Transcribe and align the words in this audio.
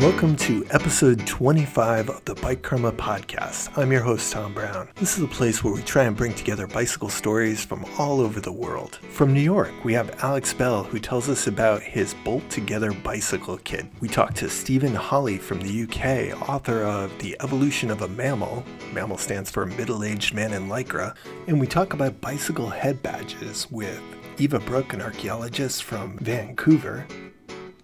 Welcome 0.00 0.36
to 0.36 0.64
episode 0.70 1.26
25 1.26 2.08
of 2.08 2.24
the 2.24 2.36
Bike 2.36 2.62
Karma 2.62 2.92
podcast. 2.92 3.76
I'm 3.76 3.90
your 3.90 4.02
host, 4.02 4.32
Tom 4.32 4.54
Brown. 4.54 4.88
This 4.94 5.18
is 5.18 5.24
a 5.24 5.26
place 5.26 5.64
where 5.64 5.74
we 5.74 5.82
try 5.82 6.04
and 6.04 6.16
bring 6.16 6.32
together 6.34 6.68
bicycle 6.68 7.08
stories 7.08 7.64
from 7.64 7.84
all 7.98 8.20
over 8.20 8.38
the 8.38 8.52
world. 8.52 9.00
From 9.10 9.34
New 9.34 9.40
York, 9.40 9.72
we 9.82 9.92
have 9.94 10.22
Alex 10.22 10.54
Bell, 10.54 10.84
who 10.84 11.00
tells 11.00 11.28
us 11.28 11.48
about 11.48 11.82
his 11.82 12.14
Bolt 12.22 12.48
Together 12.48 12.92
bicycle 12.92 13.58
kit. 13.58 13.86
We 13.98 14.06
talk 14.06 14.34
to 14.34 14.48
Stephen 14.48 14.94
Holly 14.94 15.36
from 15.36 15.58
the 15.60 15.82
UK, 15.82 16.48
author 16.48 16.84
of 16.84 17.18
The 17.18 17.36
Evolution 17.40 17.90
of 17.90 18.02
a 18.02 18.08
MAMIL. 18.08 18.64
MAMIL 18.92 19.18
stands 19.18 19.50
for 19.50 19.66
Middle 19.66 20.04
Aged 20.04 20.32
Man 20.32 20.52
in 20.52 20.68
Lycra. 20.68 21.16
And 21.48 21.58
we 21.58 21.66
talk 21.66 21.92
about 21.92 22.20
bicycle 22.20 22.68
head 22.68 23.02
badges 23.02 23.68
with 23.68 24.00
Eva 24.38 24.60
Brook, 24.60 24.92
an 24.92 25.02
archaeologist 25.02 25.82
from 25.82 26.16
Vancouver, 26.18 27.04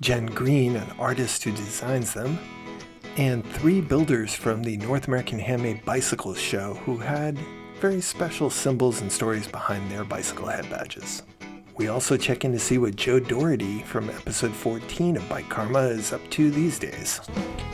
Jenn 0.04 0.26
Green, 0.26 0.76
an 0.76 0.90
artist 0.98 1.44
who 1.44 1.50
designs 1.52 2.12
them, 2.12 2.38
and 3.16 3.42
three 3.54 3.80
builders 3.80 4.34
from 4.34 4.62
the 4.62 4.76
North 4.76 5.08
American 5.08 5.38
Handmade 5.38 5.82
Bicycles 5.86 6.38
show 6.38 6.74
who 6.84 6.98
had 6.98 7.38
very 7.80 8.02
special 8.02 8.50
symbols 8.50 9.00
and 9.00 9.10
stories 9.10 9.48
behind 9.48 9.90
their 9.90 10.04
bicycle 10.04 10.46
head 10.46 10.68
badges. 10.68 11.22
We 11.78 11.88
also 11.88 12.18
check 12.18 12.44
in 12.44 12.52
to 12.52 12.58
see 12.58 12.76
what 12.76 12.96
Joe 12.96 13.18
Doherty 13.18 13.80
from 13.80 14.10
episode 14.10 14.52
14 14.52 15.16
of 15.16 15.26
Bike 15.26 15.48
Karma 15.48 15.80
is 15.80 16.12
up 16.12 16.20
to 16.32 16.50
these 16.50 16.78
days. 16.78 17.22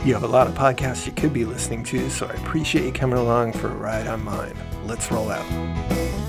You 0.05 0.13
have 0.13 0.23
a 0.23 0.27
lot 0.27 0.47
of 0.47 0.53
podcasts 0.53 1.05
you 1.05 1.11
could 1.11 1.33
be 1.33 1.43
listening 1.43 1.83
to, 1.83 2.09
so 2.09 2.27
I 2.27 2.33
appreciate 2.35 2.85
you 2.85 2.93
coming 2.93 3.19
along 3.19 3.51
for 3.51 3.67
a 3.67 3.75
ride 3.75 4.07
on 4.07 4.23
mine. 4.23 4.55
Let's 4.85 5.11
roll 5.11 5.31
out. 5.31 6.20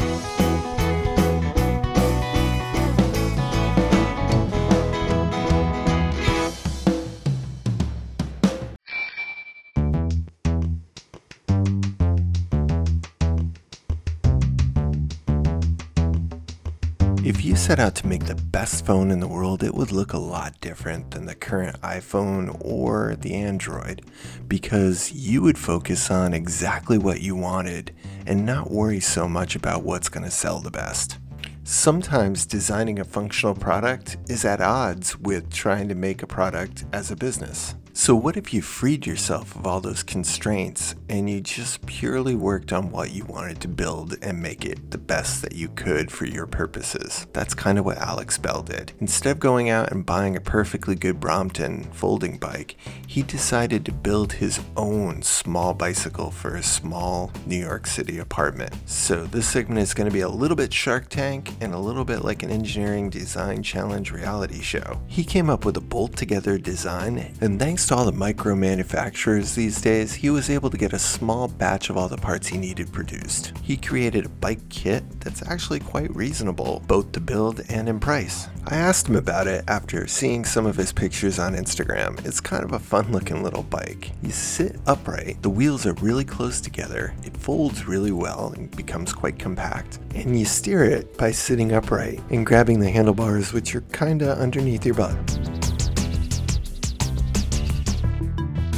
Set 17.73 17.81
out 17.81 17.95
to 17.95 18.07
make 18.07 18.27
the 18.27 18.35
best 18.35 18.85
phone 18.85 19.11
in 19.11 19.19
the 19.19 19.27
world, 19.27 19.63
it 19.63 19.75
would 19.75 19.91
look 19.91 20.13
a 20.13 20.19
lot 20.19 20.61
different 20.61 21.11
than 21.13 21.25
the 21.25 21.35
current 21.35 21.81
iPhone 21.81 22.55
or 22.61 23.17
the 23.21 23.33
Android 23.33 24.03
because 24.47 25.11
you 25.13 25.41
would 25.41 25.57
focus 25.57 26.11
on 26.11 26.35
exactly 26.35 26.99
what 26.99 27.23
you 27.23 27.35
wanted 27.35 27.91
and 28.27 28.45
not 28.45 28.71
worry 28.71 29.01
so 29.01 29.27
much 29.27 29.57
about 29.57 29.85
what's 29.85 30.11
going 30.11 30.23
to 30.23 30.31
sell 30.31 30.61
the 30.61 30.71
best. 30.71 31.17
Sometimes 31.65 32.45
designing 32.45 32.99
a 32.99 33.05
functional 33.05 33.55
product 33.55 34.19
is 34.29 34.45
at 34.45 34.61
odds 34.61 35.19
with 35.19 35.51
trying 35.51 35.89
to 35.89 35.95
make 35.95 36.23
a 36.23 36.27
product 36.27 36.85
as 36.93 37.11
a 37.11 37.17
business. 37.17 37.75
So, 37.95 38.17
what 38.17 38.39
if 38.39 38.55
you 38.55 38.63
freed 38.63 39.07
yourself 39.07 39.55
of 39.55 39.67
all 39.67 39.83
those 39.83 40.03
constraints 40.03 40.95
and 41.11 41.29
you 41.29 41.43
just 41.43 41.85
purely 41.85 42.35
worked 42.35 42.73
on 42.73 42.91
what 42.91 43.13
you 43.13 43.27
wanted 43.27 43.61
to 43.61 43.69
build 43.69 44.17
and 44.23 44.41
make 44.41 44.65
it 44.65 44.91
the 44.91 44.99
best 44.99 45.43
that 45.43 45.55
you 45.55 45.69
could 45.69 46.11
for 46.11 46.25
your 46.25 46.47
purposes? 46.47 47.27
That's 47.35 47.53
kind 47.53 47.79
of 47.79 47.85
what 47.85 47.99
Alex 47.99 48.39
Bell 48.39 48.63
did. 48.63 48.93
Instead 49.01 49.33
of 49.33 49.41
going 49.41 49.69
out 49.69 49.93
and 49.93 50.07
buying 50.07 50.37
a 50.37 50.41
perfectly 50.41 50.95
good 50.95 51.21
Brompton 51.21 51.85
folding 51.93 52.39
bike, 52.39 52.77
he 53.07 53.23
decided 53.23 53.85
to 53.85 53.93
build 53.93 54.33
his 54.33 54.59
own 54.75 55.21
small 55.21 55.75
bicycle 55.75 56.31
for 56.31 56.57
a 56.57 56.63
small 56.63 57.31
New 57.45 57.61
York 57.61 57.87
City 57.87 58.19
apartment. 58.19 58.75
So, 58.87 59.25
this 59.25 59.47
segment 59.47 59.81
is 59.81 59.93
going 59.93 60.09
to 60.09 60.15
be 60.15 60.23
a 60.23 60.29
little 60.31 60.57
bit 60.57 60.73
Shark 60.73 61.11
Tank 61.11 61.51
and 61.61 61.75
a 61.75 61.79
little 61.79 62.07
bit 62.07 62.25
like 62.25 62.43
an 62.43 62.51
engineering 62.51 63.11
design 63.11 63.63
challenge 63.63 64.13
reality 64.13 64.63
show. 64.63 64.99
He 65.09 65.25
came 65.25 65.51
up 65.51 65.67
with 65.67 65.77
a 65.77 65.83
bolt 65.83 66.17
together 66.17 66.57
design, 66.57 67.35
and 67.43 67.61
thanks 67.61 67.82
Thanks 67.83 67.89
to 67.89 67.97
all 67.97 68.05
the 68.05 68.13
micro 68.13 68.55
manufacturers 68.55 69.57
these 69.57 69.81
days, 69.81 70.15
he 70.15 70.31
was 70.31 70.49
able 70.49 70.71
to 70.71 70.77
get 70.77 70.93
a 70.93 71.01
small 71.01 71.49
batch 71.49 71.91
of 71.91 71.97
all 71.97 72.07
the 72.07 72.17
parts 72.17 72.47
he 72.47 72.57
needed 72.57 72.93
produced. 72.93 73.53
He 73.61 73.77
created 73.77 74.25
a 74.25 74.29
bike 74.29 74.69
kit 74.69 75.03
that's 75.19 75.45
actually 75.49 75.81
quite 75.81 76.15
reasonable, 76.15 76.81
both 76.87 77.11
to 77.11 77.19
build 77.19 77.63
and 77.69 77.89
in 77.89 77.99
price. 77.99 78.47
I 78.69 78.77
asked 78.77 79.09
him 79.09 79.17
about 79.17 79.49
it 79.49 79.65
after 79.67 80.07
seeing 80.07 80.45
some 80.45 80.65
of 80.65 80.77
his 80.77 80.93
pictures 80.93 81.41
on 81.41 81.57
Instagram. 81.57 82.25
It's 82.25 82.41
kind 82.41 82.63
of 82.63 82.71
a 82.71 82.79
fun 82.79 83.11
looking 83.11 83.43
little 83.43 83.65
bike. 83.65 84.13
You 84.23 84.31
sit 84.31 84.77
upright, 84.87 85.43
the 85.43 85.51
wheels 85.51 85.85
are 85.85 85.95
really 85.95 86.25
close 86.25 86.61
together, 86.61 87.13
it 87.25 87.37
folds 87.37 87.89
really 87.89 88.13
well 88.13 88.53
and 88.55 88.71
becomes 88.77 89.13
quite 89.13 89.41
compact, 89.41 89.99
and 90.15 90.39
you 90.39 90.45
steer 90.45 90.85
it 90.85 91.19
by 91.19 91.33
sitting 91.33 91.73
upright 91.73 92.21
and 92.31 92.47
grabbing 92.47 92.79
the 92.79 92.91
handlebars, 92.91 93.53
which 93.53 93.75
are 93.75 93.81
kinda 93.93 94.39
underneath 94.39 94.87
your 94.87 94.95
butt. 94.95 95.17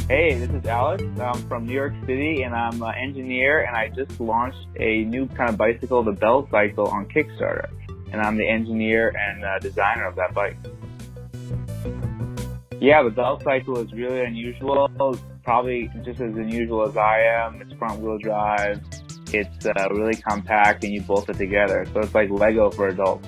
Hey, 0.07 0.37
this 0.37 0.51
is 0.51 0.63
Alex. 0.67 1.03
I'm 1.19 1.33
from 1.47 1.65
New 1.65 1.73
York 1.73 1.93
City 2.01 2.43
and 2.43 2.53
I'm 2.53 2.79
an 2.83 2.93
engineer 2.93 3.63
and 3.63 3.75
I 3.75 3.89
just 3.89 4.19
launched 4.19 4.67
a 4.79 5.03
new 5.05 5.25
kind 5.29 5.49
of 5.49 5.57
bicycle, 5.57 6.03
the 6.03 6.11
Bell 6.11 6.47
Cycle, 6.51 6.85
on 6.89 7.07
Kickstarter. 7.07 7.69
And 8.11 8.21
I'm 8.21 8.37
the 8.37 8.47
engineer 8.47 9.11
and 9.17 9.43
uh, 9.43 9.57
designer 9.57 10.05
of 10.05 10.15
that 10.17 10.35
bike. 10.35 10.57
Yeah, 12.79 13.01
the 13.01 13.09
Bell 13.09 13.39
Cycle 13.39 13.79
is 13.79 13.91
really 13.93 14.23
unusual. 14.23 14.87
Probably 15.43 15.89
just 16.03 16.21
as 16.21 16.35
unusual 16.35 16.87
as 16.87 16.95
I 16.95 17.21
am. 17.21 17.59
It's 17.59 17.73
front 17.73 17.99
wheel 17.99 18.19
drive. 18.19 18.79
It's 19.33 19.65
uh, 19.65 19.87
really 19.89 20.21
compact 20.21 20.83
and 20.83 20.93
you 20.93 21.01
bolt 21.01 21.29
it 21.29 21.37
together. 21.39 21.83
So 21.95 22.01
it's 22.01 22.13
like 22.13 22.29
Lego 22.29 22.69
for 22.69 22.89
adults. 22.89 23.27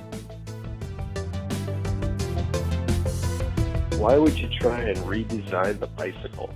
Why 3.97 4.15
would 4.15 4.37
you 4.37 4.47
try 4.59 4.81
and 4.81 4.97
redesign 4.99 5.79
the 5.79 5.87
bicycle? 5.87 6.53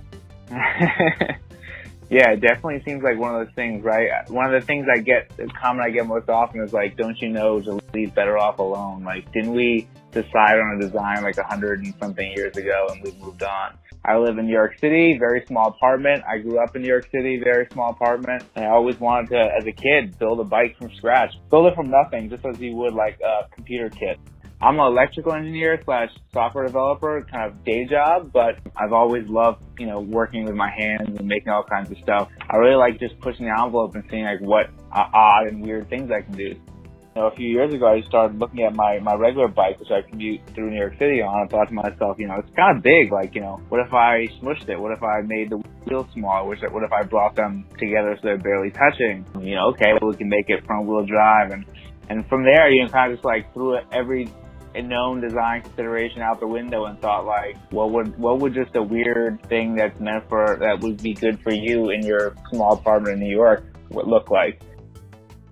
yeah, 2.10 2.32
it 2.32 2.40
definitely 2.40 2.82
seems 2.84 3.02
like 3.02 3.18
one 3.18 3.34
of 3.34 3.46
those 3.46 3.54
things, 3.54 3.82
right? 3.82 4.08
One 4.28 4.52
of 4.52 4.60
the 4.60 4.66
things 4.66 4.86
I 4.92 5.00
get, 5.00 5.34
the 5.36 5.46
comment 5.46 5.86
I 5.86 5.90
get 5.90 6.06
most 6.06 6.28
often 6.28 6.60
is 6.60 6.72
like, 6.72 6.96
don't 6.96 7.18
you 7.20 7.30
know 7.30 7.62
leave 7.94 8.14
better 8.14 8.36
off 8.36 8.58
alone? 8.58 9.02
Like, 9.02 9.32
didn't 9.32 9.52
we 9.52 9.88
decide 10.10 10.58
on 10.58 10.76
a 10.76 10.80
design 10.80 11.22
like 11.22 11.38
a 11.38 11.44
hundred 11.44 11.84
and 11.84 11.94
something 11.98 12.30
years 12.36 12.56
ago 12.56 12.88
and 12.90 13.02
we 13.02 13.12
moved 13.24 13.42
on? 13.42 13.78
I 14.04 14.18
live 14.18 14.36
in 14.36 14.46
New 14.46 14.52
York 14.52 14.78
City, 14.78 15.16
very 15.16 15.44
small 15.46 15.68
apartment. 15.68 16.24
I 16.28 16.38
grew 16.38 16.58
up 16.58 16.74
in 16.74 16.82
New 16.82 16.88
York 16.88 17.08
City, 17.12 17.40
very 17.42 17.68
small 17.72 17.90
apartment. 17.90 18.42
And 18.56 18.64
I 18.64 18.68
always 18.68 18.98
wanted 18.98 19.30
to, 19.30 19.48
as 19.56 19.64
a 19.64 19.72
kid, 19.72 20.18
build 20.18 20.40
a 20.40 20.44
bike 20.44 20.76
from 20.76 20.92
scratch. 20.96 21.32
Build 21.50 21.66
it 21.66 21.76
from 21.76 21.88
nothing, 21.88 22.28
just 22.28 22.44
as 22.44 22.58
you 22.58 22.74
would 22.74 22.94
like 22.94 23.20
a 23.20 23.48
computer 23.54 23.88
kit. 23.88 24.18
I'm 24.62 24.78
an 24.78 24.86
electrical 24.86 25.32
engineer 25.32 25.82
slash 25.84 26.10
software 26.32 26.64
developer, 26.64 27.26
kind 27.28 27.50
of 27.50 27.64
day 27.64 27.84
job, 27.84 28.30
but 28.32 28.60
I've 28.76 28.92
always 28.92 29.26
loved, 29.26 29.64
you 29.76 29.86
know, 29.86 29.98
working 29.98 30.44
with 30.44 30.54
my 30.54 30.70
hands 30.70 31.18
and 31.18 31.26
making 31.26 31.48
all 31.48 31.64
kinds 31.64 31.90
of 31.90 31.98
stuff. 31.98 32.28
I 32.48 32.58
really 32.58 32.76
like 32.76 33.00
just 33.00 33.18
pushing 33.18 33.46
the 33.46 33.60
envelope 33.60 33.96
and 33.96 34.04
seeing 34.08 34.24
like 34.24 34.40
what 34.40 34.70
odd 34.92 35.48
and 35.48 35.62
weird 35.62 35.90
things 35.90 36.12
I 36.12 36.20
can 36.22 36.34
do. 36.34 36.54
You 37.14 37.20
know, 37.20 37.26
a 37.26 37.34
few 37.34 37.48
years 37.48 37.74
ago, 37.74 37.88
I 37.88 38.02
started 38.06 38.38
looking 38.38 38.62
at 38.62 38.72
my, 38.72 39.00
my 39.00 39.14
regular 39.14 39.48
bike, 39.48 39.80
which 39.80 39.90
I 39.90 40.08
commute 40.08 40.46
through 40.54 40.70
New 40.70 40.78
York 40.78 40.96
City 40.96 41.20
on, 41.22 41.40
and 41.40 41.50
thought 41.50 41.66
to 41.66 41.74
myself, 41.74 42.16
you 42.20 42.28
know, 42.28 42.36
it's 42.38 42.54
kind 42.54 42.76
of 42.76 42.84
big. 42.84 43.10
Like, 43.10 43.34
you 43.34 43.40
know, 43.40 43.60
what 43.68 43.84
if 43.84 43.92
I 43.92 44.28
smushed 44.40 44.68
it? 44.68 44.78
What 44.78 44.92
if 44.92 45.02
I 45.02 45.22
made 45.22 45.50
the 45.50 45.58
wheels 45.86 46.06
smaller? 46.14 46.48
Which, 46.48 46.60
What 46.70 46.84
if 46.84 46.92
I 46.92 47.02
brought 47.02 47.34
them 47.34 47.66
together 47.80 48.14
so 48.14 48.28
they're 48.28 48.38
barely 48.38 48.70
touching? 48.70 49.26
You 49.40 49.56
know, 49.56 49.70
okay, 49.70 49.92
we 50.00 50.14
can 50.14 50.28
make 50.28 50.48
it 50.48 50.64
front 50.64 50.86
wheel 50.86 51.04
drive. 51.04 51.50
And, 51.50 51.66
and 52.08 52.26
from 52.28 52.44
there, 52.44 52.70
you 52.70 52.84
know, 52.84 52.90
kind 52.90 53.10
of 53.10 53.18
just 53.18 53.24
like 53.24 53.52
threw 53.52 53.76
every 53.90 54.30
a 54.74 54.82
known 54.82 55.20
design 55.20 55.62
consideration 55.62 56.22
out 56.22 56.40
the 56.40 56.46
window 56.46 56.86
and 56.86 57.00
thought 57.00 57.26
like, 57.26 57.56
what 57.70 57.90
would 57.90 58.18
what 58.18 58.38
would 58.38 58.54
just 58.54 58.74
a 58.76 58.82
weird 58.82 59.42
thing 59.48 59.74
that's 59.74 59.98
meant 60.00 60.28
for 60.28 60.56
that 60.60 60.80
would 60.80 61.02
be 61.02 61.14
good 61.14 61.40
for 61.42 61.52
you 61.52 61.90
in 61.90 62.04
your 62.04 62.34
small 62.50 62.74
apartment 62.74 63.14
in 63.14 63.20
New 63.20 63.34
York 63.34 63.64
would 63.90 64.06
look 64.06 64.30
like? 64.30 64.60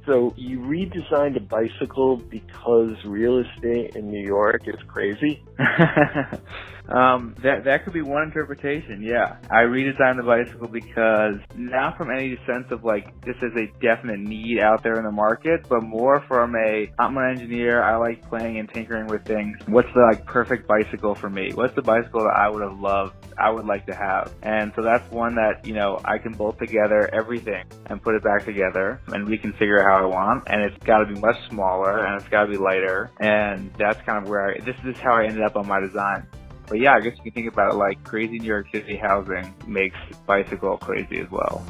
So 0.07 0.35
you 0.37 0.59
redesigned 0.61 1.37
a 1.37 1.41
bicycle 1.41 2.17
because 2.17 2.97
real 3.05 3.39
estate 3.39 3.97
in 3.97 4.11
New 4.11 4.25
York 4.27 4.63
is 4.67 4.81
crazy? 4.89 5.45
Um, 6.91 7.37
that 7.45 7.65
that 7.65 7.85
could 7.85 7.93
be 7.93 8.03
one 8.03 8.25
interpretation. 8.25 9.01
Yeah, 9.03 9.37
I 9.49 9.63
redesigned 9.63 10.17
the 10.17 10.25
bicycle 10.25 10.67
because 10.67 11.39
not 11.55 11.97
from 11.97 12.11
any 12.11 12.37
sense 12.47 12.67
of 12.73 12.83
like 12.83 13.07
this 13.25 13.37
is 13.37 13.53
a 13.55 13.71
definite 13.81 14.19
need 14.19 14.59
out 14.59 14.83
there 14.83 14.99
in 14.99 15.05
the 15.05 15.13
market, 15.13 15.61
but 15.69 15.83
more 15.83 16.25
from 16.27 16.57
a 16.57 16.91
I'm 16.99 17.17
an 17.17 17.31
engineer. 17.31 17.83
I 17.83 17.97
like 17.97 18.29
playing 18.29 18.59
and 18.59 18.69
tinkering 18.69 19.07
with 19.07 19.25
things. 19.27 19.57
What's 19.67 19.89
the 19.95 20.01
like 20.01 20.27
perfect 20.27 20.67
bicycle 20.67 21.17
for 21.21 21.31
me? 21.31 21.53
What's 21.55 21.75
the 21.77 21.83
bicycle 21.83 22.25
that 22.25 22.37
I 22.37 22.49
would 22.49 22.63
have 22.63 22.79
loved? 22.79 23.15
I 23.39 23.51
would 23.51 23.65
like 23.65 23.87
to 23.87 23.95
have, 23.95 24.33
and 24.43 24.73
so 24.77 24.83
that's 24.83 25.09
one 25.13 25.37
that 25.37 25.65
you 25.65 25.75
know 25.75 26.01
I 26.05 26.19
can 26.19 26.35
bolt 26.35 26.59
together 26.59 27.09
everything 27.15 27.65
and 27.87 28.03
put 28.03 28.15
it 28.15 28.25
back 28.25 28.45
together 28.45 29.01
and 29.09 29.29
reconfigure 29.29 29.83
how 29.83 30.03
I 30.03 30.07
want, 30.07 30.45
and 30.49 30.61
it's 30.61 30.85
got 30.85 30.99
to 30.99 31.07
be 31.07 31.19
much 31.19 31.37
smaller 31.49 32.05
and 32.05 32.21
it's 32.21 32.31
got 32.31 32.45
to 32.45 32.51
be 32.51 32.59
lighter, 32.59 33.11
and 33.21 33.71
that's 33.79 34.01
kind 34.05 34.23
of 34.23 34.29
where 34.29 34.51
I, 34.51 34.59
this 34.61 34.77
is 34.85 34.97
how 35.03 35.15
I 35.15 35.27
ended 35.27 35.43
up 35.43 35.50
on 35.57 35.67
my 35.67 35.81
design. 35.81 36.27
But 36.69 36.79
yeah, 36.79 36.95
I 36.95 37.01
guess 37.01 37.17
you 37.17 37.25
can 37.25 37.33
think 37.33 37.53
about 37.53 37.73
it 37.73 37.77
like 37.77 38.03
crazy 38.05 38.39
New 38.39 38.47
York 38.47 38.67
City 38.73 38.97
housing 38.97 39.53
makes 39.67 39.97
bicycle 40.27 40.77
crazy 40.79 41.19
as 41.19 41.31
well. 41.31 41.67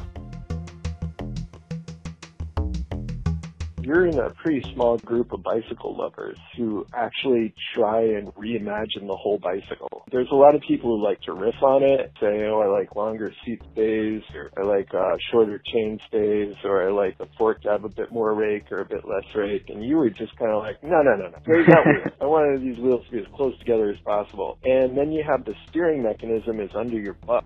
You're 3.83 4.05
in 4.05 4.19
a 4.19 4.29
pretty 4.41 4.63
small 4.73 4.97
group 4.99 5.33
of 5.33 5.41
bicycle 5.43 5.97
lovers 5.97 6.37
who 6.57 6.85
actually 6.93 7.53
try 7.75 8.01
and 8.01 8.27
reimagine 8.35 9.07
the 9.07 9.15
whole 9.15 9.39
bicycle. 9.39 10.03
There's 10.11 10.27
a 10.31 10.35
lot 10.35 10.55
of 10.55 10.61
people 10.67 10.97
who 10.97 11.03
like 11.03 11.21
to 11.21 11.33
riff 11.33 11.55
on 11.61 11.83
it, 11.83 12.11
say, 12.19 12.45
oh, 12.45 12.61
I 12.61 12.79
like 12.79 12.95
longer 12.95 13.33
seat 13.45 13.61
stays, 13.73 14.21
or 14.35 14.51
I 14.57 14.63
like 14.63 14.89
uh, 14.93 15.15
shorter 15.31 15.61
chain 15.73 15.99
stays, 16.07 16.55
or 16.63 16.87
I 16.87 16.91
like 16.91 17.17
the 17.17 17.27
fork 17.37 17.61
to 17.63 17.69
have 17.69 17.83
a 17.83 17.89
bit 17.89 18.11
more 18.11 18.33
rake 18.33 18.71
or 18.71 18.81
a 18.81 18.85
bit 18.85 19.03
less 19.05 19.25
rake. 19.35 19.65
And 19.69 19.83
you 19.83 19.97
were 19.97 20.09
just 20.09 20.35
kind 20.37 20.51
of 20.51 20.59
like, 20.59 20.83
no, 20.83 21.01
no, 21.01 21.15
no, 21.15 21.29
no. 21.29 21.37
Raise 21.45 21.67
that 21.67 21.85
wheel. 21.85 22.13
I 22.21 22.25
wanted 22.25 22.61
these 22.61 22.77
wheels 22.77 23.05
to 23.05 23.11
be 23.11 23.19
as 23.19 23.27
close 23.35 23.57
together 23.59 23.89
as 23.89 23.99
possible. 24.05 24.59
And 24.63 24.97
then 24.97 25.11
you 25.11 25.23
have 25.27 25.45
the 25.45 25.53
steering 25.69 26.03
mechanism 26.03 26.59
is 26.59 26.69
under 26.75 26.99
your 26.99 27.13
butt, 27.25 27.45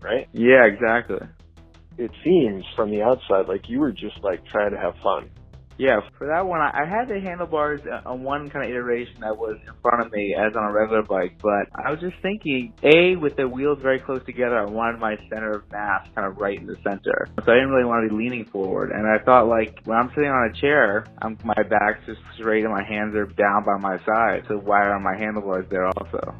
right? 0.00 0.28
Yeah, 0.32 0.64
exactly. 0.66 1.26
It 1.96 2.10
seems 2.24 2.64
from 2.74 2.90
the 2.90 3.02
outside 3.02 3.48
like 3.48 3.68
you 3.68 3.80
were 3.80 3.92
just 3.92 4.18
like 4.22 4.44
trying 4.46 4.72
to 4.72 4.78
have 4.78 4.94
fun. 5.02 5.30
Yeah, 5.76 6.00
for 6.18 6.28
that 6.28 6.46
one, 6.46 6.60
I 6.60 6.84
had 6.88 7.08
the 7.08 7.20
handlebars 7.20 7.80
on 8.06 8.22
one 8.22 8.48
kind 8.50 8.64
of 8.64 8.70
iteration 8.70 9.20
that 9.20 9.36
was 9.36 9.56
in 9.66 9.72
front 9.82 10.06
of 10.06 10.12
me 10.12 10.34
as 10.34 10.54
on 10.56 10.64
a 10.64 10.72
regular 10.72 11.02
bike, 11.02 11.36
but 11.42 11.68
I 11.74 11.90
was 11.90 12.00
just 12.00 12.16
thinking, 12.22 12.72
A, 12.82 13.16
with 13.16 13.36
the 13.36 13.48
wheels 13.48 13.78
very 13.82 13.98
close 13.98 14.24
together, 14.24 14.58
I 14.58 14.64
wanted 14.66 15.00
my 15.00 15.16
center 15.28 15.56
of 15.56 15.72
mass 15.72 16.06
kind 16.14 16.26
of 16.26 16.38
right 16.38 16.58
in 16.58 16.66
the 16.66 16.76
center. 16.84 17.26
So 17.44 17.52
I 17.52 17.56
didn't 17.56 17.70
really 17.70 17.86
want 17.86 18.08
to 18.08 18.14
be 18.14 18.22
leaning 18.22 18.44
forward. 18.46 18.92
And 18.92 19.06
I 19.06 19.22
thought, 19.24 19.48
like, 19.48 19.80
when 19.84 19.98
I'm 19.98 20.10
sitting 20.10 20.30
on 20.30 20.50
a 20.50 20.60
chair, 20.60 21.06
I'm, 21.22 21.38
my 21.44 21.62
back's 21.68 22.06
just 22.06 22.20
straight 22.38 22.64
and 22.64 22.72
my 22.72 22.84
hands 22.84 23.14
are 23.16 23.26
down 23.26 23.64
by 23.64 23.76
my 23.78 23.98
side. 24.04 24.44
So 24.48 24.58
why 24.58 24.82
are 24.84 25.00
my 25.00 25.16
handlebars 25.16 25.66
there 25.70 25.86
also? 25.86 26.34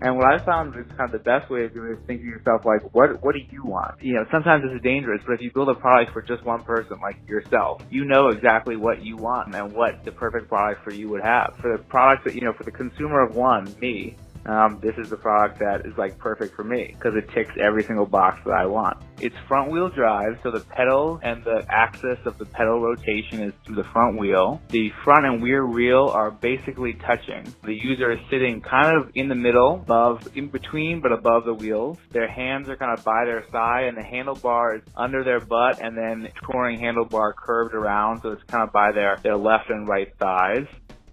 And 0.00 0.16
what 0.16 0.32
I 0.32 0.38
found 0.44 0.74
is 0.78 0.86
kind 0.96 1.12
of 1.12 1.12
the 1.12 1.24
best 1.24 1.50
way 1.50 1.64
of 1.64 1.74
doing 1.74 1.90
it 1.90 1.98
is 1.98 2.06
thinking 2.06 2.26
to 2.26 2.30
yourself, 2.30 2.62
like, 2.64 2.82
what 2.94 3.22
what 3.22 3.34
do 3.34 3.40
you 3.50 3.64
want? 3.64 3.94
You 4.00 4.14
know, 4.14 4.24
sometimes 4.30 4.62
this 4.62 4.72
is 4.72 4.82
dangerous, 4.82 5.20
but 5.26 5.34
if 5.34 5.40
you 5.40 5.50
build 5.52 5.68
a 5.68 5.74
product 5.74 6.12
for 6.12 6.22
just 6.22 6.44
one 6.46 6.62
person, 6.62 6.98
like 7.02 7.16
yourself, 7.26 7.82
you 7.90 8.04
know 8.04 8.28
exactly 8.28 8.76
what 8.76 9.02
you 9.02 9.16
want 9.16 9.54
and 9.54 9.74
what 9.74 9.98
the 10.04 10.12
perfect 10.12 10.48
product 10.48 10.84
for 10.84 10.92
you 10.92 11.08
would 11.10 11.22
have. 11.22 11.54
For 11.60 11.76
the 11.76 11.82
product 11.82 12.24
that, 12.24 12.34
you 12.34 12.42
know, 12.42 12.52
for 12.56 12.64
the 12.64 12.70
consumer 12.70 13.26
of 13.26 13.34
one, 13.34 13.74
me, 13.80 14.18
um, 14.48 14.80
this 14.80 14.96
is 14.96 15.10
the 15.10 15.16
product 15.16 15.58
that 15.58 15.84
is 15.84 15.96
like 15.98 16.16
perfect 16.18 16.56
for 16.56 16.64
me 16.64 16.94
because 16.94 17.14
it 17.14 17.28
ticks 17.34 17.52
every 17.60 17.82
single 17.84 18.06
box 18.06 18.40
that 18.46 18.54
I 18.54 18.64
want. 18.64 18.96
It's 19.20 19.36
front 19.46 19.70
wheel 19.70 19.90
drive, 19.90 20.38
so 20.42 20.50
the 20.50 20.60
pedal 20.60 21.20
and 21.22 21.44
the 21.44 21.66
axis 21.68 22.18
of 22.24 22.38
the 22.38 22.46
pedal 22.46 22.80
rotation 22.80 23.42
is 23.42 23.52
through 23.64 23.76
the 23.76 23.84
front 23.92 24.18
wheel. 24.18 24.60
The 24.70 24.90
front 25.04 25.26
and 25.26 25.42
rear 25.42 25.66
wheel 25.66 26.08
are 26.08 26.30
basically 26.30 26.94
touching. 26.94 27.44
The 27.62 27.74
user 27.74 28.12
is 28.12 28.20
sitting 28.30 28.62
kind 28.62 28.96
of 28.96 29.10
in 29.14 29.28
the 29.28 29.34
middle, 29.34 29.74
above, 29.74 30.26
in 30.34 30.48
between, 30.48 31.00
but 31.00 31.12
above 31.12 31.44
the 31.44 31.54
wheels. 31.54 31.98
Their 32.10 32.28
hands 32.28 32.70
are 32.70 32.76
kind 32.76 32.96
of 32.96 33.04
by 33.04 33.26
their 33.26 33.44
side, 33.52 33.84
and 33.84 33.98
the 33.98 34.02
handlebar 34.02 34.78
is 34.78 34.82
under 34.96 35.24
their 35.24 35.40
butt, 35.40 35.80
and 35.82 35.96
then 35.96 36.30
touring 36.50 36.80
handlebar 36.80 37.34
curved 37.36 37.74
around, 37.74 38.22
so 38.22 38.30
it's 38.30 38.42
kind 38.44 38.62
of 38.62 38.72
by 38.72 38.92
their, 38.92 39.18
their 39.22 39.36
left 39.36 39.68
and 39.68 39.86
right 39.86 40.08
thighs 40.18 40.66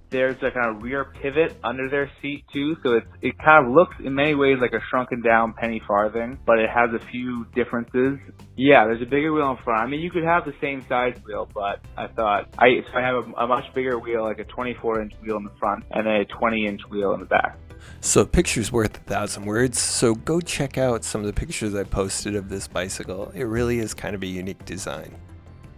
there's 0.10 0.38
a 0.38 0.52
kind 0.52 0.76
of 0.76 0.84
rear 0.84 1.06
pivot 1.22 1.58
under 1.64 1.90
their 1.90 2.10
seat 2.22 2.46
too, 2.54 2.76
so 2.84 2.94
it's 2.94 3.08
it 3.22 3.38
kind 3.38 3.66
of 3.66 3.74
looks 3.74 3.96
in 4.04 4.14
many 4.16 4.36
ways 4.36 4.58
like 4.62 4.74
a 4.74 4.84
shrunken 4.90 5.22
down 5.22 5.54
penny 5.54 5.82
farthing, 5.88 6.40
but 6.46 6.60
it 6.60 6.70
has 6.70 6.90
a 6.94 7.06
few 7.08 7.46
differences. 7.56 8.20
Yeah, 8.56 8.86
there's 8.86 9.02
a 9.02 9.06
bigger 9.06 9.34
wheel 9.34 9.52
in 9.52 9.58
front. 9.64 9.82
I 9.82 9.88
mean, 9.88 10.02
you 10.02 10.12
could 10.12 10.24
have 10.24 10.46
the 10.46 10.54
same 10.62 10.82
size 10.88 11.16
wheel, 11.26 11.50
but 11.54 11.82
I 11.98 12.08
thought 12.08 12.50
I 12.58 12.82
so 12.92 12.98
I 12.98 13.02
have 13.02 13.16
a, 13.16 13.44
a 13.44 13.48
much 13.48 13.74
bigger 13.74 14.00
wheel, 14.00 14.24
like 14.24 14.40
a 14.40 14.46
24 14.46 15.02
inch 15.02 15.14
wheel 15.22 15.38
in 15.38 15.44
the 15.44 15.58
front, 15.60 15.84
and 15.92 16.08
a 16.08 16.26
20 16.26 16.66
inch 16.66 16.82
wheel 16.90 17.14
in 17.14 17.20
the 17.20 17.26
back. 17.26 17.58
So 18.02 18.22
a 18.22 18.26
picture's 18.26 18.72
worth 18.72 18.98
a 18.98 19.02
thousand 19.02 19.46
words. 19.46 19.80
So 19.80 20.16
go 20.16 20.40
check 20.40 20.78
out 20.78 21.04
some 21.04 21.22
of 21.22 21.28
the 21.28 21.34
pictures 21.34 21.76
I 21.76 21.84
posted 21.84 22.36
of 22.36 22.50
this 22.50 22.68
bicycle. 22.68 23.32
It 23.36 23.44
really 23.44 23.80
is 23.80 23.94
kind 23.94 24.16
of 24.16 24.24
a 24.24 24.28
unique 24.28 24.64
design 24.66 25.16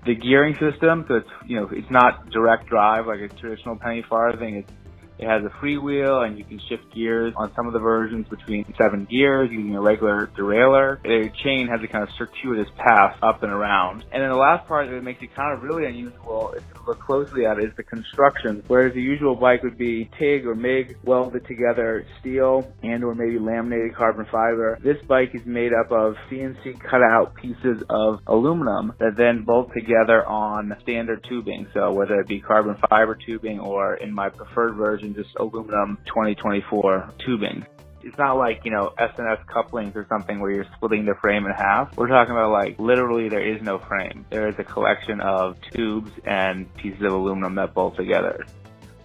the 0.07 0.15
gearing 0.15 0.55
system, 0.55 1.05
so 1.07 1.15
it's 1.15 1.29
you 1.45 1.57
know 1.57 1.69
it's 1.71 1.91
not 1.91 2.29
direct 2.31 2.67
drive 2.67 3.05
like 3.07 3.19
a 3.19 3.27
traditional 3.27 3.77
penny 3.77 4.03
farthing. 4.09 4.55
It's 4.55 4.71
it 5.19 5.27
has 5.27 5.43
a 5.43 5.49
freewheel 5.63 6.25
and 6.25 6.37
you 6.37 6.43
can 6.43 6.59
shift 6.69 6.93
gears 6.93 7.33
on 7.35 7.53
some 7.55 7.67
of 7.67 7.73
the 7.73 7.79
versions 7.79 8.27
between 8.27 8.65
seven 8.79 9.05
gears 9.09 9.49
using 9.51 9.75
a 9.75 9.81
regular 9.81 10.27
derailleur. 10.37 11.01
The 11.03 11.29
chain 11.43 11.67
has 11.67 11.81
a 11.83 11.87
kind 11.87 12.03
of 12.03 12.09
circuitous 12.17 12.67
path 12.77 13.17
up 13.21 13.43
and 13.43 13.51
around. 13.51 14.05
And 14.11 14.21
then 14.21 14.29
the 14.29 14.37
last 14.37 14.67
part 14.67 14.89
that 14.89 15.03
makes 15.03 15.21
it 15.21 15.33
kind 15.35 15.55
of 15.55 15.63
really 15.63 15.85
unusual, 15.85 16.53
if 16.55 16.63
you 16.73 16.81
look 16.87 16.99
closely 16.99 17.45
at 17.45 17.57
it, 17.57 17.65
is 17.65 17.75
the 17.77 17.83
construction. 17.83 18.63
Whereas 18.67 18.93
the 18.93 19.01
usual 19.01 19.35
bike 19.35 19.63
would 19.63 19.77
be 19.77 20.09
TIG 20.19 20.45
or 20.45 20.55
MIG 20.55 20.97
welded 21.03 21.45
together 21.47 22.05
steel 22.19 22.71
and 22.83 23.03
or 23.03 23.15
maybe 23.15 23.39
laminated 23.39 23.95
carbon 23.95 24.25
fiber. 24.25 24.77
This 24.83 24.97
bike 25.07 25.31
is 25.33 25.45
made 25.45 25.71
up 25.73 25.91
of 25.91 26.15
CNC 26.29 26.79
cut 26.79 27.01
out 27.01 27.33
pieces 27.35 27.83
of 27.89 28.19
aluminum 28.27 28.93
that 28.99 29.15
then 29.17 29.43
bolt 29.43 29.71
together 29.73 30.25
on 30.25 30.75
standard 30.81 31.25
tubing. 31.27 31.67
So 31.73 31.91
whether 31.91 32.19
it 32.19 32.27
be 32.27 32.39
carbon 32.39 32.75
fiber 32.89 33.17
tubing 33.25 33.59
or 33.59 33.95
in 33.95 34.13
my 34.13 34.29
preferred 34.29 34.75
version, 34.75 35.06
just 35.15 35.29
aluminum 35.37 35.97
2024 36.05 37.13
tubing. 37.25 37.65
It's 38.03 38.17
not 38.17 38.37
like, 38.37 38.61
you 38.63 38.71
know, 38.71 38.93
S&S 38.97 39.39
couplings 39.51 39.95
or 39.95 40.05
something 40.07 40.39
where 40.39 40.51
you're 40.51 40.67
splitting 40.75 41.05
the 41.05 41.15
frame 41.15 41.45
in 41.45 41.51
half. 41.51 41.97
We're 41.97 42.07
talking 42.07 42.31
about 42.31 42.51
like 42.51 42.79
literally 42.79 43.27
there 43.27 43.45
is 43.45 43.61
no 43.61 43.79
frame. 43.79 44.25
There 44.29 44.47
is 44.47 44.55
a 44.59 44.63
collection 44.63 45.19
of 45.19 45.57
tubes 45.71 46.11
and 46.25 46.73
pieces 46.75 47.01
of 47.01 47.11
aluminum 47.11 47.55
that 47.55 47.73
bolt 47.73 47.97
together. 47.97 48.45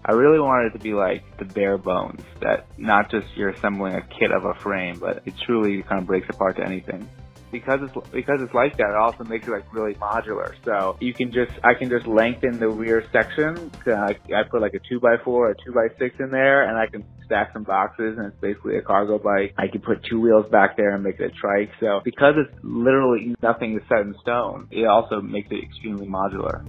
I 0.05 0.13
really 0.13 0.41
wanted 0.41 0.67
it 0.75 0.79
to 0.79 0.83
be 0.83 0.95
like 0.95 1.39
the 1.39 1.45
bare 1.45 1.79
bones, 1.79 2.23
that 2.41 2.67
not 2.77 3.11
just 3.11 3.27
you're 3.37 3.51
assembling 3.51 3.95
a 3.95 4.03
kit 4.03 4.33
of 4.33 4.45
a 4.45 4.55
frame, 4.55 4.99
but 4.99 5.23
it 5.27 5.35
truly 5.47 5.83
kind 5.83 6.01
of 6.01 6.07
breaks 6.07 6.29
apart 6.29 6.57
to 6.57 6.65
anything 6.65 7.09
because 7.53 7.81
it's 7.83 7.95
because 8.11 8.39
it's 8.41 8.55
like 8.55 8.79
that, 8.79 8.89
it 8.89 8.97
also 8.97 9.23
makes 9.23 9.47
it 9.47 9.51
like 9.51 9.73
really 9.73 9.95
modular. 9.95 10.53
So 10.65 10.97
you 11.01 11.13
can 11.15 11.31
just 11.31 11.53
I 11.63 11.75
can 11.79 11.91
just 11.91 12.07
lengthen 12.07 12.59
the 12.59 12.69
rear 12.69 13.05
section. 13.13 13.71
I, 13.87 14.17
I 14.35 14.43
put 14.51 14.63
like 14.63 14.75
a 14.75 14.81
two 14.89 14.99
by 14.99 15.17
four 15.23 15.51
a 15.51 15.55
two 15.55 15.73
by 15.73 15.89
six 15.99 16.17
in 16.19 16.31
there, 16.31 16.67
and 16.69 16.79
I 16.79 16.87
can 16.87 17.05
stack 17.27 17.51
some 17.53 17.63
boxes, 17.63 18.17
and 18.19 18.27
it's 18.27 18.41
basically 18.41 18.79
a 18.79 18.83
cargo 18.83 19.19
bike. 19.19 19.55
I 19.59 19.69
can 19.69 19.83
put 19.83 20.03
two 20.09 20.21
wheels 20.21 20.47
back 20.51 20.77
there 20.77 20.95
and 20.95 21.05
make 21.05 21.21
it 21.21 21.31
a 21.31 21.41
trike. 21.41 21.71
So 21.79 22.01
because 22.03 22.35
it's 22.39 22.59
literally 22.65 23.37
nothing 23.43 23.77
is 23.77 23.83
set 23.89 24.01
in 24.01 24.15
stone, 24.23 24.69
it 24.71 24.87
also 24.87 25.21
makes 25.21 25.49
it 25.51 25.63
extremely 25.63 26.07
modular. 26.07 26.67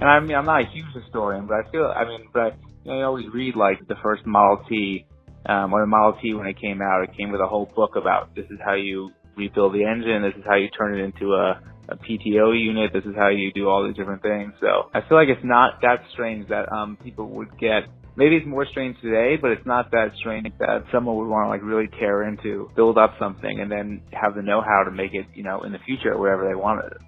And 0.00 0.08
I 0.08 0.20
mean, 0.20 0.36
I'm 0.36 0.46
not 0.46 0.62
a 0.62 0.66
huge 0.72 0.86
historian, 0.94 1.46
but 1.46 1.56
I 1.56 1.70
feel, 1.70 1.92
I 1.94 2.04
mean, 2.06 2.28
but 2.32 2.56
you 2.84 2.92
know, 2.92 3.00
I 3.00 3.02
always 3.02 3.26
read 3.34 3.54
like 3.56 3.86
the 3.86 3.96
first 4.02 4.24
Model 4.24 4.64
T 4.68 5.06
um, 5.46 5.72
or 5.72 5.80
the 5.80 5.86
Model 5.86 6.18
T 6.20 6.34
when 6.34 6.46
it 6.46 6.60
came 6.60 6.80
out, 6.82 7.02
it 7.02 7.16
came 7.16 7.30
with 7.30 7.40
a 7.40 7.46
whole 7.46 7.70
book 7.74 7.96
about 7.96 8.34
this 8.34 8.46
is 8.50 8.58
how 8.64 8.74
you 8.74 9.10
rebuild 9.36 9.74
the 9.74 9.84
engine, 9.84 10.22
this 10.22 10.34
is 10.36 10.44
how 10.46 10.56
you 10.56 10.68
turn 10.70 10.98
it 10.98 11.02
into 11.02 11.32
a, 11.34 11.60
a 11.88 11.96
PTO 11.96 12.52
unit, 12.58 12.92
this 12.92 13.04
is 13.04 13.14
how 13.16 13.28
you 13.28 13.52
do 13.52 13.68
all 13.68 13.86
these 13.86 13.96
different 13.96 14.22
things. 14.22 14.52
So 14.60 14.90
I 14.94 15.00
feel 15.08 15.16
like 15.16 15.28
it's 15.28 15.44
not 15.44 15.80
that 15.82 16.02
strange 16.12 16.48
that 16.48 16.70
um, 16.72 16.98
people 17.02 17.28
would 17.30 17.58
get 17.58 17.84
maybe 18.16 18.36
it's 18.36 18.46
more 18.46 18.66
strange 18.66 18.96
today, 19.00 19.36
but 19.40 19.50
it's 19.50 19.66
not 19.66 19.90
that 19.92 20.08
strange 20.18 20.52
that 20.58 20.84
someone 20.92 21.16
would 21.16 21.28
want 21.28 21.46
to 21.46 21.48
like 21.48 21.62
really 21.62 21.88
tear 21.98 22.24
into, 22.24 22.70
build 22.76 22.98
up 22.98 23.14
something, 23.18 23.60
and 23.60 23.70
then 23.70 24.02
have 24.12 24.34
the 24.34 24.42
know-how 24.42 24.84
to 24.84 24.90
make 24.90 25.14
it, 25.14 25.26
you 25.34 25.42
know, 25.42 25.62
in 25.62 25.72
the 25.72 25.78
future 25.86 26.16
wherever 26.18 26.46
they 26.46 26.54
wanted 26.54 26.92
it. 26.92 26.98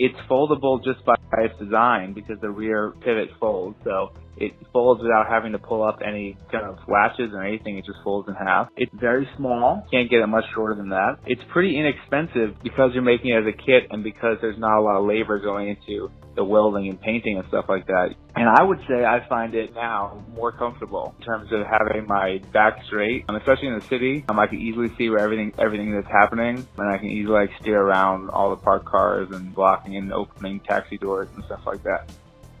It's 0.00 0.18
foldable 0.30 0.82
just 0.82 1.04
by 1.04 1.14
its 1.38 1.58
design 1.58 2.14
because 2.14 2.40
the 2.40 2.50
rear 2.50 2.92
pivot 3.00 3.28
folds. 3.40 3.76
So 3.84 4.12
it 4.40 4.54
folds 4.72 5.02
without 5.02 5.26
having 5.28 5.52
to 5.52 5.58
pull 5.58 5.82
up 5.82 6.00
any 6.04 6.36
kind 6.50 6.64
of 6.64 6.78
latches 6.88 7.32
or 7.32 7.42
anything. 7.42 7.78
It 7.78 7.84
just 7.84 7.98
folds 8.04 8.28
in 8.28 8.34
half. 8.34 8.68
It's 8.76 8.92
very 8.94 9.28
small. 9.36 9.86
Can't 9.90 10.10
get 10.10 10.20
it 10.20 10.26
much 10.26 10.44
shorter 10.54 10.74
than 10.74 10.90
that. 10.90 11.18
It's 11.26 11.42
pretty 11.52 11.78
inexpensive 11.78 12.62
because 12.62 12.90
you're 12.94 13.02
making 13.02 13.30
it 13.30 13.38
as 13.38 13.46
a 13.46 13.56
kit 13.56 13.88
and 13.90 14.02
because 14.02 14.38
there's 14.40 14.58
not 14.58 14.78
a 14.78 14.82
lot 14.82 14.96
of 14.96 15.06
labor 15.06 15.38
going 15.38 15.68
into 15.68 16.10
the 16.38 16.44
welding 16.44 16.88
and 16.88 17.00
painting 17.00 17.36
and 17.36 17.46
stuff 17.48 17.64
like 17.68 17.86
that. 17.88 18.14
And 18.36 18.48
I 18.48 18.62
would 18.62 18.78
say 18.88 19.04
I 19.04 19.28
find 19.28 19.54
it 19.54 19.74
now 19.74 20.24
more 20.34 20.52
comfortable 20.52 21.14
in 21.18 21.24
terms 21.24 21.50
of 21.52 21.66
having 21.66 22.06
my 22.06 22.40
back 22.52 22.84
straight, 22.86 23.24
and 23.26 23.36
especially 23.36 23.66
in 23.66 23.74
the 23.74 23.84
city. 23.84 24.24
Um, 24.28 24.38
I 24.38 24.46
can 24.46 24.60
easily 24.60 24.94
see 24.96 25.10
where 25.10 25.18
everything 25.18 25.52
everything 25.58 25.92
that's 25.92 26.06
happening, 26.06 26.64
and 26.78 26.88
I 26.88 26.98
can 26.98 27.08
easily 27.08 27.34
like 27.34 27.50
steer 27.60 27.80
around 27.80 28.30
all 28.30 28.50
the 28.50 28.62
parked 28.62 28.86
cars 28.86 29.28
and 29.32 29.52
blocking 29.52 29.96
and 29.96 30.12
opening 30.12 30.60
taxi 30.60 30.96
doors 30.96 31.28
and 31.34 31.44
stuff 31.44 31.62
like 31.66 31.82
that. 31.82 32.08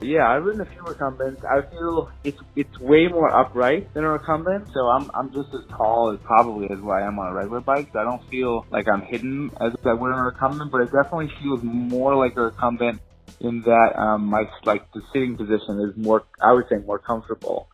Yeah, 0.00 0.28
I've 0.28 0.44
ridden 0.44 0.60
a 0.60 0.64
few 0.64 0.82
recumbents. 0.82 1.42
I 1.44 1.62
feel 1.62 2.10
it's 2.22 2.38
it's 2.54 2.78
way 2.78 3.08
more 3.08 3.34
upright 3.34 3.92
than 3.94 4.04
a 4.04 4.10
recumbent, 4.10 4.68
so 4.72 4.86
I'm 4.86 5.10
I'm 5.12 5.32
just 5.32 5.52
as 5.52 5.64
tall 5.70 6.12
as 6.12 6.20
probably 6.20 6.70
as 6.70 6.78
what 6.78 7.02
I 7.02 7.06
am 7.06 7.18
on 7.18 7.32
a 7.32 7.34
regular 7.34 7.60
bike. 7.60 7.88
So 7.92 7.98
I 7.98 8.04
don't 8.04 8.24
feel 8.28 8.64
like 8.70 8.86
I'm 8.88 9.02
hidden 9.02 9.50
as 9.60 9.74
I 9.84 9.94
would 9.94 10.12
on 10.12 10.18
a 10.20 10.24
recumbent, 10.24 10.70
but 10.70 10.82
it 10.82 10.92
definitely 10.92 11.32
feels 11.42 11.62
more 11.64 12.14
like 12.14 12.36
a 12.36 12.42
recumbent 12.42 13.00
in 13.40 13.62
that 13.62 13.98
um, 13.98 14.26
my 14.26 14.44
like 14.64 14.90
the 14.92 15.02
sitting 15.12 15.36
position 15.36 15.80
is 15.80 15.96
more 15.96 16.22
I 16.40 16.52
would 16.52 16.68
say 16.68 16.76
more 16.76 17.00
comfortable. 17.00 17.68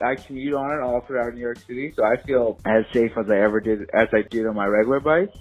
I 0.00 0.14
commute 0.14 0.54
on 0.54 0.78
it 0.78 0.82
all 0.82 1.02
throughout 1.02 1.34
New 1.34 1.40
York 1.40 1.58
City, 1.66 1.92
so 1.96 2.04
I 2.04 2.16
feel 2.16 2.58
as 2.64 2.84
safe 2.92 3.12
as 3.16 3.30
I 3.30 3.40
ever 3.40 3.60
did 3.60 3.90
as 3.92 4.08
I 4.12 4.22
did 4.22 4.46
on 4.46 4.54
my 4.54 4.66
regular 4.66 5.00
bike 5.00 5.34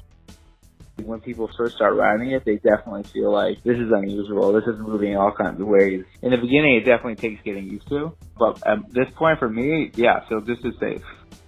when 1.04 1.20
people 1.20 1.50
first 1.58 1.76
start 1.76 1.96
riding 1.96 2.32
it, 2.32 2.46
they 2.46 2.56
definitely 2.56 3.04
feel 3.04 3.32
like 3.32 3.64
this 3.64 3.78
is 3.78 3.92
unusual. 3.92 4.54
This 4.54 4.64
is 4.66 4.80
moving 4.80 5.12
in 5.12 5.18
all 5.18 5.32
kinds 5.32 5.60
of 5.60 5.68
ways. 5.68 6.06
In 6.22 6.32
the 6.32 6.38
beginning, 6.38 6.76
it 6.76 6.86
definitely 6.86 7.16
takes 7.16 7.42
getting 7.44 7.70
used 7.70 7.88
to. 7.90 8.16
But 8.38 8.66
at 8.66 8.92
this 8.94 9.08
point 9.16 9.40
for 9.40 9.50
me, 9.50 9.92
yeah, 9.96 10.22
so 10.30 10.40
this 10.40 10.60
is 10.64 10.74
safe. 10.80 11.04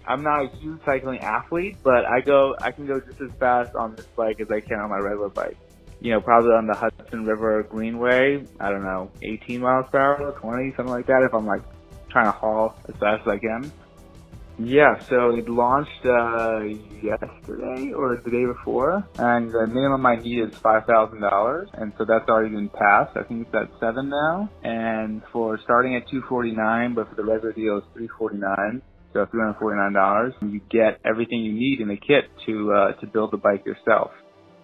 I'm 0.06 0.24
not 0.24 0.46
a 0.46 0.48
huge 0.58 0.80
cycling 0.86 1.20
athlete, 1.20 1.78
but 1.84 2.06
I 2.06 2.22
go, 2.22 2.56
I 2.62 2.72
can 2.72 2.88
go 2.88 3.00
just 3.00 3.20
as 3.22 3.30
fast 3.40 3.76
on 3.76 3.96
this 3.96 4.06
bike 4.16 4.40
as 4.40 4.50
I 4.52 4.62
can 4.62 4.80
on 4.80 4.90
my 4.90 4.98
regular 4.98 5.30
bike. 5.30 5.58
You 6.00 6.12
know, 6.12 6.22
probably 6.22 6.52
on 6.52 6.68
the 6.68 6.76
Hudson 6.76 7.26
River 7.26 7.64
Greenway, 7.64 8.46
I 8.60 8.70
don't 8.70 8.84
know, 8.84 9.12
18 9.24 9.60
miles 9.60 9.88
per 9.92 10.00
hour, 10.00 10.32
20, 10.40 10.74
something 10.76 10.94
like 10.94 11.08
that, 11.08 11.24
if 11.24 11.34
I'm 11.34 11.46
like 11.46 11.64
trying 12.10 12.26
to 12.26 12.32
haul 12.32 12.76
as 12.88 12.96
fast 12.96 13.22
as 13.22 13.28
I 13.28 13.38
can. 13.38 13.72
Yeah, 14.60 14.96
so 15.10 15.32
it 15.36 15.50
launched 15.50 16.06
uh, 16.06 16.62
yesterday 17.02 17.92
or 17.98 18.22
the 18.24 18.32
day 18.32 18.46
before, 18.46 19.04
and 19.18 19.52
the 19.52 19.68
minimum 19.68 20.06
I 20.06 20.18
need 20.18 20.42
is 20.44 20.52
five 20.64 20.84
thousand 20.88 21.22
dollars, 21.22 21.70
and 21.74 21.94
so 21.98 22.06
that's 22.08 22.30
already 22.30 22.56
been 22.56 22.70
passed. 22.70 23.18
I 23.18 23.24
think 23.24 23.48
it's 23.48 23.56
at 23.56 23.70
seven 23.80 24.10
now, 24.10 24.50
and 24.64 25.24
for 25.34 25.60
starting 25.64 25.96
at 25.96 26.04
two 26.12 26.22
forty 26.30 26.52
nine, 26.52 26.96
but 26.96 27.10
for 27.10 27.16
the 27.16 27.26
regular 27.26 27.54
deal 27.54 27.80
it's 27.80 27.88
three 27.96 28.10
forty 28.18 28.38
nine. 28.38 28.84
So 29.14 29.26
three 29.32 29.42
hundred 29.42 29.58
forty 29.60 29.78
nine 29.78 29.94
dollars, 29.94 30.34
you 30.42 30.62
get 30.72 31.00
everything 31.06 31.40
you 31.42 31.54
need 31.54 31.82
in 31.82 31.88
the 31.88 31.98
kit 31.98 32.26
to 32.46 32.74
uh, 32.74 32.94
to 33.02 33.08
build 33.08 33.32
the 33.34 33.38
bike 33.38 33.66
yourself. 33.66 34.12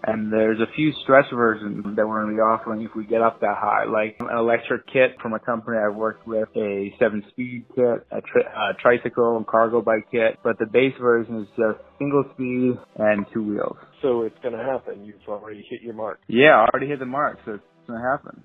And 0.05 0.31
there's 0.31 0.60
a 0.60 0.72
few 0.75 0.91
stretch 1.03 1.25
versions 1.33 1.83
that 1.95 2.07
we're 2.07 2.24
going 2.24 2.36
to 2.36 2.38
be 2.38 2.41
offering 2.41 2.81
if 2.81 2.91
we 2.95 3.05
get 3.05 3.22
up 3.22 3.39
that 3.39 3.55
high, 3.57 3.86
like 3.86 4.17
an 4.19 4.27
electric 4.38 4.86
kit 4.88 5.15
from 5.22 5.33
a 5.33 5.39
company 5.39 5.77
I've 5.77 5.95
worked 5.95 6.27
with, 6.27 6.50
a 6.57 6.93
seven 7.00 7.24
speed 7.29 7.65
kit, 7.74 8.05
a, 8.12 8.22
tri- 8.22 8.69
a 8.72 8.74
tricycle 8.81 9.38
and 9.38 9.48
cargo 9.48 9.81
bike 9.81 10.07
kit. 10.12 10.39
But 10.43 10.60
the 10.60 10.65
base 10.65 10.93
version 11.00 11.41
is 11.41 11.48
just 11.55 11.79
single 12.00 12.25
speed 12.33 12.77
and 12.98 13.25
two 13.33 13.43
wheels. 13.43 13.77
So 14.01 14.24
it's 14.24 14.38
going 14.43 14.57
to 14.57 14.63
happen. 14.63 15.05
You've 15.05 15.15
already 15.27 15.65
hit 15.69 15.81
your 15.81 15.93
mark. 15.93 16.19
Yeah, 16.27 16.57
I 16.60 16.67
already 16.74 16.88
hit 16.88 17.00
the 17.00 17.05
mark, 17.05 17.39
so 17.45 17.53
it's 17.53 17.63
going 17.88 18.01
to 18.01 18.05
happen. 18.05 18.43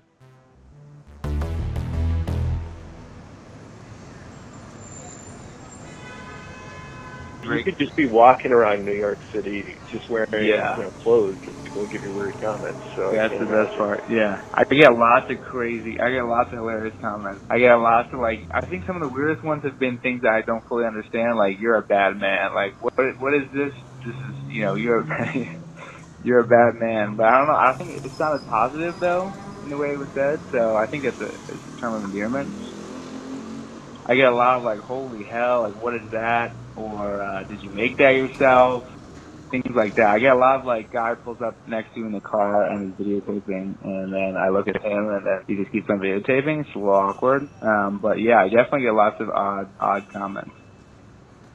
You 7.41 7.63
could 7.63 7.77
just 7.79 7.95
be 7.95 8.05
walking 8.05 8.51
around 8.51 8.85
New 8.85 8.93
York 8.93 9.19
City 9.33 9.63
just 9.91 10.09
wearing 10.09 10.27
Yeah. 10.33 10.77
you 10.77 10.83
know, 10.83 10.91
clothes 11.03 11.37
and 11.47 11.55
people 11.63 11.87
give 11.87 12.03
you 12.03 12.13
weird 12.13 12.39
comments. 12.39 12.81
So 12.95 13.11
That's 13.13 13.33
the 13.33 13.45
best 13.45 13.77
part. 13.77 14.03
Yeah, 14.09 14.41
I 14.53 14.63
get 14.69 14.91
lots 14.93 15.29
of 15.29 15.39
crazy. 15.41 15.99
I 15.99 16.11
get 16.11 16.25
lots 16.25 16.49
of 16.51 16.59
hilarious 16.59 16.95
comments. 16.99 17.45
I 17.49 17.59
get 17.59 17.73
lots 17.75 18.09
of 18.13 18.19
like. 18.19 18.47
I 18.51 18.65
think 18.67 18.85
some 18.85 18.95
of 18.97 19.01
the 19.01 19.13
weirdest 19.13 19.43
ones 19.43 19.63
have 19.63 19.79
been 19.79 19.99
things 19.99 20.21
that 20.23 20.33
I 20.33 20.41
don't 20.41 20.63
fully 20.67 20.85
understand. 20.85 21.37
Like 21.37 21.59
you're 21.59 21.77
a 21.77 21.83
bad 21.87 22.17
man. 22.17 22.53
Like 22.53 22.75
what? 22.81 22.93
What 23.19 23.33
is 23.33 23.51
this? 23.53 23.73
This 24.05 24.15
is 24.29 24.35
you 24.47 24.63
know 24.65 24.75
you're 24.75 25.01
a, 25.01 25.05
you're 26.21 26.41
a 26.41 26.47
bad 26.47 26.79
man. 26.79 27.15
But 27.15 27.27
I 27.27 27.37
don't 27.37 27.47
know. 27.47 27.55
I 27.55 27.73
think 27.77 28.03
it 28.03 28.11
sounded 28.17 28.45
positive 28.45 28.95
though 28.99 29.33
in 29.63 29.69
the 29.69 29.77
way 29.77 29.89
it 29.93 29.99
was 29.99 30.09
said. 30.13 30.43
So 30.51 30.75
I 30.75 30.87
think 30.91 31.05
it's 31.05 31.19
a, 31.21 31.29
it's 31.53 31.63
a 31.67 31.79
term 31.79 31.95
of 31.95 32.03
endearment. 32.03 32.53
I 34.05 34.15
get 34.15 34.25
a 34.31 34.35
lot 34.35 34.57
of 34.57 34.63
like, 34.63 34.79
holy 34.79 35.23
hell, 35.29 35.63
like 35.63 35.75
what 35.75 35.93
is 35.93 36.11
that? 36.11 36.55
Or 36.79 37.21
uh, 37.21 37.43
did 37.49 37.61
you 37.61 37.71
make 37.71 37.97
that 37.97 38.11
yourself? 38.15 38.85
Things 39.51 39.65
like 39.75 39.95
that. 39.95 40.07
I 40.15 40.19
get 40.19 40.31
a 40.31 40.37
lot 40.37 40.61
of 40.61 40.65
like, 40.65 40.91
guy 40.91 41.15
pulls 41.15 41.39
up 41.45 41.67
next 41.67 41.93
to 41.93 41.99
you 41.99 42.05
in 42.05 42.13
the 42.13 42.21
car 42.21 42.65
and 42.71 42.93
is 42.93 42.99
videotaping, 43.05 43.83
and 43.83 44.13
then 44.13 44.35
I 44.37 44.49
look 44.49 44.67
at 44.67 44.81
him 44.81 45.09
and 45.09 45.25
then 45.25 45.39
he 45.47 45.55
just 45.57 45.71
keeps 45.71 45.87
on 45.89 45.99
videotaping. 45.99 46.61
It's 46.61 46.69
a 46.75 46.79
little 46.79 46.93
awkward. 46.93 47.49
Um, 47.61 47.99
but 48.01 48.21
yeah, 48.21 48.37
I 48.39 48.45
definitely 48.47 48.83
get 48.83 48.93
lots 48.93 49.17
of 49.19 49.29
odd, 49.29 49.73
odd 49.79 50.03
comments. 50.13 50.51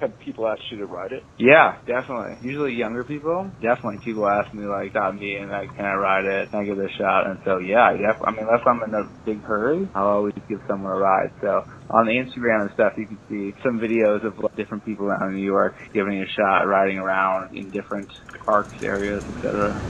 Have 0.01 0.19
people 0.21 0.47
asked 0.49 0.63
you 0.73 0.79
to 0.79 0.87
ride 0.87 1.13
it? 1.13 1.25
Yeah, 1.39 1.77
definitely. 1.87 2.37
Usually 2.43 2.75
younger 2.75 3.05
people, 3.05 3.53
definitely 3.63 4.01
people 4.05 4.29
ask 4.29 4.53
me 4.55 4.67
like, 4.67 4.91
stop 4.91 5.15
me 5.15 5.37
and 5.37 5.51
like, 5.51 5.75
can 5.77 5.87
I 5.87 5.95
ride 5.95 6.25
it? 6.25 6.51
Can 6.51 6.61
I 6.61 6.65
give 6.65 6.79
it 6.79 6.85
a 6.91 6.99
shot? 6.99 7.27
And 7.29 7.39
so 7.45 7.59
yeah, 7.59 7.85
I 7.85 7.93
def- 7.93 8.23
I 8.27 8.33
mean, 8.33 8.41
unless 8.43 8.67
I'm 8.67 8.83
in 8.89 8.95
a 8.95 9.05
big 9.25 9.43
hurry, 9.45 9.89
I'll 9.95 10.09
always 10.09 10.35
give 10.49 10.61
someone 10.69 10.93
a 10.93 10.97
ride. 10.97 11.31
So 11.41 11.63
on 11.91 12.07
the 12.07 12.13
Instagram 12.13 12.63
and 12.63 12.71
stuff, 12.75 12.95
you 12.99 13.07
can 13.07 13.21
see 13.29 13.55
some 13.65 13.79
videos 13.81 14.27
of 14.27 14.35
like, 14.39 14.53
different 14.57 14.85
people 14.85 15.11
in 15.11 15.35
New 15.37 15.45
York 15.45 15.75
giving 15.95 16.19
it 16.19 16.29
a 16.29 16.33
shot, 16.33 16.65
riding 16.69 16.99
around 16.99 17.57
in 17.57 17.71
different 17.71 18.11
parks, 18.45 18.75
areas, 18.83 19.25
etc. 19.29 19.81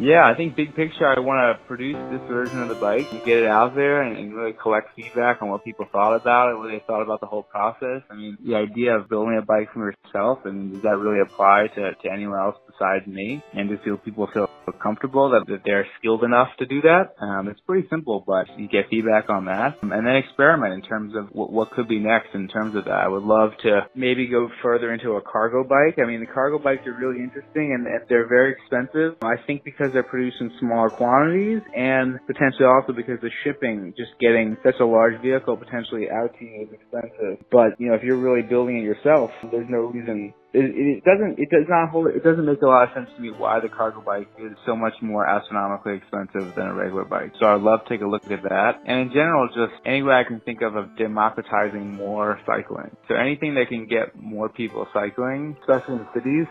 Yeah, 0.00 0.22
I 0.24 0.36
think 0.36 0.54
big 0.54 0.76
picture, 0.76 1.06
I 1.06 1.18
want 1.18 1.58
to 1.58 1.66
produce 1.66 1.96
this 2.12 2.20
version 2.28 2.62
of 2.62 2.68
the 2.68 2.76
bike 2.76 3.06
and 3.10 3.18
get 3.24 3.38
it 3.38 3.46
out 3.46 3.74
there 3.74 4.02
and, 4.02 4.16
and 4.16 4.34
really 4.34 4.52
collect 4.52 4.94
feedback 4.94 5.42
on 5.42 5.48
what 5.48 5.64
people 5.64 5.86
thought 5.90 6.14
about 6.14 6.52
it, 6.52 6.58
what 6.58 6.68
they 6.68 6.82
thought 6.86 7.02
about 7.02 7.20
the 7.20 7.26
whole 7.26 7.42
process. 7.42 8.02
I 8.08 8.14
mean, 8.14 8.38
the 8.44 8.54
idea 8.54 8.94
of 8.94 9.08
building 9.08 9.38
a 9.42 9.44
bike 9.44 9.72
from 9.72 9.82
yourself, 9.82 10.44
and 10.44 10.72
does 10.72 10.82
that 10.82 10.98
really 10.98 11.20
apply 11.20 11.66
to, 11.74 11.94
to 11.94 12.12
anyone 12.12 12.38
else 12.38 12.54
besides 12.66 13.06
me? 13.08 13.42
And 13.54 13.68
do 13.68 13.76
feel 13.84 13.96
people 13.96 14.28
feel 14.32 14.48
comfortable 14.80 15.30
that, 15.30 15.46
that 15.48 15.62
they're 15.64 15.86
skilled 15.98 16.22
enough 16.22 16.48
to 16.60 16.66
do 16.66 16.80
that? 16.82 17.14
Um, 17.20 17.48
it's 17.48 17.60
pretty 17.66 17.88
simple, 17.88 18.22
but 18.24 18.46
you 18.56 18.68
get 18.68 18.88
feedback 18.90 19.28
on 19.28 19.46
that 19.46 19.82
and 19.82 19.90
then 19.90 20.16
experiment 20.16 20.74
in 20.74 20.82
terms 20.82 21.14
of 21.16 21.28
what, 21.32 21.50
what 21.52 21.70
could 21.72 21.88
be 21.88 21.98
next 21.98 22.34
in 22.34 22.46
terms 22.46 22.76
of 22.76 22.84
that. 22.84 22.92
I 22.92 23.08
would 23.08 23.24
love 23.24 23.50
to 23.62 23.80
maybe 23.96 24.28
go 24.28 24.48
further 24.62 24.92
into 24.92 25.12
a 25.12 25.22
cargo 25.22 25.64
bike. 25.64 25.98
I 25.98 26.06
mean, 26.06 26.20
the 26.20 26.26
cargo 26.26 26.58
bikes 26.58 26.86
are 26.86 26.94
really 26.94 27.20
interesting 27.22 27.74
and, 27.74 27.86
and 27.86 28.02
they're 28.08 28.28
very 28.28 28.52
expensive. 28.52 29.16
I 29.22 29.36
think 29.46 29.64
because 29.64 29.87
they're 29.92 30.02
produced 30.02 30.36
in 30.40 30.50
smaller 30.60 30.90
quantities 30.90 31.62
and 31.76 32.18
potentially 32.26 32.66
also 32.66 32.92
because 32.92 33.20
the 33.20 33.30
shipping, 33.44 33.94
just 33.96 34.12
getting 34.20 34.56
such 34.64 34.76
a 34.80 34.86
large 34.86 35.20
vehicle 35.20 35.56
potentially 35.56 36.10
out 36.10 36.34
to 36.38 36.44
you 36.44 36.62
is 36.62 36.68
expensive. 36.72 37.44
But, 37.50 37.78
you 37.78 37.88
know, 37.88 37.94
if 37.94 38.02
you're 38.02 38.18
really 38.18 38.42
building 38.42 38.78
it 38.78 38.84
yourself, 38.84 39.30
there's 39.50 39.68
no 39.68 39.92
reason 39.92 40.34
it, 40.54 40.64
it 40.64 41.04
doesn't 41.04 41.38
it 41.38 41.50
does 41.50 41.68
not 41.68 41.90
hold 41.90 42.08
it 42.08 42.24
doesn't 42.24 42.46
make 42.46 42.62
a 42.62 42.66
lot 42.66 42.88
of 42.88 42.94
sense 42.94 43.10
to 43.14 43.20
me 43.20 43.30
why 43.30 43.60
the 43.60 43.68
cargo 43.68 44.00
bike 44.00 44.28
is 44.38 44.56
so 44.64 44.74
much 44.74 44.94
more 45.02 45.26
astronomically 45.28 45.96
expensive 45.96 46.54
than 46.56 46.68
a 46.68 46.74
regular 46.74 47.04
bike. 47.04 47.32
So 47.38 47.46
I'd 47.46 47.60
love 47.60 47.84
to 47.84 47.88
take 47.88 48.00
a 48.00 48.08
look 48.08 48.24
at 48.30 48.42
that. 48.44 48.80
And 48.86 49.00
in 49.00 49.08
general, 49.08 49.48
just 49.48 49.76
any 49.84 50.02
way 50.02 50.14
I 50.14 50.24
can 50.24 50.40
think 50.40 50.62
of 50.62 50.74
of 50.74 50.96
democratizing 50.96 51.92
more 51.92 52.40
cycling. 52.46 52.96
So 53.08 53.14
anything 53.14 53.54
that 53.54 53.68
can 53.68 53.86
get 53.86 54.16
more 54.16 54.48
people 54.48 54.86
cycling, 54.94 55.56
especially 55.60 55.96
in 55.96 56.06
cities, 56.14 56.46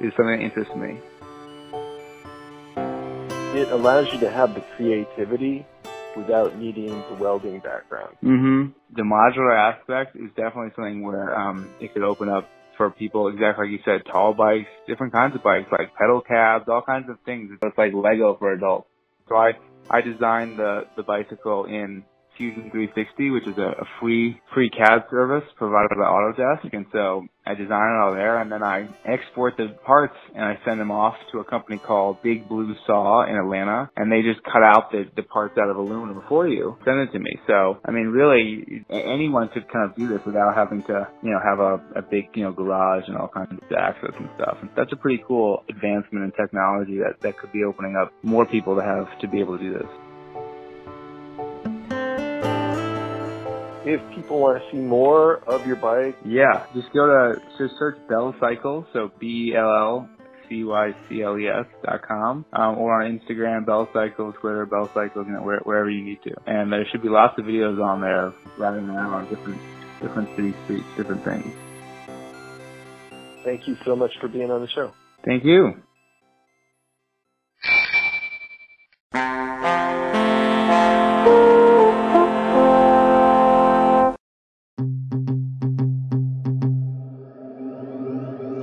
is 0.00 0.12
something 0.16 0.38
that 0.38 0.44
interests 0.44 0.74
me. 0.74 0.98
It 3.54 3.72
allows 3.72 4.12
you 4.12 4.20
to 4.20 4.30
have 4.30 4.54
the 4.54 4.60
creativity 4.76 5.66
without 6.16 6.58
needing 6.58 7.02
the 7.08 7.14
welding 7.18 7.60
background. 7.60 8.16
Mm-hmm. 8.22 8.72
The 8.94 9.02
modular 9.02 9.56
aspect 9.56 10.16
is 10.16 10.28
definitely 10.36 10.72
something 10.76 11.02
where 11.02 11.34
um, 11.38 11.70
it 11.80 11.94
could 11.94 12.02
open 12.02 12.28
up 12.28 12.48
for 12.76 12.90
people, 12.90 13.28
exactly 13.28 13.66
like 13.66 13.72
you 13.72 13.78
said, 13.84 14.02
tall 14.10 14.34
bikes, 14.34 14.68
different 14.86 15.12
kinds 15.12 15.34
of 15.34 15.42
bikes, 15.42 15.68
like 15.72 15.94
pedal 15.96 16.20
cabs, 16.20 16.66
all 16.68 16.82
kinds 16.82 17.08
of 17.10 17.16
things. 17.24 17.50
It's 17.62 17.78
like 17.78 17.92
Lego 17.92 18.36
for 18.38 18.52
adults. 18.52 18.88
So 19.28 19.36
I, 19.36 19.52
I 19.90 20.00
designed 20.00 20.58
the, 20.58 20.82
the 20.96 21.02
bicycle 21.02 21.64
in 21.64 22.04
Fusion 22.36 22.70
360, 22.70 23.30
which 23.30 23.46
is 23.46 23.58
a, 23.58 23.82
a 23.82 23.84
free, 24.00 24.40
free 24.54 24.70
CAD 24.70 25.04
service 25.10 25.44
provided 25.56 25.90
by 25.90 26.04
Autodesk. 26.04 26.72
And 26.72 26.86
so 26.92 27.26
I 27.48 27.54
design 27.54 27.94
it 27.94 27.98
all 27.98 28.12
there 28.12 28.40
and 28.42 28.52
then 28.52 28.62
I 28.62 28.86
export 29.06 29.56
the 29.56 29.68
parts 29.86 30.16
and 30.34 30.44
I 30.44 30.58
send 30.66 30.78
them 30.78 30.90
off 30.90 31.14
to 31.32 31.38
a 31.38 31.44
company 31.44 31.78
called 31.78 32.22
Big 32.22 32.46
Blue 32.46 32.74
Saw 32.86 33.24
in 33.24 33.36
Atlanta 33.36 33.90
and 33.96 34.12
they 34.12 34.20
just 34.20 34.44
cut 34.44 34.62
out 34.62 34.92
the, 34.92 35.04
the 35.16 35.22
parts 35.22 35.56
out 35.56 35.70
of 35.70 35.76
aluminum 35.78 36.22
for 36.28 36.46
you, 36.46 36.76
send 36.84 37.00
it 37.00 37.12
to 37.12 37.18
me. 37.18 37.30
So, 37.46 37.78
I 37.86 37.90
mean, 37.90 38.08
really, 38.08 38.84
anyone 38.90 39.48
could 39.48 39.64
kind 39.72 39.88
of 39.88 39.96
do 39.96 40.08
this 40.08 40.20
without 40.26 40.54
having 40.54 40.82
to, 40.84 41.08
you 41.22 41.30
know, 41.30 41.40
have 41.42 41.58
a, 41.58 42.00
a 42.00 42.02
big, 42.02 42.28
you 42.34 42.44
know, 42.44 42.52
garage 42.52 43.04
and 43.06 43.16
all 43.16 43.28
kinds 43.28 43.52
of 43.52 43.58
access 43.72 44.12
and 44.18 44.28
stuff. 44.36 44.58
And 44.60 44.68
that's 44.76 44.92
a 44.92 44.96
pretty 44.96 45.24
cool 45.26 45.64
advancement 45.70 46.24
in 46.24 46.32
technology 46.32 46.98
that, 46.98 47.16
that 47.22 47.38
could 47.38 47.52
be 47.52 47.64
opening 47.64 47.96
up 47.96 48.12
more 48.22 48.44
people 48.44 48.76
to 48.76 48.82
have 48.82 49.08
to 49.20 49.28
be 49.28 49.40
able 49.40 49.56
to 49.56 49.64
do 49.64 49.72
this. 49.72 49.88
If 53.88 54.02
people 54.14 54.38
want 54.38 54.62
to 54.62 54.70
see 54.70 54.76
more 54.76 55.38
of 55.48 55.66
your 55.66 55.76
bike, 55.76 56.14
Yeah, 56.22 56.66
just 56.74 56.92
go 56.92 57.06
to 57.06 57.40
just 57.56 57.78
search 57.78 57.96
Bell 58.06 58.34
Cycles, 58.38 58.84
so 58.92 59.10
B 59.18 59.52
E 59.52 59.56
L 59.56 59.64
L 59.64 60.08
C 60.46 60.62
Y 60.62 60.94
C 61.08 61.22
L 61.22 61.38
E 61.38 61.48
S 61.48 61.64
dot 61.82 62.02
com, 62.06 62.44
um, 62.52 62.76
or 62.76 63.02
on 63.02 63.18
Instagram, 63.18 63.64
Bell 63.64 63.88
Cycles, 63.94 64.34
Twitter, 64.42 64.66
Bell 64.66 64.90
Cycles, 64.92 65.26
you 65.26 65.32
know, 65.32 65.42
where, 65.42 65.60
wherever 65.60 65.88
you 65.88 66.04
need 66.04 66.22
to. 66.24 66.34
And 66.46 66.70
there 66.70 66.84
should 66.92 67.00
be 67.00 67.08
lots 67.08 67.38
of 67.38 67.46
videos 67.46 67.82
on 67.82 68.02
there 68.02 68.34
riding 68.58 68.90
around 68.90 69.14
on 69.14 69.28
different 69.30 69.58
different 70.02 70.28
city 70.36 70.54
streets, 70.64 70.84
different 70.98 71.24
things. 71.24 71.50
thank 73.44 73.66
you 73.66 73.74
so 73.86 73.96
much 73.96 74.12
for 74.20 74.28
being 74.28 74.50
on 74.50 74.60
the 74.60 74.68
show. 74.68 74.92
Thank 75.24 75.44
you. 75.46 75.82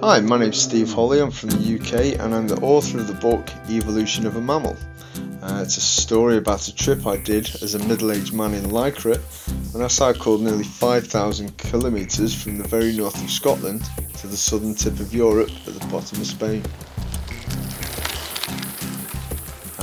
Hi, 0.08 0.20
my 0.20 0.38
name's 0.38 0.62
Steve 0.62 0.94
Holly. 0.94 1.20
I'm 1.20 1.32
from 1.32 1.50
the 1.50 1.80
UK 1.80 2.20
and 2.20 2.36
I'm 2.36 2.48
the 2.48 2.62
author 2.62 3.00
of 3.00 3.08
the 3.08 3.16
book 3.16 3.50
Evolution 3.68 4.28
of 4.28 4.36
a 4.36 4.40
MAMIL. 4.40 4.78
Uh, 5.42 5.62
it's 5.64 5.78
a 5.78 5.82
story 5.82 6.38
about 6.38 6.68
a 6.68 6.76
trip 6.76 7.08
I 7.08 7.18
did 7.18 7.50
as 7.64 7.74
a 7.74 7.80
middle 7.88 8.12
aged 8.12 8.32
man 8.32 8.54
in 8.54 8.66
Lycra 8.66 9.18
when 9.74 9.84
I 9.84 9.88
cycled 9.88 10.44
nearly 10.44 10.64
5,000 10.64 11.58
kilometres 11.58 12.40
from 12.40 12.60
the 12.60 12.68
very 12.68 12.96
north 12.96 13.20
of 13.20 13.32
Scotland 13.32 13.82
to 14.20 14.28
the 14.28 14.38
southern 14.38 14.76
tip 14.76 15.00
of 15.00 15.12
Europe 15.12 15.50
at 15.66 15.74
the 15.74 15.88
bottom 15.88 16.22
of 16.22 16.28
Spain. 16.28 16.62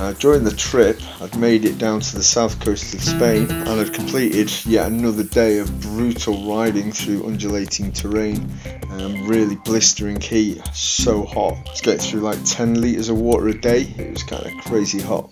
Uh, 0.03 0.11
during 0.19 0.43
the 0.43 0.51
trip, 0.51 0.99
I'd 1.21 1.37
made 1.37 1.63
it 1.63 1.77
down 1.77 2.01
to 2.01 2.15
the 2.17 2.23
south 2.23 2.59
coast 2.59 2.93
of 2.93 3.01
Spain 3.01 3.49
and 3.49 3.69
had 3.69 3.93
completed 3.93 4.51
yet 4.65 4.91
another 4.91 5.23
day 5.23 5.59
of 5.59 5.79
brutal 5.79 6.45
riding 6.45 6.91
through 6.91 7.25
undulating 7.25 7.93
terrain, 7.93 8.51
and 8.65 9.25
really 9.29 9.55
blistering 9.55 10.19
heat, 10.19 10.61
so 10.73 11.23
hot. 11.23 11.53
I 11.53 11.69
was 11.69 11.79
getting 11.79 12.01
through 12.01 12.19
like 12.19 12.37
10 12.43 12.81
litres 12.81 13.07
of 13.07 13.17
water 13.17 13.47
a 13.47 13.57
day, 13.57 13.83
it 13.97 14.11
was 14.11 14.23
kind 14.23 14.45
of 14.45 14.51
crazy 14.65 14.99
hot. 14.99 15.31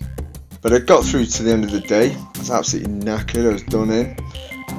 But 0.62 0.72
I 0.72 0.78
got 0.78 1.04
through 1.04 1.26
to 1.26 1.42
the 1.42 1.52
end 1.52 1.64
of 1.64 1.70
the 1.70 1.80
day, 1.80 2.16
I 2.16 2.38
was 2.38 2.50
absolutely 2.50 2.94
knackered, 2.94 3.50
I 3.50 3.52
was 3.52 3.62
done 3.64 3.90
in. 3.90 4.16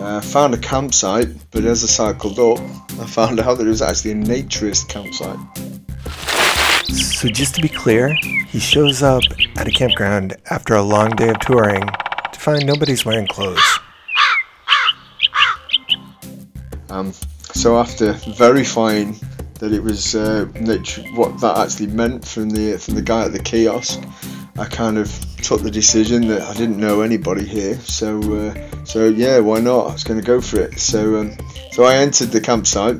Uh, 0.02 0.22
found 0.22 0.56
a 0.56 0.58
campsite, 0.58 1.30
but 1.52 1.66
as 1.66 1.84
I 1.84 1.88
cycled 2.14 2.40
up, 2.40 2.58
I 3.00 3.06
found 3.06 3.40
out 3.40 3.60
that 3.60 3.68
it 3.68 3.70
was 3.70 3.84
actually 3.84 4.14
a 4.14 4.16
naturist 4.16 4.90
campsite. 4.90 5.38
So, 7.24 7.30
just 7.30 7.56
to 7.56 7.62
be 7.62 7.70
clear, 7.70 8.14
he 8.50 8.60
shows 8.60 9.02
up 9.02 9.24
at 9.56 9.66
a 9.66 9.72
campground 9.72 10.36
after 10.50 10.74
a 10.74 10.82
long 10.82 11.12
day 11.12 11.30
of 11.30 11.40
touring 11.40 11.88
to 12.34 12.38
find 12.38 12.66
nobody's 12.66 13.06
wearing 13.06 13.28
clothes. 13.28 13.80
Um, 16.90 17.14
so, 17.14 17.80
after 17.80 18.12
verifying 18.36 19.16
that 19.60 19.72
it 19.72 19.82
was 19.82 20.16
uh, 20.16 20.48
what 21.16 21.40
that 21.40 21.58
actually 21.60 21.88
meant 21.88 22.28
from 22.28 22.50
the 22.50 22.78
from 22.78 22.96
the 22.96 23.02
guy 23.02 23.24
at 23.24 23.32
the 23.32 23.40
kiosk, 23.40 24.04
I 24.58 24.66
kind 24.66 24.98
of 24.98 25.10
took 25.42 25.62
the 25.62 25.72
decision 25.72 26.28
that 26.28 26.42
I 26.42 26.54
didn't 26.56 26.78
know 26.78 27.04
anybody 27.04 27.46
here. 27.46 27.76
So, 27.80 28.20
uh, 28.20 28.84
so 28.84 29.08
yeah, 29.08 29.40
why 29.40 29.62
not? 29.62 29.88
I 29.88 29.94
was 29.94 30.04
going 30.04 30.20
to 30.20 30.26
go 30.26 30.42
for 30.42 30.60
it. 30.60 30.78
So, 30.78 31.22
um, 31.22 31.38
so 31.72 31.86
I 31.86 31.96
entered 31.96 32.32
the 32.32 32.42
campsite. 32.42 32.98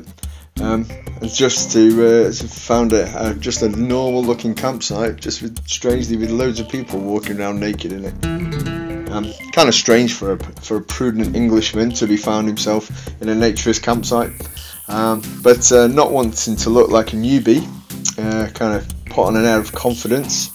Um, 0.60 0.86
just 1.22 1.72
to 1.72 2.28
uh, 2.28 2.32
found 2.32 2.92
a, 2.92 3.06
uh, 3.08 3.34
just 3.34 3.62
a 3.62 3.68
normal 3.68 4.22
looking 4.22 4.54
campsite, 4.54 5.16
just 5.16 5.42
with, 5.42 5.66
strangely 5.66 6.16
with 6.16 6.30
loads 6.30 6.60
of 6.60 6.68
people 6.68 7.00
walking 7.00 7.40
around 7.40 7.60
naked 7.60 7.92
in 7.92 8.04
it. 8.04 9.10
Um, 9.10 9.32
kind 9.52 9.68
of 9.68 9.74
strange 9.74 10.14
for 10.14 10.32
a 10.32 10.38
for 10.60 10.78
a 10.78 10.80
prudent 10.80 11.36
Englishman 11.36 11.90
to 11.92 12.06
be 12.06 12.16
found 12.16 12.48
himself 12.48 12.90
in 13.22 13.28
a 13.28 13.34
naturist 13.34 13.82
campsite, 13.82 14.30
um, 14.88 15.22
but 15.42 15.70
uh, 15.72 15.86
not 15.86 16.12
wanting 16.12 16.56
to 16.56 16.70
look 16.70 16.90
like 16.90 17.12
a 17.12 17.16
newbie, 17.16 17.62
uh, 18.18 18.50
kind 18.50 18.74
of 18.74 18.86
put 19.06 19.26
on 19.26 19.36
an 19.36 19.44
air 19.44 19.58
of 19.58 19.72
confidence. 19.72 20.50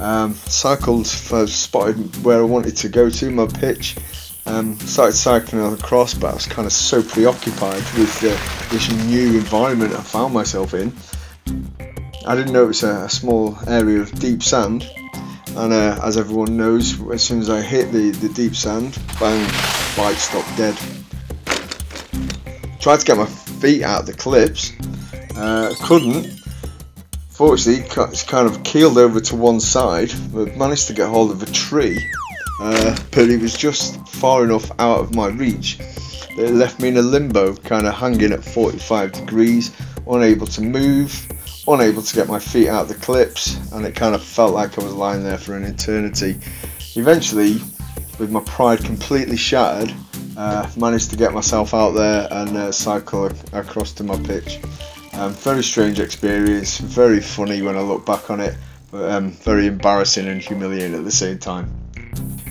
Um, 0.00 0.34
cycled, 0.34 1.06
for, 1.06 1.46
spotted 1.46 2.24
where 2.24 2.40
I 2.40 2.42
wanted 2.42 2.76
to 2.78 2.88
go 2.88 3.08
to 3.08 3.30
my 3.30 3.46
pitch, 3.46 3.96
um, 4.46 4.78
started 4.80 5.14
cycling 5.14 5.72
across, 5.72 6.14
but 6.14 6.30
I 6.30 6.34
was 6.34 6.46
kind 6.46 6.66
of 6.66 6.72
so 6.72 7.02
preoccupied 7.02 7.82
with 7.96 8.16
uh, 8.22 8.70
this 8.70 8.90
new 9.06 9.38
environment 9.38 9.94
I 9.94 10.02
found 10.02 10.34
myself 10.34 10.74
in. 10.74 10.92
I 12.26 12.34
didn't 12.34 12.52
notice 12.52 12.82
a, 12.82 13.04
a 13.04 13.10
small 13.10 13.58
area 13.66 14.00
of 14.00 14.12
deep 14.18 14.42
sand, 14.42 14.88
and 15.48 15.72
uh, 15.72 16.00
as 16.02 16.16
everyone 16.16 16.56
knows, 16.56 17.00
as 17.10 17.22
soon 17.22 17.40
as 17.40 17.50
I 17.50 17.62
hit 17.62 17.92
the, 17.92 18.10
the 18.10 18.28
deep 18.28 18.54
sand, 18.54 18.98
bang, 19.18 19.46
bike 19.96 20.16
stopped 20.16 20.56
dead. 20.56 20.76
Tried 22.80 23.00
to 23.00 23.06
get 23.06 23.16
my 23.16 23.26
feet 23.26 23.82
out 23.82 24.00
of 24.00 24.06
the 24.06 24.14
clips, 24.14 24.72
uh, 25.36 25.74
couldn't. 25.82 26.40
Fortunately, 27.30 27.84
it's 27.84 28.22
kind 28.22 28.46
of 28.46 28.62
keeled 28.62 28.96
over 28.96 29.20
to 29.20 29.36
one 29.36 29.58
side, 29.58 30.12
but 30.32 30.56
managed 30.56 30.86
to 30.88 30.92
get 30.92 31.08
hold 31.08 31.30
of 31.30 31.42
a 31.42 31.46
tree 31.46 31.98
uh, 32.60 32.96
but 33.10 33.28
it 33.28 33.40
was 33.40 33.56
just 33.56 34.06
far 34.08 34.44
enough 34.44 34.70
out 34.78 35.00
of 35.00 35.14
my 35.14 35.28
reach 35.28 35.78
that 36.36 36.46
it 36.46 36.54
left 36.54 36.80
me 36.80 36.88
in 36.88 36.96
a 36.96 37.02
limbo, 37.02 37.54
kind 37.54 37.86
of 37.86 37.94
hanging 37.94 38.32
at 38.32 38.44
45 38.44 39.12
degrees, 39.12 39.72
unable 40.08 40.46
to 40.48 40.62
move, 40.62 41.14
unable 41.68 42.02
to 42.02 42.14
get 42.14 42.28
my 42.28 42.38
feet 42.38 42.68
out 42.68 42.82
of 42.82 42.88
the 42.88 42.94
clips, 42.94 43.56
and 43.72 43.86
it 43.86 43.94
kind 43.94 44.14
of 44.14 44.22
felt 44.22 44.52
like 44.52 44.78
I 44.78 44.82
was 44.82 44.94
lying 44.94 45.22
there 45.22 45.38
for 45.38 45.56
an 45.56 45.64
eternity. 45.64 46.36
Eventually, 46.96 47.54
with 48.18 48.30
my 48.30 48.40
pride 48.40 48.84
completely 48.84 49.36
shattered, 49.36 49.94
uh, 50.36 50.68
managed 50.76 51.10
to 51.10 51.16
get 51.16 51.32
myself 51.32 51.74
out 51.74 51.92
there 51.92 52.26
and 52.30 52.56
uh, 52.56 52.72
cycle 52.72 53.30
across 53.52 53.92
to 53.92 54.04
my 54.04 54.18
pitch. 54.22 54.60
Um, 55.12 55.32
very 55.32 55.62
strange 55.62 56.00
experience, 56.00 56.78
very 56.78 57.20
funny 57.20 57.62
when 57.62 57.76
I 57.76 57.80
look 57.80 58.04
back 58.04 58.30
on 58.30 58.40
it, 58.40 58.56
but 58.90 59.10
um, 59.10 59.30
very 59.30 59.66
embarrassing 59.66 60.26
and 60.26 60.40
humiliating 60.40 60.96
at 60.96 61.04
the 61.04 61.12
same 61.12 61.38
time. 61.38 61.83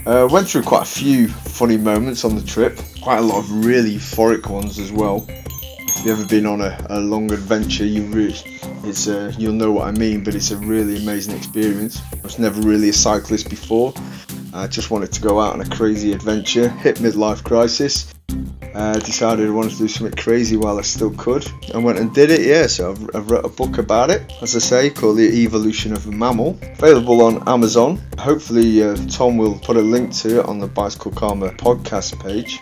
Uh, 0.05 0.27
went 0.29 0.49
through 0.49 0.63
quite 0.63 0.81
a 0.81 0.85
few 0.85 1.29
funny 1.29 1.77
moments 1.77 2.25
on 2.25 2.35
the 2.35 2.41
trip, 2.41 2.77
quite 3.01 3.19
a 3.19 3.21
lot 3.21 3.39
of 3.39 3.65
really 3.65 3.95
euphoric 3.95 4.47
ones 4.47 4.77
as 4.77 4.91
well. 4.91 5.25
If 5.29 6.05
you've 6.05 6.19
ever 6.19 6.27
been 6.27 6.45
on 6.45 6.59
a, 6.59 6.85
a 6.89 6.99
long 6.99 7.31
adventure, 7.31 7.85
you 7.85 8.03
really, 8.07 8.35
it's 8.83 9.07
uh, 9.07 9.33
you'll 9.37 9.53
know 9.53 9.71
what 9.71 9.87
I 9.87 9.91
mean. 9.91 10.21
But 10.21 10.35
it's 10.35 10.51
a 10.51 10.57
really 10.57 10.97
amazing 10.97 11.37
experience. 11.37 12.01
I 12.11 12.19
was 12.21 12.37
never 12.37 12.61
really 12.61 12.89
a 12.89 12.93
cyclist 12.93 13.49
before. 13.49 13.93
I 14.53 14.67
just 14.67 14.91
wanted 14.91 15.13
to 15.13 15.21
go 15.21 15.39
out 15.39 15.53
on 15.53 15.61
a 15.61 15.69
crazy 15.69 16.11
adventure, 16.11 16.67
hit 16.67 16.97
midlife 16.97 17.41
crisis, 17.43 18.12
uh, 18.73 18.99
decided 18.99 19.47
I 19.47 19.51
wanted 19.51 19.71
to 19.73 19.77
do 19.77 19.87
something 19.87 20.17
crazy 20.17 20.57
while 20.57 20.79
I 20.79 20.81
still 20.81 21.11
could 21.11 21.45
and 21.73 21.83
went 21.83 21.99
and 21.99 22.13
did 22.13 22.31
it. 22.31 22.41
Yeah, 22.41 22.67
so 22.67 22.91
I've, 22.91 23.15
I've 23.15 23.31
wrote 23.31 23.45
a 23.45 23.49
book 23.49 23.77
about 23.77 24.09
it, 24.09 24.31
as 24.41 24.55
I 24.55 24.59
say, 24.59 24.89
called 24.89 25.17
The 25.17 25.43
Evolution 25.43 25.93
of 25.93 26.07
a 26.07 26.11
MAMIL, 26.11 26.57
available 26.77 27.21
on 27.21 27.47
Amazon. 27.47 28.01
Hopefully, 28.17 28.83
uh, 28.83 28.95
Tom 29.09 29.37
will 29.37 29.59
put 29.59 29.77
a 29.77 29.81
link 29.81 30.13
to 30.21 30.39
it 30.39 30.45
on 30.45 30.59
the 30.59 30.67
Bicycle 30.67 31.11
Karma 31.11 31.51
podcast 31.51 32.19
page. 32.21 32.59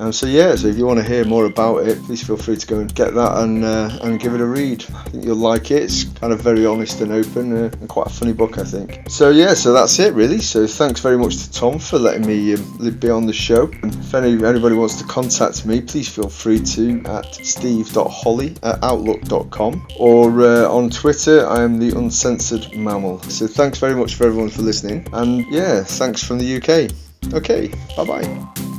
Um, 0.00 0.14
so 0.14 0.26
yeah, 0.26 0.54
so 0.54 0.66
if 0.66 0.78
you 0.78 0.86
want 0.86 0.98
to 0.98 1.04
hear 1.04 1.26
more 1.26 1.44
about 1.44 1.86
it, 1.86 2.02
please 2.04 2.26
feel 2.26 2.38
free 2.38 2.56
to 2.56 2.66
go 2.66 2.80
and 2.80 2.92
get 2.94 3.12
that 3.12 3.36
and 3.42 3.62
uh, 3.62 3.98
and 4.00 4.18
give 4.18 4.34
it 4.34 4.40
a 4.40 4.46
read. 4.46 4.82
I 4.94 5.02
think 5.10 5.26
you'll 5.26 5.36
like 5.36 5.70
it. 5.70 5.82
It's 5.82 6.04
kind 6.04 6.32
of 6.32 6.40
very 6.40 6.64
honest 6.64 7.02
and 7.02 7.12
open 7.12 7.52
uh, 7.52 7.70
and 7.80 7.86
quite 7.86 8.06
a 8.06 8.10
funny 8.10 8.32
book, 8.32 8.56
I 8.56 8.64
think. 8.64 9.02
So 9.10 9.28
yeah, 9.28 9.52
so 9.52 9.74
that's 9.74 9.98
it 9.98 10.14
really. 10.14 10.40
So 10.40 10.66
thanks 10.66 11.00
very 11.00 11.18
much 11.18 11.36
to 11.36 11.52
Tom 11.52 11.78
for 11.78 11.98
letting 11.98 12.26
me 12.26 12.54
um, 12.54 12.98
be 12.98 13.10
on 13.10 13.26
the 13.26 13.34
show. 13.34 13.70
And 13.82 13.94
if 13.94 14.14
any, 14.14 14.42
anybody 14.42 14.74
wants 14.74 14.96
to 14.96 15.04
contact 15.04 15.66
me, 15.66 15.82
please 15.82 16.08
feel 16.08 16.30
free 16.30 16.60
to 16.60 17.02
at 17.04 17.34
steve.holly 17.34 18.56
at 18.62 18.82
outlook.com 18.82 19.86
or 19.98 20.40
uh, 20.40 20.66
on 20.66 20.88
Twitter. 20.88 21.46
I 21.46 21.62
am 21.62 21.78
the 21.78 21.94
uncensored 21.94 22.72
MAMIL. 22.72 23.22
So 23.30 23.46
thanks 23.46 23.78
very 23.78 23.94
much 23.94 24.14
for 24.14 24.26
everyone 24.26 24.48
for 24.48 24.62
listening. 24.62 25.06
And 25.12 25.44
yeah, 25.52 25.84
thanks 25.84 26.24
from 26.24 26.38
the 26.38 26.56
UK. 26.56 26.90
Okay, 27.34 27.68
bye 27.98 28.04
bye. 28.06 28.70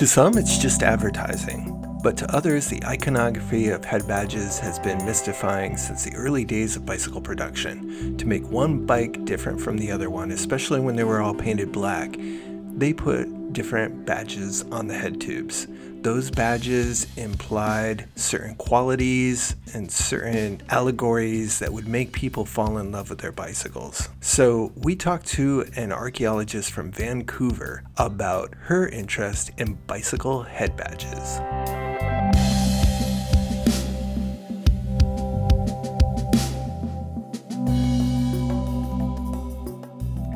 To 0.00 0.06
some, 0.06 0.38
it's 0.38 0.56
just 0.56 0.82
advertising, 0.82 1.78
but 2.02 2.16
to 2.16 2.34
others, 2.34 2.68
the 2.68 2.82
iconography 2.86 3.68
of 3.68 3.84
head 3.84 4.08
badges 4.08 4.58
has 4.58 4.78
been 4.78 5.04
mystifying 5.04 5.76
since 5.76 6.04
the 6.04 6.14
early 6.14 6.42
days 6.42 6.74
of 6.74 6.86
bicycle 6.86 7.20
production. 7.20 8.16
To 8.16 8.26
make 8.26 8.48
one 8.48 8.86
bike 8.86 9.26
different 9.26 9.60
from 9.60 9.76
the 9.76 9.90
other 9.92 10.08
one, 10.08 10.30
especially 10.30 10.80
when 10.80 10.96
they 10.96 11.04
were 11.04 11.20
all 11.20 11.34
painted 11.34 11.70
black, 11.70 12.16
they 12.18 12.94
put 12.94 13.28
different 13.52 14.06
badges 14.06 14.62
on 14.70 14.86
the 14.86 14.94
head 14.94 15.20
tubes 15.20 15.66
those 16.02 16.30
badges 16.30 17.06
implied 17.18 18.08
certain 18.16 18.54
qualities 18.54 19.54
and 19.74 19.90
certain 19.90 20.62
allegories 20.70 21.58
that 21.58 21.74
would 21.74 21.86
make 21.86 22.12
people 22.12 22.46
fall 22.46 22.78
in 22.78 22.90
love 22.90 23.10
with 23.10 23.18
their 23.18 23.32
bicycles. 23.32 24.08
So, 24.22 24.72
we 24.76 24.96
talked 24.96 25.26
to 25.28 25.66
an 25.76 25.92
archaeologist 25.92 26.72
from 26.72 26.90
Vancouver 26.90 27.82
about 27.98 28.54
her 28.62 28.88
interest 28.88 29.50
in 29.58 29.74
bicycle 29.86 30.42
head 30.42 30.74
badges. 30.74 31.38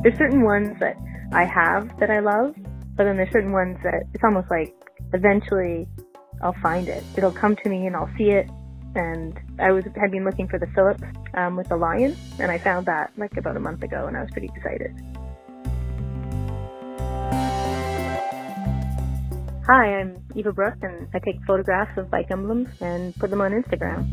There's 0.03 0.17
certain 0.19 0.43
ones 0.43 0.77
that 0.79 0.95
I 1.31 1.43
have 1.45 1.99
that 1.99 2.11
I 2.11 2.19
love, 2.19 2.55
but 2.95 3.03
then 3.03 3.17
there's 3.17 3.31
certain 3.31 3.51
ones 3.51 3.77
that 3.83 4.03
it's 4.13 4.23
almost 4.23 4.49
like 4.49 4.73
eventually 5.13 5.87
I'll 6.41 6.55
find 6.61 6.87
it. 6.87 7.03
It'll 7.17 7.31
come 7.31 7.55
to 7.55 7.69
me 7.69 7.87
and 7.87 7.95
I'll 7.95 8.11
see 8.17 8.31
it. 8.31 8.49
And 8.95 9.37
I 9.59 9.71
was 9.71 9.83
had 9.99 10.11
been 10.11 10.23
looking 10.23 10.47
for 10.47 10.57
the 10.57 10.67
Phillips 10.67 11.03
um, 11.33 11.57
with 11.57 11.67
the 11.67 11.75
lion, 11.75 12.15
and 12.39 12.49
I 12.49 12.57
found 12.59 12.85
that 12.85 13.11
like 13.17 13.35
about 13.35 13.57
a 13.57 13.59
month 13.59 13.83
ago, 13.83 14.07
and 14.07 14.15
I 14.15 14.21
was 14.21 14.31
pretty 14.31 14.49
excited. 14.55 14.95
Hi, 19.67 19.99
I'm 19.99 20.15
Eva 20.35 20.53
Brook, 20.53 20.75
and 20.81 21.09
I 21.13 21.19
take 21.19 21.43
photographs 21.45 21.97
of 21.97 22.09
bike 22.09 22.31
emblems 22.31 22.69
and 22.79 23.13
put 23.17 23.31
them 23.31 23.41
on 23.41 23.51
Instagram. 23.51 24.07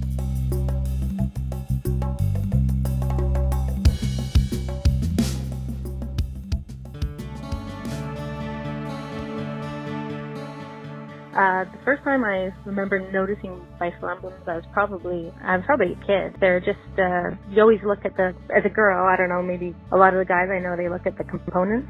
Uh, 11.32 11.64
the 11.64 11.78
first 11.84 12.04
time 12.04 12.24
I 12.24 12.52
remember 12.66 12.98
noticing 13.10 13.58
bicycle 13.78 14.10
emblems, 14.10 14.36
I 14.46 14.56
was 14.56 14.64
probably 14.72 15.32
I 15.42 15.56
was 15.56 15.64
probably 15.64 15.92
a 15.92 16.06
kid. 16.06 16.36
They're 16.40 16.60
just 16.60 16.78
uh, 16.98 17.36
you 17.48 17.62
always 17.62 17.80
look 17.84 18.04
at 18.04 18.14
the 18.18 18.34
as 18.54 18.64
a 18.66 18.68
girl. 18.68 19.06
I 19.06 19.16
don't 19.16 19.30
know, 19.30 19.42
maybe 19.42 19.74
a 19.92 19.96
lot 19.96 20.12
of 20.12 20.18
the 20.18 20.26
guys 20.26 20.48
I 20.52 20.58
know 20.58 20.76
they 20.76 20.90
look 20.90 21.06
at 21.06 21.16
the 21.16 21.24
components. 21.24 21.88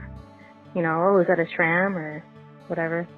You 0.76 0.83
know, 0.83 0.94
oh, 1.11 1.20
is 1.20 1.26
that 1.26 1.40
a 1.40 1.46
SRAM 1.59 1.96
or 1.96 2.24
whatever? 2.68 3.09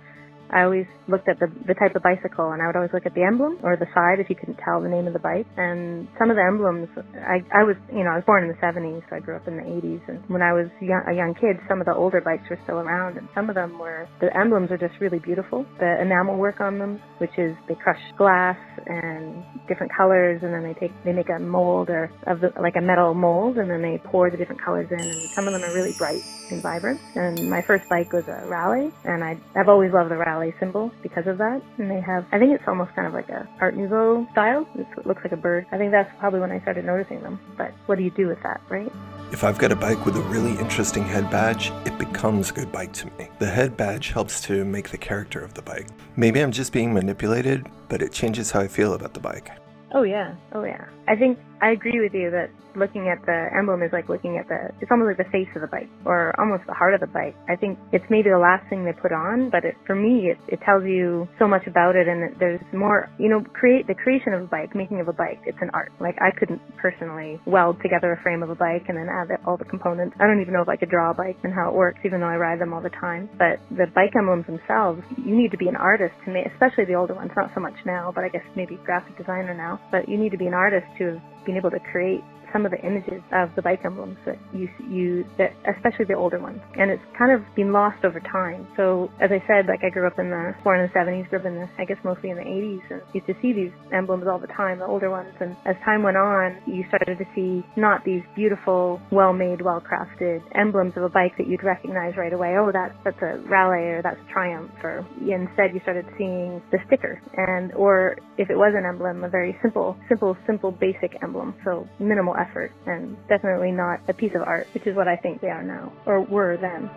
I 0.55 0.63
always 0.63 0.87
looked 1.09 1.29
at 1.29 1.41
the 1.41 1.51
the 1.67 1.75
type 1.75 1.97
of 1.97 2.03
bicycle, 2.03 2.53
and 2.53 2.63
I 2.63 2.67
would 2.67 2.77
always 2.77 2.95
look 2.95 3.07
at 3.07 3.15
the 3.15 3.27
emblem 3.27 3.59
or 3.63 3.77
the 3.77 3.91
side 3.93 4.21
if 4.23 4.31
you 4.31 4.37
couldn't 4.37 4.63
tell 4.63 4.81
the 4.81 4.89
name 4.89 5.07
of 5.07 5.13
the 5.13 5.19
bike. 5.19 5.47
And 5.59 6.07
some 6.17 6.31
of 6.31 6.37
the 6.37 6.47
emblems, 6.47 6.89
I 7.27 7.43
I 7.51 7.67
was 7.67 7.75
you 7.91 8.05
know 8.07 8.15
I 8.15 8.23
was 8.23 8.25
born 8.25 8.45
in 8.47 8.49
the 8.55 8.61
70s, 8.63 9.03
so 9.11 9.17
I 9.17 9.21
grew 9.21 9.35
up 9.35 9.49
in 9.49 9.57
the 9.57 9.67
80s. 9.67 10.01
And 10.07 10.23
when 10.31 10.43
I 10.43 10.53
was 10.55 10.71
young, 10.81 11.03
a 11.11 11.13
young 11.13 11.35
kid, 11.35 11.59
some 11.69 11.81
of 11.81 11.87
the 11.87 11.95
older 11.95 12.21
bikes 12.21 12.49
were 12.49 12.59
still 12.63 12.79
around, 12.79 13.19
and 13.19 13.29
some 13.35 13.51
of 13.51 13.57
them 13.57 13.79
were 13.79 14.07
the 14.21 14.31
emblems 14.37 14.71
are 14.71 14.79
just 14.79 14.95
really 15.01 15.19
beautiful. 15.19 15.67
The 15.81 16.01
enamel 16.01 16.39
work 16.39 16.61
on 16.61 16.79
them, 16.79 17.03
which 17.19 17.35
is 17.37 17.57
they 17.67 17.75
crush 17.75 18.01
glass 18.17 18.59
and 18.87 19.43
different 19.67 19.91
colors, 19.91 20.41
and 20.43 20.55
then 20.55 20.63
they 20.63 20.75
take 20.79 20.95
they 21.05 21.13
make 21.13 21.31
a 21.35 21.41
mold 21.41 21.91
or 21.91 22.13
of 22.29 22.41
the, 22.41 22.55
like 22.63 22.77
a 22.77 22.81
metal 22.81 23.13
mold, 23.13 23.59
and 23.59 23.69
then 23.69 23.83
they 23.83 23.99
pour 23.99 24.31
the 24.31 24.37
different 24.37 24.63
colors 24.63 24.87
in, 24.91 25.01
and 25.01 25.31
some 25.35 25.49
of 25.49 25.53
them 25.53 25.65
are 25.65 25.75
really 25.75 25.95
bright 25.99 26.23
and 26.51 26.63
vibrant. 26.63 27.01
And 27.17 27.51
my 27.51 27.61
first 27.61 27.89
bike 27.89 28.13
was 28.13 28.29
a 28.29 28.47
Raleigh, 28.47 28.93
and 29.05 29.25
I 29.25 29.37
I've 29.57 29.69
always 29.69 29.93
loved 29.93 30.13
the 30.13 30.17
Raleigh 30.17 30.44
symbol 30.59 30.91
because 31.03 31.27
of 31.27 31.39
that. 31.39 31.63
And 31.79 31.91
they 31.91 32.01
have, 32.01 32.27
I 32.33 32.39
think 32.39 32.53
it's 32.53 32.67
almost 32.67 32.95
kind 32.95 33.07
of 33.07 33.15
like 33.15 33.29
a 33.29 33.49
Art 33.61 33.77
Nouveau 33.77 34.27
style. 34.33 34.69
It's, 34.75 34.89
it 34.99 35.07
looks 35.07 35.23
like 35.23 35.33
a 35.33 35.37
bird. 35.37 35.67
I 35.73 35.79
think 35.79 35.93
that's 35.93 36.11
probably 36.19 36.41
when 36.41 36.51
I 36.51 36.61
started 36.61 36.85
noticing 36.85 37.23
them. 37.23 37.39
But 37.57 37.73
what 37.87 37.99
do 37.99 38.05
you 38.05 38.11
do 38.11 38.27
with 38.27 38.43
that, 38.43 38.61
right? 38.69 38.91
If 39.33 39.43
I've 39.43 39.59
got 39.59 39.73
a 39.73 39.77
bike 39.77 40.05
with 40.05 40.17
a 40.17 40.23
really 40.23 40.53
interesting 40.59 41.05
head 41.05 41.31
badge, 41.31 41.73
it 41.85 41.99
becomes 41.99 42.51
a 42.51 42.55
good 42.55 42.71
bike 42.71 42.93
to 42.95 43.07
me. 43.07 43.29
The 43.39 43.47
head 43.47 43.77
badge 43.77 44.11
helps 44.11 44.41
to 44.43 44.65
make 44.65 44.91
the 44.91 44.99
character 44.99 45.41
of 45.41 45.55
the 45.55 45.63
bike. 45.63 45.89
Maybe 46.17 46.41
I'm 46.41 46.53
just 46.53 46.73
being 46.73 46.93
manipulated, 46.93 47.67
but 47.89 48.03
it 48.03 48.13
changes 48.13 48.51
how 48.51 48.61
I 48.61 48.69
feel 48.69 48.95
about 48.95 49.15
the 49.15 49.21
bike. 49.21 49.51
Oh 49.93 50.03
yeah, 50.03 50.35
oh 50.53 50.65
yeah. 50.65 50.85
I 51.07 51.15
think 51.15 51.39
I 51.65 51.71
agree 51.71 51.99
with 51.99 52.13
you 52.13 52.31
that 52.31 52.51
looking 52.77 53.09
at 53.09 53.25
the 53.25 53.49
emblem 53.57 53.81
is 53.83 53.89
like 53.91 54.11
looking 54.11 54.37
at 54.37 54.49
the, 54.49 54.69
it's 54.83 54.91
almost 54.91 55.17
like 55.17 55.25
the 55.25 55.33
face 55.33 55.49
of 55.57 55.63
the 55.63 55.73
bike 55.73 55.89
or 56.05 56.39
almost 56.39 56.67
the 56.67 56.75
heart 56.75 56.93
of 56.93 57.01
the 57.01 57.09
bike. 57.09 57.33
I 57.49 57.57
think 57.57 57.79
it's 57.91 58.05
maybe 58.11 58.29
the 58.29 58.37
last 58.37 58.69
thing 58.69 58.85
they 58.85 58.93
put 58.93 59.13
on, 59.13 59.49
but 59.49 59.65
it, 59.65 59.73
for 59.87 59.95
me, 59.95 60.29
it, 60.29 60.39
it 60.49 60.61
tells 60.61 60.85
you 60.85 61.27
so 61.39 61.49
much 61.49 61.67
about 61.67 61.97
it 61.97 62.05
and 62.07 62.37
there's 62.37 62.61
more, 62.75 63.09
you 63.19 63.31
know, 63.31 63.41
create 63.57 63.87
the 63.87 63.95
creation 63.95 64.35
of 64.35 64.43
a 64.43 64.47
bike, 64.47 64.75
making 64.75 65.01
of 65.01 65.09
a 65.09 65.17
bike. 65.17 65.41
It's 65.47 65.57
an 65.63 65.71
art. 65.73 65.93
Like 66.01 66.21
I 66.21 66.37
couldn't 66.37 66.61
personally 66.77 67.41
weld 67.47 67.81
together 67.81 68.13
a 68.13 68.21
frame 68.21 68.43
of 68.43 68.51
a 68.51 68.59
bike 68.59 68.85
and 68.89 68.99
then 68.99 69.09
add 69.09 69.33
all 69.47 69.57
the 69.57 69.65
components. 69.65 70.17
I 70.21 70.27
don't 70.27 70.43
even 70.43 70.53
know 70.53 70.61
if 70.61 70.69
I 70.69 70.77
could 70.77 70.91
draw 70.91 71.13
a 71.13 71.15
bike 71.15 71.39
and 71.45 71.55
how 71.55 71.71
it 71.71 71.75
works, 71.75 72.01
even 72.05 72.21
though 72.21 72.29
I 72.29 72.37
ride 72.37 72.61
them 72.61 72.75
all 72.75 72.83
the 72.83 72.93
time. 72.93 73.31
But 73.39 73.57
the 73.71 73.87
bike 73.95 74.13
emblems 74.13 74.45
themselves, 74.45 75.01
you 75.17 75.35
need 75.35 75.51
to 75.53 75.59
be 75.59 75.69
an 75.69 75.77
artist 75.77 76.13
to 76.27 76.31
make, 76.31 76.45
especially 76.53 76.85
the 76.85 76.95
older 76.95 77.15
ones, 77.15 77.31
not 77.37 77.53
so 77.55 77.61
much 77.61 77.79
now, 77.87 78.13
but 78.15 78.25
I 78.25 78.29
guess 78.29 78.45
maybe 78.55 78.77
graphic 78.85 79.17
designer 79.17 79.55
now. 79.55 79.81
But 79.91 80.09
you 80.09 80.19
need 80.19 80.33
to 80.33 80.39
be 80.39 80.47
an 80.47 80.55
artist 80.55 80.87
to 80.99 81.21
been 81.45 81.57
able 81.57 81.71
to 81.71 81.81
create 81.81 82.25
some 82.55 82.65
of 82.65 82.71
the 82.71 82.81
images 82.87 83.21
of 83.35 83.51
the 83.57 83.63
bike 83.63 83.81
emblems 83.85 84.17
that 84.25 84.39
you 84.55 84.71
you 84.89 85.27
that 85.37 85.51
especially 85.67 86.07
the 86.07 86.15
older 86.15 86.39
ones, 86.39 86.61
and 86.79 86.91
it's 86.91 87.03
kind 87.19 87.33
of 87.33 87.43
been 87.57 87.73
lost 87.73 88.05
over 88.05 88.21
time. 88.21 88.67
So 88.77 89.11
as 89.21 89.31
I 89.35 89.43
said, 89.51 89.67
like 89.67 89.83
I 89.83 89.91
grew 89.91 90.07
up 90.07 90.19
in 90.19 90.31
the 90.31 90.55
born 90.63 90.79
in 90.81 90.87
the 90.87 90.95
70s, 90.95 91.29
grew 91.29 91.41
up 91.41 91.47
in 91.47 91.57
the 91.57 91.69
I 91.77 91.85
guess 91.85 91.99
mostly 92.05 92.31
in 92.31 92.37
the 92.37 92.47
80s, 92.47 92.81
and 92.91 93.03
used 93.13 93.27
to 93.27 93.35
see 93.43 93.53
these 93.53 93.73
emblems 93.93 94.25
all 94.31 94.39
the 94.39 94.47
time, 94.55 94.79
the 94.79 94.87
older 94.87 95.11
ones. 95.11 95.35
And 95.41 95.57
as 95.67 95.75
time 95.85 96.05
went 96.05 96.17
on, 96.17 96.57
you 96.67 96.85
started 96.89 97.19
to 97.19 97.27
see 97.35 97.67
not 97.77 98.05
these 98.05 98.23
beautiful, 98.37 99.01
well-made, 99.11 99.61
well-crafted 99.61 100.43
emblems 100.55 100.93
of 100.97 101.03
a 101.03 101.09
bike 101.09 101.37
that 101.39 101.49
you'd 101.49 101.65
recognize 101.65 102.17
right 102.17 102.33
away. 102.33 102.55
Oh, 102.57 102.71
that's 102.73 102.95
that's 103.03 103.21
a 103.21 103.43
Raleigh 103.51 103.99
or 103.99 104.03
that's 104.03 104.21
a 104.21 104.33
Triumph. 104.33 104.71
Or 104.85 105.05
instead, 105.19 105.75
you 105.75 105.81
started 105.83 106.07
seeing 106.17 106.63
the 106.71 106.79
sticker, 106.87 107.21
and 107.37 107.73
or 107.73 108.17
if 108.39 108.49
it 108.49 108.57
was 108.57 108.75
an 108.77 108.87
emblem, 108.87 109.25
a 109.25 109.29
very 109.29 109.59
simple, 109.61 109.97
simple, 110.09 110.37
simple, 110.47 110.71
basic 110.71 111.19
emblem. 111.23 111.55
So 111.65 111.89
minimal 111.99 112.37
effort 112.51 112.73
and 112.87 113.17
definitely 113.29 113.73
not 113.73 114.01
a 114.09 114.15
piece 114.15 114.33
of 114.37 114.43
art, 114.47 114.69
which 114.75 114.87
is 114.87 114.97
what 114.97 115.09
I 115.09 115.17
think 115.17 115.41
they 115.41 115.49
are 115.49 115.65
now, 115.65 115.93
or 116.07 116.23
were 116.23 116.59
then. 116.61 116.91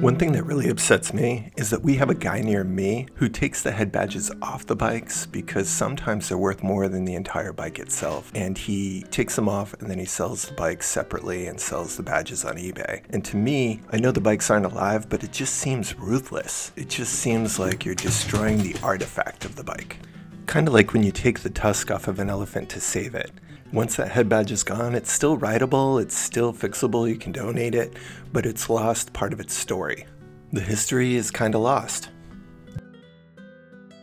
One 0.00 0.16
thing 0.16 0.32
that 0.32 0.44
really 0.44 0.70
upsets 0.70 1.12
me 1.12 1.52
is 1.58 1.68
that 1.68 1.82
we 1.82 1.96
have 1.96 2.08
a 2.08 2.14
guy 2.14 2.40
near 2.40 2.64
me 2.64 3.06
who 3.16 3.28
takes 3.28 3.62
the 3.62 3.70
head 3.70 3.92
badges 3.92 4.30
off 4.40 4.64
the 4.64 4.74
bikes 4.74 5.26
because 5.26 5.68
sometimes 5.68 6.26
they're 6.26 6.38
worth 6.38 6.62
more 6.62 6.88
than 6.88 7.04
the 7.04 7.14
entire 7.14 7.52
bike 7.52 7.78
itself. 7.78 8.32
And 8.34 8.56
he 8.56 9.02
takes 9.10 9.36
them 9.36 9.46
off 9.46 9.74
and 9.74 9.90
then 9.90 9.98
he 9.98 10.06
sells 10.06 10.46
the 10.46 10.54
bikes 10.54 10.88
separately 10.88 11.48
and 11.48 11.60
sells 11.60 11.98
the 11.98 12.02
badges 12.02 12.46
on 12.46 12.56
eBay. 12.56 13.02
And 13.10 13.22
to 13.26 13.36
me, 13.36 13.82
I 13.92 13.98
know 13.98 14.10
the 14.10 14.22
bikes 14.22 14.50
aren't 14.50 14.64
alive, 14.64 15.10
but 15.10 15.22
it 15.22 15.32
just 15.32 15.56
seems 15.56 15.94
ruthless. 15.98 16.72
It 16.76 16.88
just 16.88 17.12
seems 17.12 17.58
like 17.58 17.84
you're 17.84 17.94
destroying 17.94 18.62
the 18.62 18.76
artifact 18.82 19.44
of 19.44 19.54
the 19.54 19.64
bike. 19.64 19.98
Kind 20.46 20.66
of 20.66 20.74
like 20.74 20.92
when 20.92 21.02
you 21.02 21.12
take 21.12 21.40
the 21.40 21.50
tusk 21.50 21.90
off 21.90 22.08
of 22.08 22.18
an 22.18 22.28
elephant 22.28 22.68
to 22.70 22.80
save 22.80 23.14
it. 23.14 23.30
Once 23.72 23.94
that 23.94 24.10
head 24.10 24.28
badge 24.28 24.50
is 24.50 24.64
gone, 24.64 24.96
it's 24.96 25.12
still 25.12 25.36
rideable, 25.36 25.98
it's 25.98 26.16
still 26.16 26.52
fixable, 26.52 27.08
you 27.08 27.16
can 27.16 27.30
donate 27.30 27.74
it, 27.74 27.92
but 28.32 28.44
it's 28.44 28.68
lost 28.68 29.12
part 29.12 29.32
of 29.32 29.38
its 29.38 29.54
story. 29.54 30.06
The 30.52 30.60
history 30.60 31.14
is 31.14 31.30
kind 31.30 31.54
of 31.54 31.60
lost. 31.60 32.08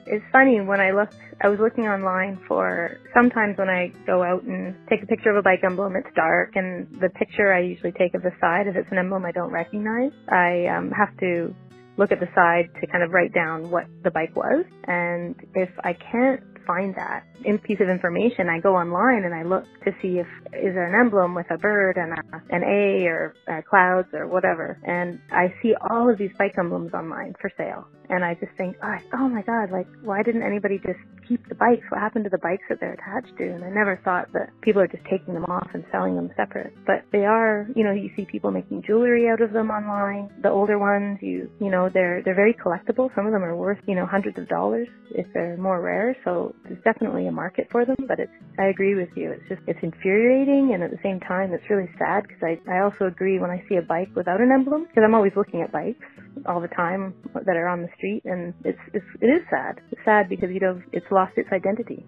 It's 0.06 0.24
funny 0.32 0.62
when 0.62 0.80
I 0.80 0.92
looked, 0.92 1.18
I 1.42 1.50
was 1.50 1.60
looking 1.60 1.86
online 1.86 2.40
for 2.48 2.98
sometimes 3.14 3.58
when 3.58 3.68
I 3.68 3.92
go 4.06 4.24
out 4.24 4.44
and 4.44 4.74
take 4.88 5.04
a 5.04 5.06
picture 5.06 5.32
of 5.32 5.36
a 5.36 5.42
bike 5.42 5.66
emblem, 5.66 5.98
it's 5.98 6.08
dark, 6.16 6.56
and 6.56 6.88
the 7.02 7.10
picture 7.10 7.52
I 7.52 7.60
usually 7.60 7.92
take 7.92 8.14
of 8.14 8.22
the 8.22 8.32
side, 8.40 8.68
if 8.68 8.78
it's 8.78 8.88
an 8.90 8.98
emblem 8.98 9.26
I 9.26 9.34
don't 9.34 9.52
recognize, 9.52 10.14
I 10.30 10.68
um, 10.68 10.92
have 10.92 11.16
to 11.18 11.54
look 11.98 12.12
at 12.12 12.20
the 12.20 12.30
side 12.36 12.70
to 12.82 12.88
kind 12.88 13.04
of 13.04 13.12
write 13.12 13.34
down 13.34 13.72
what 13.72 13.86
the 14.04 14.12
bike 14.12 14.36
was. 14.36 14.66
And 14.88 15.36
if 15.56 15.70
I 15.84 15.94
can't 15.94 16.42
find 16.68 16.94
that 16.96 17.24
piece 17.68 17.80
of 17.82 17.90
information, 17.90 18.50
I 18.50 18.60
go 18.60 18.76
online 18.76 19.24
and 19.24 19.34
I 19.34 19.44
look 19.44 19.64
to 19.86 19.92
see 20.02 20.20
if 20.20 20.28
is 20.54 20.74
there 20.74 20.88
an 20.88 21.00
emblem 21.00 21.36
with 21.36 21.48
a 21.52 21.58
bird 21.58 21.98
and 21.98 22.14
a, 22.14 22.56
an 22.56 22.64
A 22.64 23.06
or 23.08 23.36
uh, 23.48 23.62
clouds 23.70 24.08
or 24.14 24.28
whatever. 24.28 24.80
And 24.86 25.20
I 25.32 25.54
see 25.62 25.74
all 25.90 26.10
of 26.10 26.18
these 26.18 26.32
bike 26.38 26.56
emblems 26.58 26.94
online 26.94 27.34
for 27.40 27.52
sale. 27.58 27.88
And 28.10 28.24
I 28.24 28.36
just 28.36 28.54
think, 28.58 28.78
oh, 28.82 28.96
oh 29.16 29.28
my 29.28 29.42
God, 29.42 29.70
like, 29.70 29.88
why 30.02 30.24
didn't 30.24 30.42
anybody 30.44 30.78
just 30.78 31.00
keep 31.28 31.46
the 31.50 31.56
bikes? 31.56 31.84
What 31.90 32.00
happened 32.00 32.24
to 32.24 32.30
the 32.30 32.38
bikes 32.38 32.64
that 32.70 32.80
they're 32.80 32.94
attached 32.94 33.38
to? 33.38 33.44
And 33.44 33.66
I 33.66 33.70
never 33.70 34.00
thought 34.06 34.32
that 34.32 34.50
people 34.62 34.82
are 34.82 34.88
just 34.88 35.04
taking 35.12 35.34
them 35.34 35.44
off 35.46 35.68
and 35.74 35.84
selling 35.92 36.16
them 36.16 36.30
separate. 36.38 36.74
But 36.86 37.04
they 37.12 37.26
are, 37.26 37.68
you 37.76 37.84
know, 37.84 37.92
you 37.92 38.10
see 38.16 38.24
people 38.24 38.50
making 38.50 38.84
jewelry 38.88 39.28
out 39.28 39.42
of 39.42 39.52
them 39.52 39.70
online. 39.70 40.30
The 40.42 40.50
older 40.50 40.80
ones, 40.80 41.20
you, 41.22 41.52
you 41.60 41.70
know, 41.70 41.90
they're, 41.94 42.22
they're 42.24 42.34
very 42.34 42.54
collectible. 42.54 43.14
Some 43.14 43.26
of 43.26 43.34
them 43.34 43.44
are 43.44 43.58
worth, 43.58 43.80
you 43.88 43.96
know, 43.96 44.06
hundreds 44.06 44.38
of 44.38 44.48
dollars 44.48 44.88
if 45.12 45.28
they're 45.34 45.58
more 45.58 45.82
rare. 45.82 46.16
So 46.24 46.56
there's 46.64 46.84
definitely 46.84 47.28
a 47.28 47.32
market 47.32 47.68
for 47.72 47.86
them, 47.86 47.96
but 48.08 48.20
it's, 48.20 48.32
I 48.60 48.66
agree 48.66 48.96
with 48.96 49.10
you. 49.16 49.32
It's 49.32 49.48
just, 49.48 49.62
it's 49.68 49.80
infuriating 49.82 50.74
and 50.74 50.84
at 50.84 50.92
the 50.92 51.00
same 51.04 51.20
time 51.20 51.54
it's 51.54 51.64
really 51.70 51.90
sad 51.98 52.24
because 52.28 52.42
I, 52.44 52.60
I 52.72 52.84
also 52.84 53.06
agree 53.06 53.40
when 53.40 53.50
I 53.50 53.64
see 53.70 53.76
a 53.76 53.82
bike 53.82 54.10
without 54.16 54.42
an 54.42 54.52
emblem 54.52 54.84
because 54.84 55.04
I'm 55.06 55.16
always 55.16 55.34
looking 55.36 55.62
at 55.62 55.72
bikes 55.72 56.06
all 56.46 56.62
the 56.62 56.68
time 56.68 57.14
that 57.34 57.56
are 57.56 57.68
on 57.68 57.82
the 57.82 57.90
street 57.96 58.24
and 58.26 58.54
it's, 58.64 58.80
it's, 58.94 59.06
it 59.22 59.28
is 59.28 59.42
sad. 59.50 59.82
It's 59.92 60.02
sad 60.06 60.30
because, 60.30 60.50
you 60.52 60.60
know, 60.60 60.82
it's 60.92 61.06
lost 61.12 61.34
its 61.38 61.50
identity. 61.52 62.06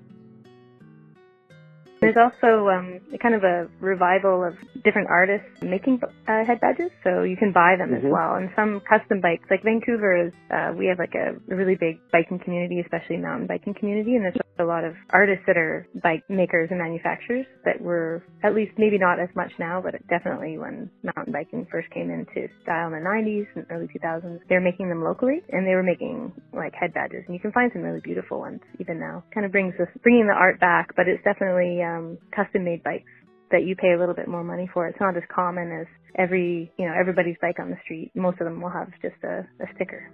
There's 2.02 2.16
also 2.16 2.70
um, 2.70 3.02
kind 3.22 3.36
of 3.36 3.44
a 3.44 3.68
revival 3.80 4.44
of 4.44 4.56
different 4.84 5.10
artists 5.10 5.48
making 5.62 6.00
uh, 6.04 6.46
head 6.48 6.62
badges, 6.62 6.92
so 7.04 7.24
you 7.24 7.36
can 7.36 7.52
buy 7.52 7.76
them 7.78 7.92
mm-hmm. 7.92 8.08
as 8.08 8.12
well. 8.12 8.36
And 8.36 8.50
some 8.56 8.82
custom 8.88 9.20
bikes, 9.20 9.44
like 9.52 9.64
Vancouver 9.64 10.28
is, 10.28 10.34
uh, 10.50 10.72
we 10.78 10.88
have 10.88 10.98
like 10.98 11.16
a 11.16 11.36
really 11.54 11.76
big 11.76 12.00
biking 12.12 12.40
community, 12.40 12.80
especially 12.80 13.18
mountain 13.18 13.48
biking 13.48 13.74
community, 13.74 14.16
and 14.16 14.24
there's 14.24 14.40
a 14.60 14.64
lot 14.64 14.84
of 14.84 14.96
artists 15.12 15.44
that 15.48 15.58
are 15.58 15.88
bike 16.04 16.24
makers 16.30 16.68
and 16.72 16.80
manufacturers 16.80 17.46
that 17.66 17.80
were, 17.80 18.24
at 18.44 18.56
least 18.56 18.72
maybe 18.78 18.98
not 18.98 19.20
as 19.20 19.30
much 19.36 19.52
now, 19.60 19.82
but 19.82 19.96
definitely 20.08 20.58
when 20.58 20.90
mountain 21.04 21.34
biking 21.34 21.68
first 21.72 21.90
came 21.92 22.10
into 22.12 22.48
style 22.64 22.88
in 22.88 22.94
the 22.94 23.04
90s 23.04 23.48
and 23.56 23.66
early 23.72 23.88
2000s, 23.88 24.40
they 24.48 24.56
were 24.56 24.62
making 24.62 24.88
them 24.88 25.04
locally, 25.04 25.42
and 25.50 25.68
they 25.68 25.76
were 25.76 25.84
making 25.84 26.32
like 26.54 26.74
head 26.80 26.94
badges, 26.94 27.24
and 27.28 27.36
you 27.36 27.40
can 27.40 27.52
find 27.52 27.72
some 27.74 27.82
really 27.82 28.02
beautiful 28.02 28.40
ones 28.40 28.62
even 28.80 29.00
now. 29.00 29.24
Kind 29.34 29.46
of 29.46 29.52
brings 29.52 29.74
this, 29.78 29.88
bringing 30.04 30.28
the 30.28 30.34
art 30.34 30.60
back, 30.60 30.96
but 30.96 31.08
it's 31.08 31.24
definitely 31.24 31.82
um, 31.90 32.18
custom 32.36 32.64
made 32.64 32.84
bikes 32.84 33.12
that 33.52 33.64
you 33.64 33.76
pay 33.76 33.94
a 33.94 34.00
little 34.00 34.16
bit 34.16 34.28
more 34.28 34.44
money 34.44 34.70
for. 34.74 34.88
It's 34.88 35.00
not 35.00 35.18
as 35.18 35.24
common 35.34 35.72
as 35.72 35.88
every, 36.16 36.72
you 36.78 36.86
know, 36.86 36.94
everybody's 36.94 37.38
bike 37.42 37.60
on 37.60 37.70
the 37.70 37.78
street. 37.84 38.12
Most 38.16 38.40
of 38.40 38.46
them 38.46 38.62
will 38.62 38.70
have 38.70 38.92
just 39.02 39.16
a, 39.24 39.48
a 39.62 39.66
sticker. 39.76 40.12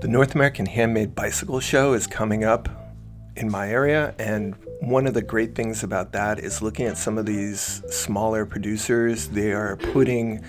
The 0.00 0.08
North 0.08 0.34
American 0.34 0.66
Handmade 0.66 1.14
Bicycle 1.14 1.60
Show 1.60 1.94
is 1.94 2.06
coming 2.06 2.44
up 2.44 2.68
in 3.36 3.50
my 3.50 3.68
area, 3.68 4.14
and 4.18 4.54
one 4.80 5.06
of 5.06 5.14
the 5.14 5.22
great 5.22 5.54
things 5.54 5.82
about 5.82 6.12
that 6.12 6.38
is 6.38 6.60
looking 6.60 6.86
at 6.86 6.98
some 6.98 7.16
of 7.16 7.26
these 7.26 7.82
smaller 7.88 8.44
producers. 8.44 9.28
They 9.28 9.52
are 9.52 9.76
putting 9.76 10.44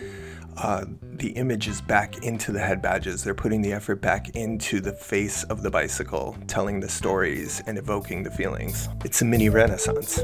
uh, 0.58 0.86
the 1.20 1.30
images 1.30 1.82
back 1.82 2.24
into 2.24 2.52
the 2.52 2.60
head 2.60 2.82
badges. 2.82 3.24
They're 3.24 3.34
putting 3.34 3.62
the 3.62 3.74
effort 3.74 4.02
back 4.02 4.30
into 4.36 4.82
the 4.82 4.94
face 4.94 5.44
of 5.46 5.62
the 5.62 5.70
bicycle, 5.70 6.36
telling 6.48 6.80
the 6.80 6.90
stories 6.90 7.62
and 7.68 7.78
evoking 7.78 8.24
the 8.24 8.32
feelings. 8.32 8.90
It's 9.04 9.22
a 9.22 9.26
mini 9.26 9.50
renaissance 9.50 10.20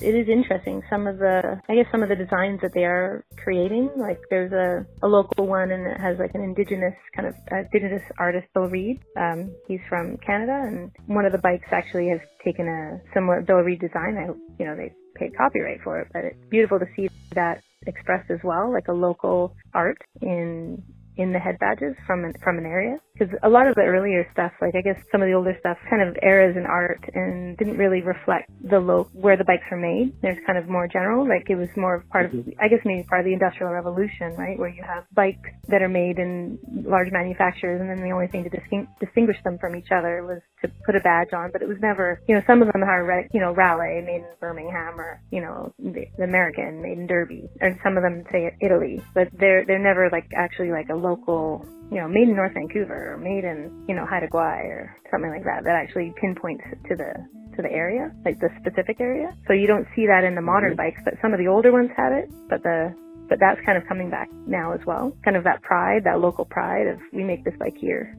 it 0.00 0.14
is 0.14 0.28
interesting. 0.28 0.82
Some 0.90 1.06
of 1.06 1.18
the, 1.18 1.60
I 1.68 1.74
guess, 1.74 1.86
some 1.90 2.02
of 2.02 2.08
the 2.08 2.16
designs 2.16 2.60
that 2.62 2.72
they 2.74 2.84
are 2.84 3.24
creating. 3.42 3.90
Like 3.96 4.20
there's 4.30 4.52
a, 4.52 4.86
a 5.04 5.08
local 5.08 5.46
one, 5.46 5.70
and 5.70 5.86
it 5.86 6.00
has 6.00 6.18
like 6.18 6.34
an 6.34 6.42
indigenous 6.42 6.94
kind 7.14 7.28
of 7.28 7.34
uh, 7.50 7.64
indigenous 7.72 8.02
artist, 8.18 8.46
Bill 8.54 8.68
Reid. 8.68 9.00
Um, 9.16 9.54
he's 9.66 9.80
from 9.88 10.16
Canada, 10.18 10.62
and 10.66 10.90
one 11.06 11.24
of 11.24 11.32
the 11.32 11.38
bikes 11.38 11.68
actually 11.70 12.08
has 12.08 12.20
taken 12.44 12.68
a 12.68 13.00
similar 13.12 13.42
Bill 13.42 13.58
Reid 13.58 13.80
design. 13.80 14.16
I 14.16 14.26
you 14.58 14.66
know 14.66 14.76
they 14.76 14.92
paid 15.16 15.36
copyright 15.36 15.80
for 15.82 16.00
it, 16.00 16.08
but 16.12 16.24
it's 16.24 16.44
beautiful 16.50 16.78
to 16.78 16.86
see 16.94 17.08
that 17.34 17.62
expressed 17.86 18.30
as 18.30 18.40
well, 18.44 18.72
like 18.72 18.88
a 18.88 18.92
local 18.92 19.54
art 19.74 19.98
in 20.20 20.82
in 21.18 21.32
the 21.32 21.38
head 21.38 21.58
badges 21.58 21.94
from 22.06 22.24
an, 22.24 22.32
from 22.42 22.58
an 22.58 22.64
area 22.64 22.98
because 23.18 23.34
a 23.42 23.48
lot 23.48 23.66
of 23.66 23.74
the 23.74 23.82
earlier 23.82 24.26
stuff, 24.32 24.52
like 24.60 24.74
I 24.74 24.80
guess 24.80 24.98
some 25.10 25.22
of 25.22 25.28
the 25.28 25.34
older 25.34 25.56
stuff, 25.58 25.76
kind 25.90 26.02
of 26.02 26.16
eras 26.22 26.56
in 26.56 26.64
art 26.64 27.02
and 27.14 27.56
didn't 27.56 27.76
really 27.76 28.02
reflect 28.02 28.50
the 28.62 28.78
low 28.78 29.08
where 29.12 29.36
the 29.36 29.44
bikes 29.44 29.64
were 29.70 29.76
made. 29.76 30.14
There's 30.22 30.38
kind 30.46 30.58
of 30.58 30.68
more 30.68 30.86
general, 30.86 31.26
like 31.28 31.50
it 31.50 31.56
was 31.56 31.68
more 31.76 31.96
of 31.96 32.08
part 32.10 32.26
of, 32.26 32.32
mm-hmm. 32.32 32.50
I 32.60 32.68
guess 32.68 32.80
maybe 32.84 33.02
part 33.02 33.20
of 33.20 33.26
the 33.26 33.32
industrial 33.32 33.72
revolution, 33.72 34.34
right, 34.36 34.58
where 34.58 34.68
you 34.68 34.82
have 34.86 35.04
bikes 35.12 35.50
that 35.68 35.82
are 35.82 35.88
made 35.88 36.18
in 36.18 36.58
large 36.86 37.10
manufacturers, 37.10 37.80
and 37.80 37.90
then 37.90 38.02
the 38.02 38.14
only 38.14 38.28
thing 38.28 38.44
to 38.44 38.50
distinguish 39.00 39.36
them 39.42 39.58
from 39.58 39.74
each 39.74 39.90
other 39.90 40.24
was 40.24 40.40
to 40.62 40.70
put 40.86 40.94
a 40.94 41.00
badge 41.00 41.32
on. 41.32 41.50
But 41.52 41.62
it 41.62 41.68
was 41.68 41.78
never, 41.80 42.22
you 42.28 42.34
know, 42.34 42.42
some 42.46 42.62
of 42.62 42.72
them 42.72 42.82
are, 42.82 43.26
you 43.32 43.40
know, 43.40 43.52
Raleigh 43.52 44.02
made 44.02 44.22
in 44.22 44.34
Birmingham, 44.40 45.00
or 45.00 45.20
you 45.30 45.40
know, 45.40 45.72
the, 45.78 46.06
the 46.16 46.24
American 46.24 46.82
made 46.82 46.98
in 46.98 47.06
Derby, 47.06 47.48
and 47.60 47.78
some 47.82 47.96
of 47.96 48.02
them 48.02 48.22
say 48.30 48.54
Italy, 48.60 49.02
but 49.14 49.28
they're 49.32 49.64
they're 49.66 49.82
never 49.82 50.08
like 50.12 50.30
actually 50.36 50.70
like 50.70 50.88
a 50.90 50.96
local 51.08 51.64
you 51.90 52.00
know, 52.00 52.08
made 52.08 52.28
in 52.28 52.36
North 52.36 52.52
Vancouver 52.52 53.14
or 53.14 53.16
made 53.16 53.44
in, 53.44 53.72
you 53.88 53.94
know, 53.94 54.04
Haida 54.04 54.28
Gwaii 54.28 54.68
or 54.68 54.96
something 55.10 55.30
like 55.30 55.44
that, 55.44 55.64
that 55.64 55.74
actually 55.74 56.12
pinpoints 56.20 56.64
to 56.88 56.96
the 56.96 57.12
to 57.56 57.62
the 57.62 57.72
area, 57.72 58.12
like 58.24 58.38
the 58.38 58.50
specific 58.60 59.00
area. 59.00 59.34
So 59.48 59.52
you 59.52 59.66
don't 59.66 59.86
see 59.96 60.06
that 60.06 60.22
in 60.22 60.34
the 60.34 60.42
modern 60.42 60.76
mm-hmm. 60.76 60.94
bikes, 60.94 61.00
but 61.04 61.14
some 61.20 61.32
of 61.32 61.40
the 61.40 61.48
older 61.48 61.72
ones 61.72 61.90
have 61.96 62.12
it, 62.12 62.30
but 62.48 62.62
the 62.62 62.94
but 63.28 63.38
that's 63.40 63.60
kind 63.64 63.76
of 63.76 63.86
coming 63.88 64.10
back 64.10 64.28
now 64.46 64.72
as 64.72 64.80
well. 64.86 65.12
Kind 65.24 65.36
of 65.36 65.44
that 65.44 65.62
pride, 65.62 66.04
that 66.04 66.20
local 66.20 66.44
pride 66.44 66.86
of 66.86 67.00
we 67.12 67.24
make 67.24 67.44
this 67.44 67.54
bike 67.58 67.76
here. 67.76 68.16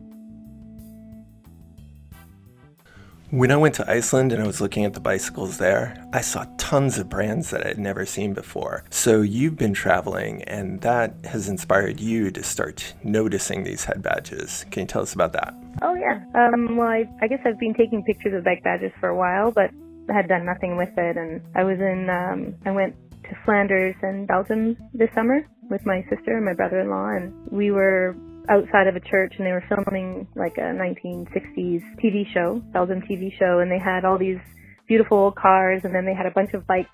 When 3.32 3.52
I 3.52 3.58
went 3.58 3.76
to 3.76 3.88
Iceland 3.88 4.34
and 4.34 4.42
I 4.42 4.48
was 4.48 4.60
looking 4.60 4.86
at 4.86 4.96
the 4.96 5.00
bicycles 5.00 5.60
there, 5.60 6.04
I 6.12 6.22
saw 6.22 6.48
tons 6.58 6.98
of 6.98 7.10
brands 7.10 7.52
that 7.52 7.64
I 7.64 7.68
had 7.68 7.78
never 7.78 8.04
seen 8.04 8.34
before. 8.34 8.84
So 8.90 9.22
you've 9.22 9.56
been 9.56 9.76
traveling, 9.76 10.42
and 10.46 10.82
that 10.82 11.14
has 11.26 11.48
inspired 11.48 12.00
you 12.00 12.32
to 12.32 12.42
start 12.42 12.96
noticing 13.04 13.64
these 13.64 13.84
head 13.84 14.02
badges. 14.02 14.66
Can 14.72 14.82
you 14.82 14.88
tell 14.88 15.04
us 15.04 15.14
about 15.14 15.34
that? 15.34 15.54
Oh, 15.84 15.94
yeah. 15.94 16.24
Um, 16.34 16.76
well, 16.76 16.88
I, 16.88 17.06
I 17.22 17.28
guess 17.28 17.40
I've 17.46 17.60
been 17.60 17.76
taking 17.76 18.04
pictures 18.04 18.34
of 18.34 18.44
bike 18.44 18.64
badges 18.64 18.92
for 19.00 19.10
a 19.10 19.16
while, 19.16 19.52
but 19.52 19.70
had 20.12 20.28
done 20.28 20.44
nothing 20.44 20.76
with 20.76 20.98
it. 20.98 21.16
And 21.16 21.40
I 21.54 21.64
was 21.64 21.78
in, 21.80 22.10
um, 22.10 22.56
I 22.66 22.72
went 22.72 22.96
to 23.26 23.38
Flanders 23.46 23.96
and 24.02 24.28
Belgium 24.28 24.76
this 24.92 25.14
summer 25.14 25.48
with 25.70 25.86
my 25.86 26.02
sister 26.10 26.36
and 26.36 26.46
my 26.46 26.56
brother-in-law, 26.56 27.10
and 27.10 27.52
we 27.52 27.70
were 27.70 28.16
outside 28.50 28.88
of 28.88 28.96
a 28.96 29.00
church 29.00 29.34
and 29.38 29.46
they 29.46 29.52
were 29.52 29.64
filming 29.70 30.28
like 30.36 30.58
a 30.58 30.74
1960s 30.74 31.82
TV 32.04 32.26
show, 32.34 32.62
Belgium 32.74 33.02
TV 33.02 33.32
show, 33.38 33.60
and 33.60 33.72
they 33.72 33.80
had 33.80 34.06
all 34.06 34.18
these 34.18 34.40
beautiful 34.88 35.32
cars 35.32 35.82
and 35.84 35.94
then 35.94 36.06
they 36.06 36.16
had 36.16 36.26
a 36.26 36.32
bunch 36.32 36.54
of 36.54 36.66
bikes 36.66 36.90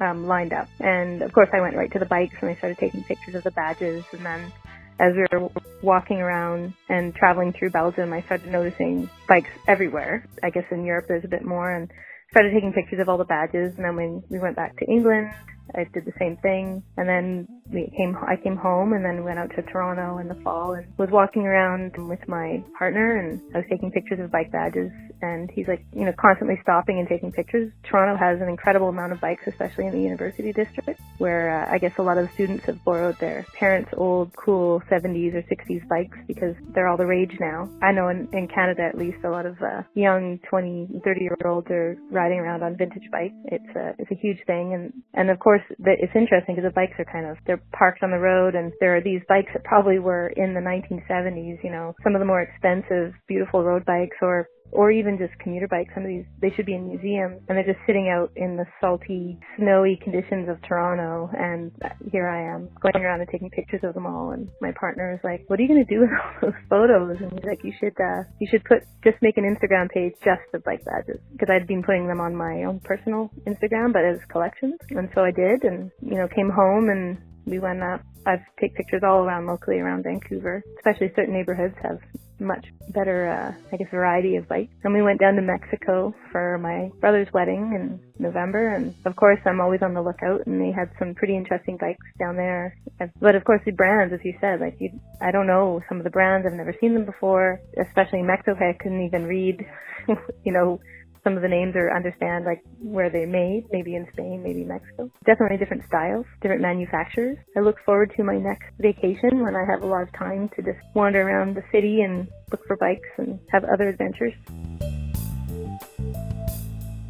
um, 0.00 0.26
lined 0.26 0.52
up. 0.52 0.68
And 0.80 1.22
of 1.22 1.32
course 1.32 1.48
I 1.52 1.60
went 1.60 1.76
right 1.76 1.92
to 1.92 1.98
the 1.98 2.06
bikes 2.06 2.36
and 2.40 2.50
I 2.50 2.54
started 2.54 2.78
taking 2.78 3.02
pictures 3.04 3.34
of 3.34 3.42
the 3.42 3.50
badges 3.50 4.04
and 4.12 4.24
then 4.24 4.52
as 5.00 5.14
we 5.14 5.26
were 5.32 5.50
walking 5.82 6.18
around 6.18 6.74
and 6.88 7.12
traveling 7.14 7.52
through 7.52 7.70
Belgium, 7.70 8.12
I 8.12 8.22
started 8.22 8.52
noticing 8.52 9.10
bikes 9.28 9.50
everywhere. 9.66 10.24
I 10.44 10.50
guess 10.50 10.64
in 10.70 10.84
Europe 10.84 11.06
there's 11.08 11.24
a 11.24 11.28
bit 11.28 11.44
more 11.44 11.72
and 11.74 11.90
started 12.30 12.52
taking 12.52 12.72
pictures 12.72 13.00
of 13.00 13.08
all 13.08 13.18
the 13.18 13.24
badges 13.24 13.74
and 13.76 13.84
then 13.84 13.96
when 13.96 14.22
we 14.30 14.38
went 14.38 14.54
back 14.54 14.76
to 14.78 14.86
England, 14.86 15.32
I 15.74 15.84
did 15.94 16.04
the 16.04 16.12
same 16.18 16.36
thing. 16.42 16.82
And 16.96 17.08
then 17.08 17.48
we 17.72 17.90
came, 17.96 18.16
I 18.16 18.36
came 18.36 18.56
home 18.56 18.92
and 18.92 19.04
then 19.04 19.24
went 19.24 19.38
out 19.38 19.50
to 19.56 19.62
Toronto 19.62 20.18
in 20.18 20.28
the 20.28 20.40
fall 20.44 20.74
and 20.74 20.86
was 20.98 21.10
walking 21.10 21.42
around 21.42 21.92
with 22.08 22.20
my 22.28 22.62
partner 22.78 23.18
and 23.18 23.40
I 23.54 23.58
was 23.58 23.66
taking 23.70 23.90
pictures 23.92 24.20
of 24.20 24.30
bike 24.32 24.52
badges 24.52 24.90
and 25.22 25.50
he's 25.50 25.68
like, 25.68 25.84
you 25.92 26.04
know, 26.04 26.12
constantly 26.18 26.58
stopping 26.62 26.98
and 26.98 27.08
taking 27.08 27.32
pictures. 27.32 27.72
Toronto 27.84 28.18
has 28.18 28.40
an 28.40 28.48
incredible 28.48 28.88
amount 28.88 29.12
of 29.12 29.20
bikes, 29.20 29.44
especially 29.46 29.86
in 29.86 29.92
the 29.92 30.00
university 30.00 30.52
district, 30.52 31.00
where 31.18 31.62
uh, 31.62 31.72
I 31.72 31.78
guess 31.78 31.92
a 31.98 32.02
lot 32.02 32.18
of 32.18 32.26
the 32.26 32.34
students 32.34 32.64
have 32.66 32.82
borrowed 32.84 33.18
their 33.18 33.46
parents' 33.54 33.90
old, 33.96 34.34
cool 34.36 34.82
70s 34.90 35.34
or 35.34 35.42
60s 35.42 35.88
bikes 35.88 36.18
because 36.26 36.54
they're 36.74 36.88
all 36.88 36.96
the 36.96 37.06
rage 37.06 37.36
now. 37.40 37.70
I 37.82 37.92
know 37.92 38.08
in, 38.08 38.28
in 38.32 38.48
Canada, 38.48 38.82
at 38.82 38.98
least, 38.98 39.18
a 39.24 39.30
lot 39.30 39.46
of 39.46 39.60
uh, 39.62 39.82
young 39.94 40.40
20, 40.48 41.00
30 41.04 41.20
year 41.20 41.36
olds 41.44 41.68
are 41.70 41.96
riding 42.10 42.38
around 42.38 42.62
on 42.62 42.76
vintage 42.76 43.08
bikes. 43.10 43.34
It's 43.46 43.76
a, 43.76 43.94
it's 43.98 44.10
a 44.10 44.14
huge 44.14 44.38
thing. 44.46 44.74
And, 44.74 44.92
and 45.14 45.30
of 45.30 45.38
course, 45.38 45.62
the, 45.78 45.92
it's 45.98 46.12
interesting 46.14 46.56
because 46.56 46.68
the 46.68 46.74
bikes 46.74 46.98
are 46.98 47.04
kind 47.04 47.26
of, 47.26 47.36
they're 47.46 47.62
parked 47.72 48.02
on 48.02 48.10
the 48.10 48.18
road 48.18 48.54
and 48.54 48.72
there 48.80 48.96
are 48.96 49.00
these 49.00 49.22
bikes 49.28 49.50
that 49.52 49.64
probably 49.64 49.98
were 49.98 50.28
in 50.36 50.54
the 50.54 50.60
1970s, 50.60 51.62
you 51.62 51.70
know, 51.70 51.94
some 52.02 52.14
of 52.14 52.20
the 52.20 52.26
more 52.26 52.42
expensive, 52.42 53.14
beautiful 53.28 53.62
road 53.62 53.84
bikes 53.84 54.16
or 54.20 54.48
or 54.72 54.90
even 54.90 55.18
just 55.18 55.38
commuter 55.38 55.68
bikes. 55.68 55.92
Some 55.94 56.04
of 56.04 56.08
these, 56.08 56.24
they 56.40 56.50
should 56.56 56.66
be 56.66 56.74
in 56.74 56.88
museums 56.88 57.40
and 57.48 57.56
they're 57.56 57.68
just 57.68 57.84
sitting 57.86 58.08
out 58.08 58.32
in 58.36 58.56
the 58.56 58.64
salty, 58.80 59.38
snowy 59.56 60.00
conditions 60.02 60.48
of 60.48 60.60
Toronto. 60.66 61.30
And 61.36 61.70
here 62.10 62.26
I 62.26 62.54
am 62.54 62.70
going 62.80 63.04
around 63.04 63.20
and 63.20 63.28
taking 63.30 63.50
pictures 63.50 63.80
of 63.84 63.94
them 63.94 64.06
all. 64.06 64.32
And 64.32 64.48
my 64.60 64.72
partner 64.72 65.12
is 65.12 65.20
like, 65.22 65.44
what 65.46 65.60
are 65.60 65.62
you 65.62 65.68
going 65.68 65.84
to 65.84 65.94
do 65.94 66.00
with 66.00 66.10
all 66.10 66.50
those 66.50 66.60
photos? 66.68 67.16
And 67.20 67.32
he's 67.32 67.44
like, 67.44 67.62
you 67.62 67.72
should, 67.78 67.94
uh, 68.00 68.24
you 68.40 68.48
should 68.50 68.64
put, 68.64 68.82
just 69.04 69.20
make 69.20 69.36
an 69.36 69.44
Instagram 69.44 69.90
page 69.90 70.14
just 70.24 70.42
of 70.54 70.64
bike 70.64 70.84
badges. 70.84 71.20
Cause 71.38 71.48
I'd 71.52 71.66
been 71.66 71.82
putting 71.82 72.08
them 72.08 72.20
on 72.20 72.34
my 72.34 72.64
own 72.64 72.80
personal 72.80 73.30
Instagram, 73.46 73.92
but 73.92 74.04
as 74.04 74.18
collections. 74.30 74.80
And 74.90 75.08
so 75.14 75.22
I 75.22 75.30
did 75.30 75.64
and, 75.64 75.90
you 76.00 76.16
know, 76.16 76.28
came 76.28 76.48
home 76.48 76.88
and 76.88 77.18
we 77.44 77.58
went 77.58 77.82
up. 77.82 78.00
I've 78.24 78.40
take 78.60 78.74
pictures 78.76 79.02
all 79.04 79.24
around 79.24 79.46
locally 79.46 79.78
around 79.78 80.04
Vancouver, 80.04 80.62
especially 80.78 81.10
certain 81.16 81.34
neighborhoods 81.34 81.74
have 81.82 81.98
much 82.40 82.66
better, 82.88 83.28
uh, 83.28 83.54
I 83.72 83.76
guess, 83.76 83.88
variety 83.90 84.36
of 84.36 84.48
bikes. 84.48 84.72
And 84.84 84.94
we 84.94 85.02
went 85.02 85.20
down 85.20 85.34
to 85.36 85.42
Mexico 85.42 86.14
for 86.30 86.58
my 86.58 86.90
brother's 87.00 87.28
wedding 87.32 87.72
in 87.74 88.00
November. 88.18 88.74
And 88.74 88.94
of 89.04 89.16
course, 89.16 89.38
I'm 89.46 89.60
always 89.60 89.82
on 89.82 89.94
the 89.94 90.02
lookout 90.02 90.46
and 90.46 90.60
they 90.60 90.72
had 90.72 90.90
some 90.98 91.14
pretty 91.14 91.36
interesting 91.36 91.76
bikes 91.80 92.04
down 92.18 92.36
there. 92.36 92.76
But 93.20 93.34
of 93.34 93.44
course, 93.44 93.60
the 93.64 93.72
brands, 93.72 94.12
as 94.12 94.20
you 94.24 94.34
said, 94.40 94.60
like 94.60 94.76
you, 94.80 94.90
I 95.20 95.30
don't 95.30 95.46
know 95.46 95.80
some 95.88 95.98
of 95.98 96.04
the 96.04 96.10
brands. 96.10 96.46
I've 96.46 96.56
never 96.56 96.74
seen 96.80 96.94
them 96.94 97.04
before, 97.04 97.60
especially 97.80 98.22
Mexico. 98.22 98.56
I 98.58 98.76
couldn't 98.80 99.06
even 99.06 99.24
read, 99.24 99.64
you 100.44 100.52
know, 100.52 100.80
some 101.24 101.36
of 101.36 101.42
the 101.42 101.48
names 101.48 101.74
or 101.76 101.94
understand 101.94 102.44
like 102.44 102.62
where 102.80 103.10
they're 103.10 103.26
made, 103.26 103.64
maybe 103.70 103.94
in 103.94 104.06
Spain, 104.12 104.42
maybe 104.42 104.64
Mexico. 104.64 105.10
Definitely 105.24 105.58
different 105.58 105.84
styles, 105.86 106.26
different 106.40 106.62
manufacturers. 106.62 107.38
I 107.56 107.60
look 107.60 107.76
forward 107.84 108.12
to 108.16 108.24
my 108.24 108.38
next 108.38 108.70
vacation 108.78 109.40
when 109.40 109.54
I 109.54 109.64
have 109.70 109.82
a 109.82 109.86
lot 109.86 110.02
of 110.02 110.12
time 110.12 110.48
to 110.56 110.62
just 110.62 110.78
wander 110.94 111.22
around 111.22 111.54
the 111.54 111.62
city 111.70 112.02
and 112.02 112.28
look 112.50 112.66
for 112.66 112.76
bikes 112.76 113.08
and 113.18 113.38
have 113.50 113.64
other 113.64 113.88
adventures. 113.88 114.34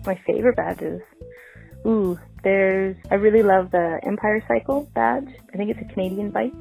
My 0.05 0.19
favorite 0.27 0.57
badges. 0.57 1.01
Ooh, 1.87 2.19
there's, 2.45 2.97
I 3.11 3.15
really 3.15 3.43
love 3.43 3.71
the 3.71 4.01
Empire 4.05 4.45
Cycle 4.47 4.91
badge. 4.95 5.29
I 5.53 5.57
think 5.57 5.71
it's 5.71 5.81
a 5.81 5.93
Canadian 5.93 6.31
bike. 6.31 6.53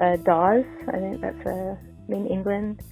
Uh, 0.00 0.16
Dawes, 0.16 0.64
I 0.88 0.98
think 0.98 1.20
that's 1.20 1.46
uh, 1.46 1.74
in 2.08 2.26
England 2.28 2.82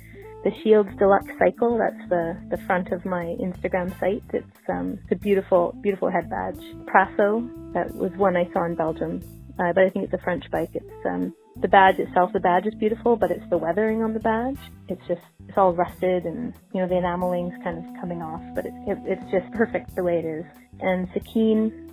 the 0.46 0.52
Shields 0.62 0.90
Deluxe 0.96 1.32
Cycle. 1.40 1.76
That's 1.76 2.08
the, 2.08 2.38
the 2.50 2.62
front 2.66 2.92
of 2.92 3.04
my 3.04 3.34
Instagram 3.42 3.90
site. 3.98 4.22
It's 4.32 4.46
um, 4.68 4.96
it's 5.02 5.10
a 5.10 5.16
beautiful, 5.16 5.74
beautiful 5.82 6.08
head 6.08 6.30
badge. 6.30 6.62
Praso, 6.86 7.50
that 7.74 7.92
was 7.92 8.12
one 8.16 8.36
I 8.36 8.48
saw 8.52 8.64
in 8.64 8.76
Belgium, 8.76 9.20
uh, 9.58 9.72
but 9.74 9.82
I 9.82 9.90
think 9.90 10.04
it's 10.04 10.14
a 10.14 10.22
French 10.22 10.48
bike. 10.52 10.70
It's 10.72 11.04
um, 11.04 11.34
the 11.60 11.66
badge 11.66 11.98
itself. 11.98 12.32
The 12.32 12.38
badge 12.38 12.64
is 12.64 12.74
beautiful, 12.76 13.16
but 13.16 13.32
it's 13.32 13.42
the 13.50 13.58
weathering 13.58 14.04
on 14.04 14.14
the 14.14 14.20
badge. 14.20 14.58
It's 14.88 15.02
just 15.08 15.22
it's 15.48 15.58
all 15.58 15.74
rusted 15.74 16.24
and 16.26 16.54
you 16.72 16.80
know 16.80 16.86
the 16.86 16.94
enameling's 16.94 17.60
kind 17.64 17.78
of 17.78 18.00
coming 18.00 18.22
off, 18.22 18.42
but 18.54 18.66
it, 18.66 18.74
it, 18.86 18.98
it's 19.04 19.30
just 19.32 19.52
perfect 19.52 19.96
the 19.96 20.04
way 20.04 20.20
it 20.20 20.24
is. 20.24 20.44
And 20.78 21.08
Sakeen 21.10 21.85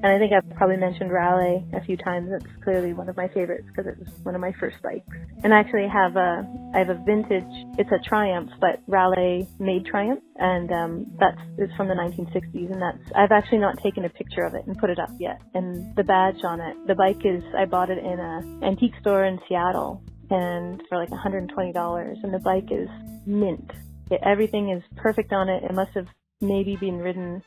and 0.00 0.06
I 0.06 0.18
think 0.18 0.32
I've 0.32 0.48
probably 0.56 0.76
mentioned 0.76 1.10
Raleigh 1.10 1.64
a 1.72 1.84
few 1.84 1.96
times. 1.96 2.30
It's 2.32 2.46
clearly 2.62 2.92
one 2.92 3.08
of 3.08 3.16
my 3.16 3.26
favorites 3.28 3.66
because 3.66 3.90
it 3.90 3.98
was 3.98 4.08
one 4.22 4.36
of 4.36 4.40
my 4.40 4.52
first 4.60 4.76
bikes. 4.80 5.08
And 5.42 5.52
I 5.52 5.58
actually 5.58 5.88
have 5.88 6.14
a, 6.14 6.46
I 6.72 6.78
have 6.78 6.88
a 6.88 7.02
vintage, 7.04 7.50
it's 7.78 7.90
a 7.90 7.98
Triumph, 8.08 8.50
but 8.60 8.80
Raleigh 8.86 9.48
made 9.58 9.86
Triumph. 9.86 10.22
And, 10.36 10.70
um, 10.70 11.06
that's, 11.18 11.40
it's 11.58 11.74
from 11.74 11.88
the 11.88 11.94
1960s 11.94 12.70
and 12.72 12.80
that's, 12.80 13.12
I've 13.16 13.32
actually 13.32 13.58
not 13.58 13.82
taken 13.82 14.04
a 14.04 14.08
picture 14.08 14.42
of 14.42 14.54
it 14.54 14.66
and 14.68 14.78
put 14.78 14.90
it 14.90 15.00
up 15.00 15.10
yet. 15.18 15.40
And 15.54 15.96
the 15.96 16.04
badge 16.04 16.44
on 16.44 16.60
it, 16.60 16.76
the 16.86 16.94
bike 16.94 17.24
is, 17.24 17.42
I 17.56 17.64
bought 17.64 17.90
it 17.90 17.98
in 17.98 18.20
a 18.20 18.64
antique 18.64 18.94
store 19.00 19.24
in 19.24 19.40
Seattle 19.48 20.00
and 20.30 20.80
for 20.88 20.96
like 20.96 21.10
$120 21.10 22.22
and 22.22 22.32
the 22.34 22.38
bike 22.38 22.70
is 22.70 22.88
mint. 23.26 23.68
It, 24.12 24.20
everything 24.24 24.70
is 24.70 24.82
perfect 24.94 25.32
on 25.32 25.48
it. 25.48 25.64
It 25.64 25.74
must 25.74 25.90
have 25.94 26.06
maybe 26.40 26.76
been 26.76 26.98
ridden 26.98 27.42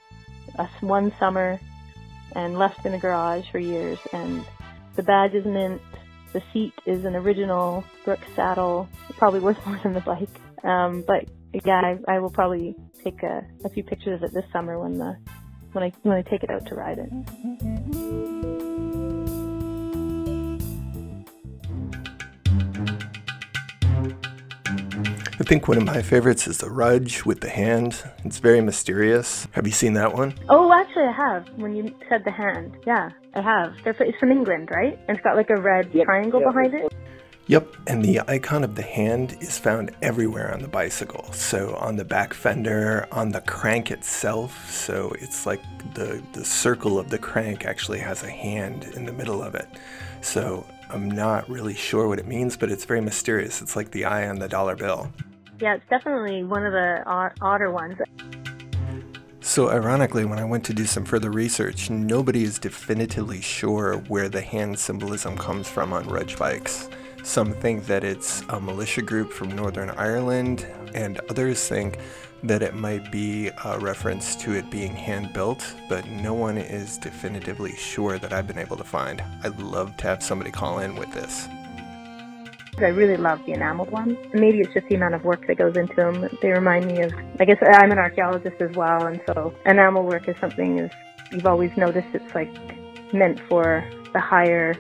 a, 0.58 0.68
one 0.82 1.14
summer 1.18 1.58
and 2.36 2.58
left 2.58 2.86
in 2.86 2.92
the 2.92 2.98
garage 2.98 3.50
for 3.52 3.60
years. 3.60 4.00
And 4.14 4.46
the 4.96 5.04
badge 5.04 5.34
is 5.34 5.46
mint. 5.46 5.82
The 6.34 6.42
seat 6.54 6.74
is 6.86 7.04
an 7.04 7.16
original 7.16 7.84
Brooks 8.06 8.28
saddle, 8.36 8.88
probably 9.18 9.42
worth 9.42 9.66
more 9.66 9.80
than 9.84 9.94
the 9.94 10.02
bike. 10.02 10.30
Um, 10.64 11.04
but 11.06 11.26
yeah, 11.66 11.82
I, 11.82 12.16
I 12.16 12.20
will 12.20 12.30
probably 12.30 12.76
take 13.04 13.24
a, 13.24 13.46
a 13.66 13.70
few 13.70 13.84
pictures 13.84 14.22
of 14.22 14.24
it 14.24 14.34
this 14.34 14.46
summer 14.54 14.80
when 14.80 14.98
the 14.98 15.18
when 15.74 15.84
I 15.84 15.92
when 16.04 16.18
I 16.18 16.22
take 16.22 16.44
it 16.44 16.50
out 16.50 16.66
to 16.68 16.76
ride 16.76 17.00
it. 17.00 18.71
I 25.42 25.44
think 25.44 25.68
one 25.68 25.80
of 25.80 25.86
my 25.86 26.04
favorites 26.04 26.48
is 26.48 26.60
the 26.60 26.70
Rudge 26.70 27.26
with 27.26 27.42
the 27.42 27.50
hand. 27.50 28.04
It's 28.24 28.38
very 28.38 28.62
mysterious. 28.62 29.48
Have 29.54 29.66
you 29.66 29.74
seen 29.74 29.94
that 29.94 30.14
one? 30.14 30.36
Oh, 30.50 30.72
actually, 30.72 31.06
I 31.06 31.14
have. 31.14 31.48
When 31.56 31.76
you 31.76 31.96
said 32.08 32.24
the 32.24 32.32
hand, 32.32 32.78
yeah, 32.86 33.10
I 33.34 33.42
have. 33.42 33.74
It's 33.84 34.20
from 34.20 34.32
England, 34.32 34.70
right? 34.72 35.00
And 35.08 35.18
it's 35.18 35.24
got 35.24 35.36
like 35.36 35.50
a 35.50 35.60
red 35.60 35.90
yep. 35.96 36.06
triangle 36.06 36.42
yep. 36.42 36.50
behind 36.50 36.76
it. 36.76 36.94
Yep, 37.48 37.76
and 37.88 38.06
the 38.06 38.20
icon 38.28 38.64
of 38.64 38.76
the 38.76 38.84
hand 38.84 39.36
is 39.42 39.58
found 39.58 39.90
everywhere 40.04 40.54
on 40.54 40.62
the 40.62 40.68
bicycle. 40.68 41.34
So 41.34 41.76
on 41.78 41.96
the 41.96 42.06
back 42.06 42.36
fender, 42.36 43.08
on 43.12 43.32
the 43.32 43.42
crank 43.42 43.90
itself. 43.90 44.70
So 44.70 45.12
it's 45.20 45.48
like 45.48 45.64
the 45.96 46.22
the 46.34 46.46
circle 46.46 47.00
of 47.00 47.10
the 47.10 47.18
crank 47.18 47.66
actually 47.66 48.00
has 48.00 48.22
a 48.22 48.30
hand 48.30 48.84
in 48.96 49.08
the 49.08 49.12
middle 49.12 49.42
of 49.42 49.56
it. 49.56 49.68
So 50.22 50.68
I'm 50.92 51.10
not 51.10 51.50
really 51.50 51.74
sure 51.74 52.08
what 52.08 52.20
it 52.20 52.28
means, 52.28 52.56
but 52.56 52.70
it's 52.70 52.86
very 52.86 53.02
mysterious. 53.02 53.60
It's 53.60 53.76
like 53.76 53.90
the 53.90 54.06
eye 54.06 54.30
on 54.30 54.38
the 54.38 54.48
dollar 54.48 54.76
bill. 54.76 55.12
Yeah, 55.62 55.76
it's 55.76 55.88
definitely 55.90 56.44
one 56.44 56.66
of 56.66 56.74
the 56.74 57.04
odder 57.40 57.70
ones. 57.70 58.00
So, 59.42 59.70
ironically, 59.70 60.26
when 60.26 60.40
I 60.40 60.44
went 60.44 60.64
to 60.66 60.74
do 60.74 60.86
some 60.86 61.06
further 61.06 61.30
research, 61.30 61.90
nobody 61.90 62.44
is 62.44 62.58
definitively 62.58 63.42
sure 63.42 63.98
where 64.08 64.28
the 64.28 64.42
hand 64.42 64.80
symbolism 64.80 65.38
comes 65.38 65.70
from 65.70 65.94
on 65.94 66.08
Rudge 66.08 66.38
bikes. 66.38 66.90
Some 67.24 67.54
think 67.54 67.86
that 67.86 68.04
it's 68.04 68.42
a 68.50 68.60
militia 68.60 69.04
group 69.04 69.32
from 69.32 69.50
Northern 69.50 69.92
Ireland, 69.92 70.66
and 70.96 71.20
others 71.30 71.68
think 71.68 72.00
that 72.44 72.64
it 72.64 72.74
might 72.74 73.12
be 73.12 73.52
a 73.64 73.78
reference 73.78 74.36
to 74.38 74.54
it 74.54 74.72
being 74.72 74.96
hand 74.96 75.32
built, 75.32 75.76
but 75.88 76.08
no 76.08 76.34
one 76.34 76.58
is 76.58 76.98
definitively 76.98 77.76
sure 77.76 78.18
that 78.18 78.34
I've 78.34 78.48
been 78.48 78.58
able 78.58 78.78
to 78.78 78.84
find. 78.84 79.24
I'd 79.44 79.60
love 79.60 79.96
to 79.98 80.08
have 80.08 80.24
somebody 80.24 80.50
call 80.50 80.80
in 80.80 80.96
with 80.96 81.12
this. 81.14 81.48
I 82.84 82.88
really 82.88 83.18
love 83.18 83.40
the 83.46 83.54
enameled 83.54 83.92
ones. 83.92 84.18
Maybe 84.34 84.60
it's 84.60 84.74
just 84.74 84.88
the 84.88 84.96
amount 84.96 85.16
of 85.16 85.24
work 85.24 85.46
that 85.48 85.58
goes 85.58 85.76
into 85.78 85.96
them. 85.96 86.30
They 86.42 86.50
remind 86.50 86.86
me 86.86 87.02
of, 87.02 87.14
I 87.40 87.46
guess 87.46 87.58
I'm 87.62 87.92
an 87.92 87.98
archaeologist 87.98 88.62
as 88.62 88.76
well, 88.76 89.06
and 89.06 89.22
so 89.28 89.54
enamel 89.66 90.04
work 90.04 90.28
is 90.28 90.36
something 90.40 90.80
is 90.80 90.92
you've 91.32 91.46
always 91.46 91.76
noticed 91.78 92.08
it's 92.14 92.36
like 92.36 92.52
meant 93.14 93.40
for 93.50 93.88
the 94.14 94.20
higher 94.20 94.76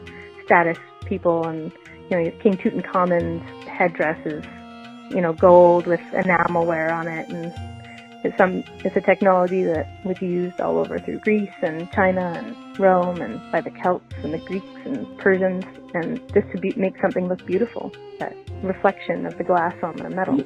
status 0.46 0.78
people, 1.06 1.46
and 1.48 1.72
you 2.10 2.18
know 2.18 2.32
King 2.42 2.58
Tutankhamun's 2.58 3.68
headdress 3.68 4.20
is 4.26 4.44
you 5.10 5.22
know 5.22 5.34
gold 5.34 5.88
with 5.88 6.02
enamel 6.14 6.66
wear 6.66 6.92
on 6.92 7.08
it, 7.08 7.30
and 7.30 7.54
it's 8.24 8.38
some 8.38 8.64
it's 8.86 8.96
a 8.96 9.02
technology 9.02 9.64
that 9.64 9.88
was 10.06 10.22
used 10.22 10.60
all 10.62 10.78
over 10.78 11.00
through 11.00 11.20
Greece 11.20 11.50
and 11.62 11.92
China 11.92 12.34
and 12.38 12.71
Rome 12.80 13.22
and 13.22 13.52
by 13.52 13.62
the 13.62 13.72
Celts 13.72 14.16
and 14.24 14.34
the 14.34 14.38
Greeks 14.40 14.66
and 14.86 15.18
Persians 15.18 15.66
and 15.94 16.22
be, 16.62 16.74
make 16.76 17.00
something 17.02 17.28
look 17.28 17.46
beautiful, 17.46 17.92
that 18.20 18.36
reflection 18.64 19.26
of 19.26 19.38
the 19.38 19.44
glass 19.44 19.76
on 19.84 19.98
the 19.98 20.10
metal. 20.10 20.44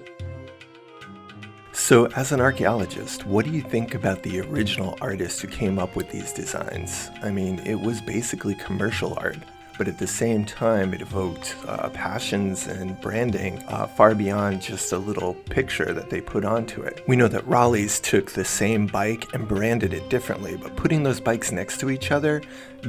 So, 1.72 2.08
as 2.16 2.32
an 2.32 2.40
archaeologist, 2.40 3.26
what 3.26 3.46
do 3.46 3.52
you 3.52 3.62
think 3.62 3.96
about 3.96 4.24
the 4.24 4.40
original 4.42 4.98
artist 5.02 5.42
who 5.42 5.48
came 5.50 5.78
up 5.78 5.96
with 5.96 6.10
these 6.10 6.32
designs? 6.32 7.10
I 7.22 7.32
mean, 7.32 7.60
it 7.60 7.80
was 7.80 8.02
basically 8.02 8.56
commercial 8.56 9.14
art 9.20 9.38
but 9.78 9.88
at 9.88 9.98
the 9.98 10.08
same 10.08 10.46
time, 10.46 10.94
it 10.94 11.02
evoked 11.02 11.56
uh, 11.68 11.90
passions 11.90 12.68
and 12.68 13.00
branding 13.02 13.64
uh, 13.68 13.88
far 13.88 14.16
beyond 14.16 14.62
just 14.62 14.92
a 14.92 14.98
little 14.98 15.34
picture 15.34 15.94
that 15.94 16.10
they 16.10 16.22
put 16.22 16.46
onto 16.46 16.82
it. 16.82 17.04
We 17.08 17.16
know 17.16 17.28
that 17.28 17.46
Raleigh's 17.48 18.00
took 18.00 18.32
the 18.32 18.46
same 18.46 18.88
bike 18.88 19.26
and 19.34 19.48
branded 19.48 19.94
it 19.94 20.10
differently, 20.10 20.56
but 20.56 20.76
putting 20.76 21.04
those 21.04 21.20
bikes 21.20 21.52
next 21.52 21.80
to 21.82 21.90
each 21.90 22.12
other 22.12 22.42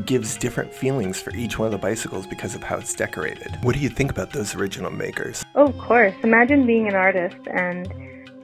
gives 0.04 0.36
different 0.36 0.72
feelings 0.72 1.20
for 1.20 1.34
each 1.34 1.58
one 1.58 1.66
of 1.66 1.72
the 1.72 1.78
bicycles 1.78 2.26
because 2.26 2.54
of 2.54 2.62
how 2.62 2.76
it's 2.76 2.94
decorated. 2.94 3.56
What 3.62 3.74
do 3.74 3.80
you 3.80 3.88
think 3.88 4.10
about 4.10 4.32
those 4.32 4.54
original 4.54 4.90
makers? 4.90 5.44
Oh, 5.54 5.66
of 5.66 5.78
course. 5.78 6.14
Imagine 6.22 6.66
being 6.66 6.86
an 6.86 6.94
artist 6.94 7.36
and 7.50 7.92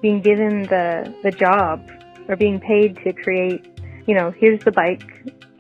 being 0.00 0.20
given 0.20 0.62
the, 0.64 1.14
the 1.22 1.30
job 1.30 1.90
or 2.28 2.36
being 2.36 2.58
paid 2.58 2.96
to 3.04 3.12
create, 3.12 3.66
you 4.06 4.14
know, 4.14 4.30
here's 4.30 4.62
the 4.64 4.72
bike 4.72 5.04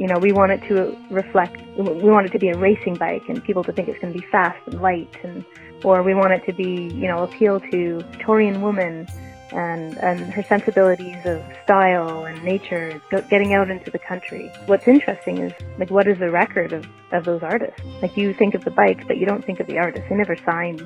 you 0.02 0.08
know, 0.08 0.18
we 0.18 0.32
want 0.32 0.50
it 0.50 0.60
to 0.66 0.98
reflect, 1.10 1.62
we 1.78 2.10
want 2.10 2.26
it 2.26 2.32
to 2.32 2.38
be 2.40 2.48
a 2.48 2.58
racing 2.58 2.96
bike 2.96 3.22
and 3.28 3.40
people 3.44 3.62
to 3.62 3.72
think 3.72 3.86
it's 3.86 4.00
going 4.00 4.12
to 4.12 4.18
be 4.18 4.26
fast 4.32 4.58
and 4.66 4.82
light 4.82 5.16
and, 5.22 5.44
or 5.84 6.02
we 6.02 6.12
want 6.12 6.32
it 6.32 6.44
to 6.44 6.52
be, 6.52 6.92
you 6.92 7.06
know, 7.06 7.22
appeal 7.22 7.60
to 7.60 8.00
Victorian 8.10 8.62
woman 8.62 9.06
and, 9.52 9.96
and 9.98 10.18
her 10.32 10.42
sensibilities 10.42 11.24
of 11.24 11.40
style 11.62 12.24
and 12.24 12.42
nature, 12.42 13.00
getting 13.30 13.54
out 13.54 13.70
into 13.70 13.92
the 13.92 13.98
country. 14.00 14.50
What's 14.66 14.88
interesting 14.88 15.38
is, 15.38 15.52
like, 15.78 15.90
what 15.90 16.08
is 16.08 16.18
the 16.18 16.32
record 16.32 16.72
of, 16.72 16.84
of 17.12 17.24
those 17.24 17.44
artists? 17.44 17.80
Like, 18.00 18.16
you 18.16 18.34
think 18.34 18.56
of 18.56 18.64
the 18.64 18.72
bike, 18.72 19.06
but 19.06 19.18
you 19.18 19.26
don't 19.26 19.44
think 19.44 19.60
of 19.60 19.68
the 19.68 19.78
artists. 19.78 20.08
They 20.08 20.16
never 20.16 20.34
signed 20.34 20.84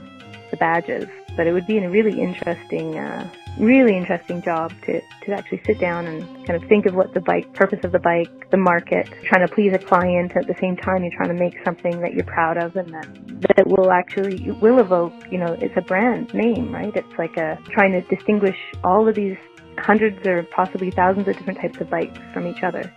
the 0.51 0.59
badges. 0.59 1.09
But 1.39 1.47
it 1.47 1.55
would 1.55 1.67
be 1.67 1.79
a 1.79 1.89
really 1.89 2.21
interesting, 2.21 2.99
uh, 2.99 3.31
really 3.59 3.97
interesting 3.97 4.43
job 4.43 4.73
to, 4.83 5.01
to 5.23 5.33
actually 5.33 5.63
sit 5.67 5.79
down 5.79 6.07
and 6.07 6.23
kind 6.47 6.63
of 6.63 6.69
think 6.69 6.87
of 6.87 6.95
what 6.95 7.15
the 7.15 7.21
bike, 7.21 7.53
purpose 7.55 7.85
of 7.85 7.93
the 7.93 7.99
bike, 7.99 8.51
the 8.51 8.57
market, 8.57 9.09
trying 9.25 9.47
to 9.47 9.55
please 9.55 9.73
a 9.73 9.79
client 9.79 10.37
at 10.37 10.47
the 10.47 10.55
same 10.61 10.77
time 10.77 11.03
you're 11.03 11.17
trying 11.17 11.29
to 11.29 11.35
make 11.35 11.55
something 11.65 12.01
that 12.01 12.13
you're 12.13 12.25
proud 12.25 12.57
of 12.57 12.77
and 12.77 12.93
that, 12.93 13.09
that 13.57 13.67
will 13.67 13.91
actually, 13.91 14.51
will 14.53 14.79
evoke, 14.79 15.13
you 15.31 15.39
know, 15.39 15.53
it's 15.61 15.77
a 15.77 15.81
brand 15.81 16.33
name, 16.35 16.75
right? 16.75 16.95
It's 16.95 17.19
like 17.19 17.37
a, 17.37 17.59
trying 17.71 17.93
to 17.93 18.03
distinguish 18.03 18.59
all 18.85 19.09
of 19.09 19.15
these 19.15 19.37
hundreds 19.79 20.27
or 20.27 20.43
possibly 20.45 20.91
thousands 20.91 21.29
of 21.29 21.37
different 21.37 21.61
types 21.61 21.81
of 21.81 21.91
bikes 21.91 22.19
from 22.33 22.47
each 22.47 22.63
other. 22.63 22.93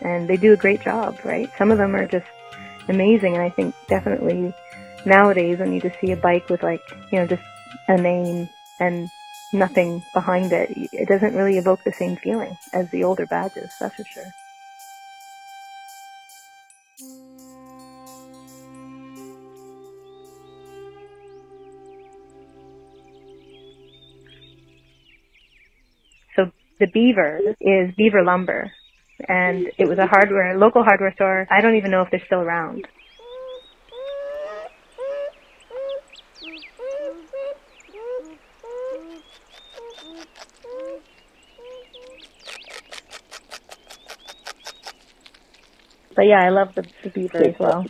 And 0.00 0.28
they 0.28 0.36
do 0.36 0.52
a 0.52 0.56
great 0.56 0.80
job, 0.82 1.18
right? 1.24 1.50
Some 1.58 1.70
of 1.70 1.78
them 1.78 1.94
are 1.94 2.06
just 2.06 2.26
amazing 2.88 3.34
and 3.34 3.42
I 3.42 3.50
think 3.50 3.74
definitely 3.88 4.54
nowadays 5.04 5.58
when 5.58 5.72
you 5.72 5.80
just 5.80 5.98
see 6.00 6.12
a 6.12 6.16
bike 6.16 6.48
with 6.48 6.62
like, 6.62 6.82
you 7.10 7.18
know, 7.18 7.26
just 7.26 7.42
a 7.88 7.96
name 7.96 8.48
and 8.80 9.10
nothing 9.52 10.02
behind 10.12 10.52
it, 10.52 10.70
it 10.92 11.08
doesn't 11.08 11.34
really 11.34 11.58
evoke 11.58 11.80
the 11.84 11.92
same 11.98 12.16
feeling 12.16 12.56
as 12.72 12.88
the 12.90 13.04
older 13.04 13.26
badges, 13.26 13.70
that's 13.80 13.94
for 13.94 14.04
sure. 14.04 14.32
So 26.36 26.50
the 26.78 26.86
Beaver 26.92 27.40
is 27.60 27.94
Beaver 27.96 28.24
Lumber, 28.24 28.72
and 29.28 29.66
it 29.78 29.88
was 29.88 29.98
a 29.98 30.06
hardware, 30.06 30.56
local 30.58 30.84
hardware 30.84 31.12
store. 31.14 31.46
I 31.50 31.60
don't 31.60 31.76
even 31.76 31.90
know 31.90 32.02
if 32.02 32.10
they're 32.10 32.22
still 32.26 32.40
around. 32.40 32.86
But 46.18 46.26
yeah, 46.26 46.42
I 46.42 46.48
love 46.48 46.74
the, 46.74 46.82
the 47.04 47.10
beaver 47.10 47.44
as 47.44 47.54
well. 47.60 47.86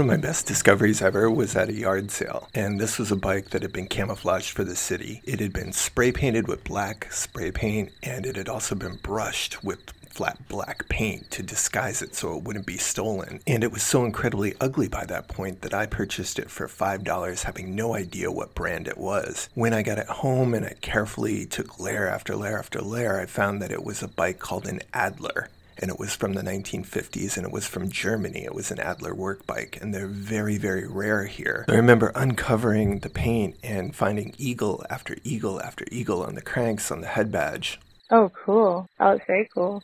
One 0.00 0.08
of 0.08 0.18
my 0.18 0.28
best 0.28 0.46
discoveries 0.46 1.02
ever 1.02 1.30
was 1.30 1.54
at 1.54 1.68
a 1.68 1.74
yard 1.74 2.10
sale, 2.10 2.48
and 2.54 2.80
this 2.80 2.98
was 2.98 3.12
a 3.12 3.16
bike 3.16 3.50
that 3.50 3.60
had 3.60 3.74
been 3.74 3.86
camouflaged 3.86 4.48
for 4.48 4.64
the 4.64 4.74
city. 4.74 5.20
It 5.26 5.40
had 5.40 5.52
been 5.52 5.74
spray 5.74 6.10
painted 6.10 6.48
with 6.48 6.64
black 6.64 7.12
spray 7.12 7.50
paint, 7.50 7.92
and 8.02 8.24
it 8.24 8.36
had 8.36 8.48
also 8.48 8.74
been 8.74 8.96
brushed 8.96 9.62
with 9.62 9.90
flat 10.08 10.38
black 10.48 10.88
paint 10.88 11.30
to 11.32 11.42
disguise 11.42 12.00
it 12.00 12.14
so 12.14 12.34
it 12.34 12.44
wouldn't 12.44 12.64
be 12.64 12.78
stolen. 12.78 13.40
And 13.46 13.62
it 13.62 13.72
was 13.72 13.82
so 13.82 14.06
incredibly 14.06 14.54
ugly 14.58 14.88
by 14.88 15.04
that 15.04 15.28
point 15.28 15.60
that 15.60 15.74
I 15.74 15.84
purchased 15.84 16.38
it 16.38 16.50
for 16.50 16.66
$5, 16.66 17.42
having 17.42 17.74
no 17.74 17.94
idea 17.94 18.32
what 18.32 18.54
brand 18.54 18.88
it 18.88 18.96
was. 18.96 19.50
When 19.52 19.74
I 19.74 19.82
got 19.82 19.98
it 19.98 20.06
home 20.06 20.54
and 20.54 20.64
I 20.64 20.76
carefully 20.80 21.44
took 21.44 21.78
layer 21.78 22.08
after 22.08 22.34
layer 22.34 22.58
after 22.58 22.80
layer, 22.80 23.20
I 23.20 23.26
found 23.26 23.60
that 23.60 23.70
it 23.70 23.84
was 23.84 24.02
a 24.02 24.08
bike 24.08 24.38
called 24.38 24.66
an 24.66 24.80
Adler 24.94 25.50
and 25.80 25.90
it 25.90 25.98
was 25.98 26.14
from 26.14 26.34
the 26.34 26.42
1950s 26.42 27.36
and 27.36 27.46
it 27.46 27.52
was 27.52 27.66
from 27.66 27.90
Germany. 27.90 28.44
It 28.44 28.54
was 28.54 28.70
an 28.70 28.78
Adler 28.78 29.14
work 29.14 29.46
bike 29.46 29.78
and 29.80 29.92
they're 29.94 30.06
very, 30.06 30.58
very 30.58 30.86
rare 30.86 31.24
here. 31.24 31.64
I 31.68 31.74
remember 31.74 32.12
uncovering 32.14 33.00
the 33.00 33.08
paint 33.08 33.56
and 33.62 33.96
finding 33.96 34.34
eagle 34.38 34.84
after 34.90 35.16
eagle 35.24 35.60
after 35.60 35.86
eagle 35.90 36.22
on 36.22 36.34
the 36.34 36.42
cranks 36.42 36.90
on 36.90 37.00
the 37.00 37.06
head 37.08 37.32
badge. 37.32 37.80
Oh, 38.10 38.30
cool. 38.44 38.88
Oh, 39.00 39.12
it's 39.12 39.24
very 39.26 39.48
cool. 39.54 39.82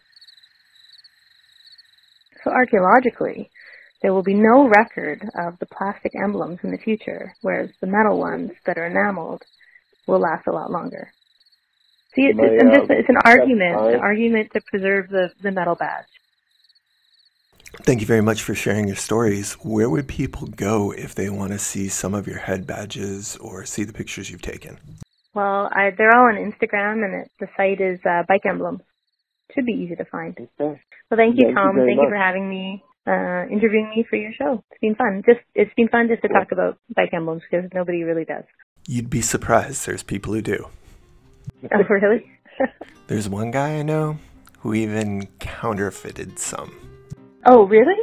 So 2.44 2.50
archaeologically, 2.50 3.50
there 4.02 4.12
will 4.12 4.22
be 4.22 4.34
no 4.34 4.68
record 4.68 5.28
of 5.38 5.58
the 5.58 5.66
plastic 5.66 6.12
emblems 6.14 6.60
in 6.62 6.70
the 6.70 6.78
future, 6.78 7.34
whereas 7.40 7.70
the 7.80 7.86
metal 7.86 8.18
ones 8.18 8.52
that 8.66 8.78
are 8.78 8.86
enameled 8.86 9.42
will 10.06 10.20
last 10.20 10.46
a 10.46 10.52
lot 10.52 10.70
longer. 10.70 11.10
See, 12.16 12.22
it's, 12.22 12.38
My, 12.38 12.46
it's, 12.46 12.62
I'm 12.62 12.70
just, 12.72 12.90
it's 12.90 13.08
an 13.08 13.14
that's 13.22 13.28
argument, 13.38 13.94
an 13.94 14.00
argument 14.00 14.50
to 14.54 14.60
preserve 14.62 15.08
the, 15.10 15.30
the 15.42 15.52
metal 15.52 15.74
badge. 15.74 16.06
Thank 17.82 18.00
you 18.00 18.06
very 18.06 18.22
much 18.22 18.42
for 18.42 18.54
sharing 18.54 18.86
your 18.86 18.96
stories. 18.96 19.52
Where 19.62 19.90
would 19.90 20.08
people 20.08 20.46
go 20.48 20.92
if 20.92 21.14
they 21.14 21.28
want 21.28 21.52
to 21.52 21.58
see 21.58 21.88
some 21.88 22.14
of 22.14 22.26
your 22.26 22.38
head 22.38 22.66
badges 22.66 23.36
or 23.36 23.66
see 23.66 23.84
the 23.84 23.92
pictures 23.92 24.30
you've 24.30 24.40
taken? 24.40 24.78
Well, 25.34 25.68
I, 25.70 25.90
they're 25.96 26.16
all 26.16 26.28
on 26.28 26.36
Instagram, 26.36 27.04
and 27.04 27.14
it, 27.22 27.30
the 27.38 27.48
site 27.54 27.82
is 27.82 28.00
uh, 28.06 28.22
Bike 28.26 28.46
Emblems. 28.46 28.80
Should 29.54 29.66
be 29.66 29.72
easy 29.72 29.94
to 29.96 30.06
find. 30.06 30.34
Okay. 30.34 30.48
Well, 30.58 30.78
thank 31.16 31.36
you, 31.36 31.44
Thank 31.44 31.48
you 31.50 31.54
Tom. 31.54 31.74
very 31.76 31.88
thank 31.94 32.00
you 32.00 32.08
for 32.08 32.16
having 32.16 32.48
me, 32.48 32.82
uh, 33.06 33.44
interviewing 33.52 33.92
me 33.94 34.06
for 34.08 34.16
your 34.16 34.32
show. 34.32 34.64
It's 34.70 34.80
been 34.80 34.94
fun. 34.94 35.22
Just 35.26 35.40
it's 35.54 35.72
been 35.76 35.88
fun 35.88 36.08
just 36.08 36.22
to 36.22 36.28
talk 36.28 36.52
about 36.52 36.78
bike 36.96 37.10
emblems 37.12 37.42
because 37.48 37.70
nobody 37.74 38.02
really 38.04 38.24
does. 38.24 38.44
You'd 38.88 39.10
be 39.10 39.20
surprised. 39.20 39.86
There's 39.86 40.02
people 40.02 40.32
who 40.32 40.40
do. 40.40 40.68
Oh, 41.72 41.82
really? 41.88 42.30
There's 43.06 43.28
one 43.28 43.50
guy 43.50 43.78
I 43.78 43.82
know 43.82 44.18
who 44.60 44.74
even 44.74 45.26
counterfeited 45.38 46.38
some. 46.38 46.74
oh, 47.46 47.64
really? 47.66 47.96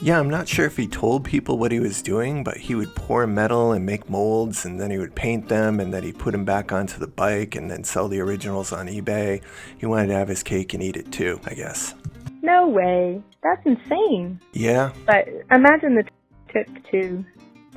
Yeah, 0.00 0.18
I'm 0.18 0.30
not 0.30 0.48
sure 0.48 0.66
if 0.66 0.76
he 0.76 0.88
told 0.88 1.24
people 1.24 1.58
what 1.58 1.70
he 1.70 1.78
was 1.78 2.02
doing, 2.02 2.42
but 2.42 2.56
he 2.56 2.74
would 2.74 2.92
pour 2.96 3.24
metal 3.26 3.72
and 3.72 3.86
make 3.86 4.08
molds, 4.10 4.64
and 4.64 4.80
then 4.80 4.90
he 4.90 4.98
would 4.98 5.14
paint 5.14 5.48
them, 5.48 5.78
and 5.80 5.92
then 5.94 6.02
he'd 6.02 6.18
put 6.18 6.32
them 6.32 6.44
back 6.44 6.72
onto 6.72 6.98
the 6.98 7.06
bike, 7.06 7.54
and 7.54 7.70
then 7.70 7.84
sell 7.84 8.08
the 8.08 8.18
originals 8.20 8.72
on 8.72 8.86
eBay. 8.88 9.40
He 9.78 9.86
wanted 9.86 10.08
to 10.08 10.14
have 10.14 10.26
his 10.28 10.42
cake 10.42 10.74
and 10.74 10.82
eat 10.82 10.96
it 10.96 11.10
too, 11.12 11.40
I 11.46 11.54
guess. 11.54 11.94
No 12.42 12.66
way. 12.66 13.22
That's 13.44 13.64
insane. 13.64 14.40
Yeah, 14.52 14.92
But 15.06 15.28
imagine 15.50 15.94
the 15.94 16.04
tip 16.52 16.68
to 16.90 17.24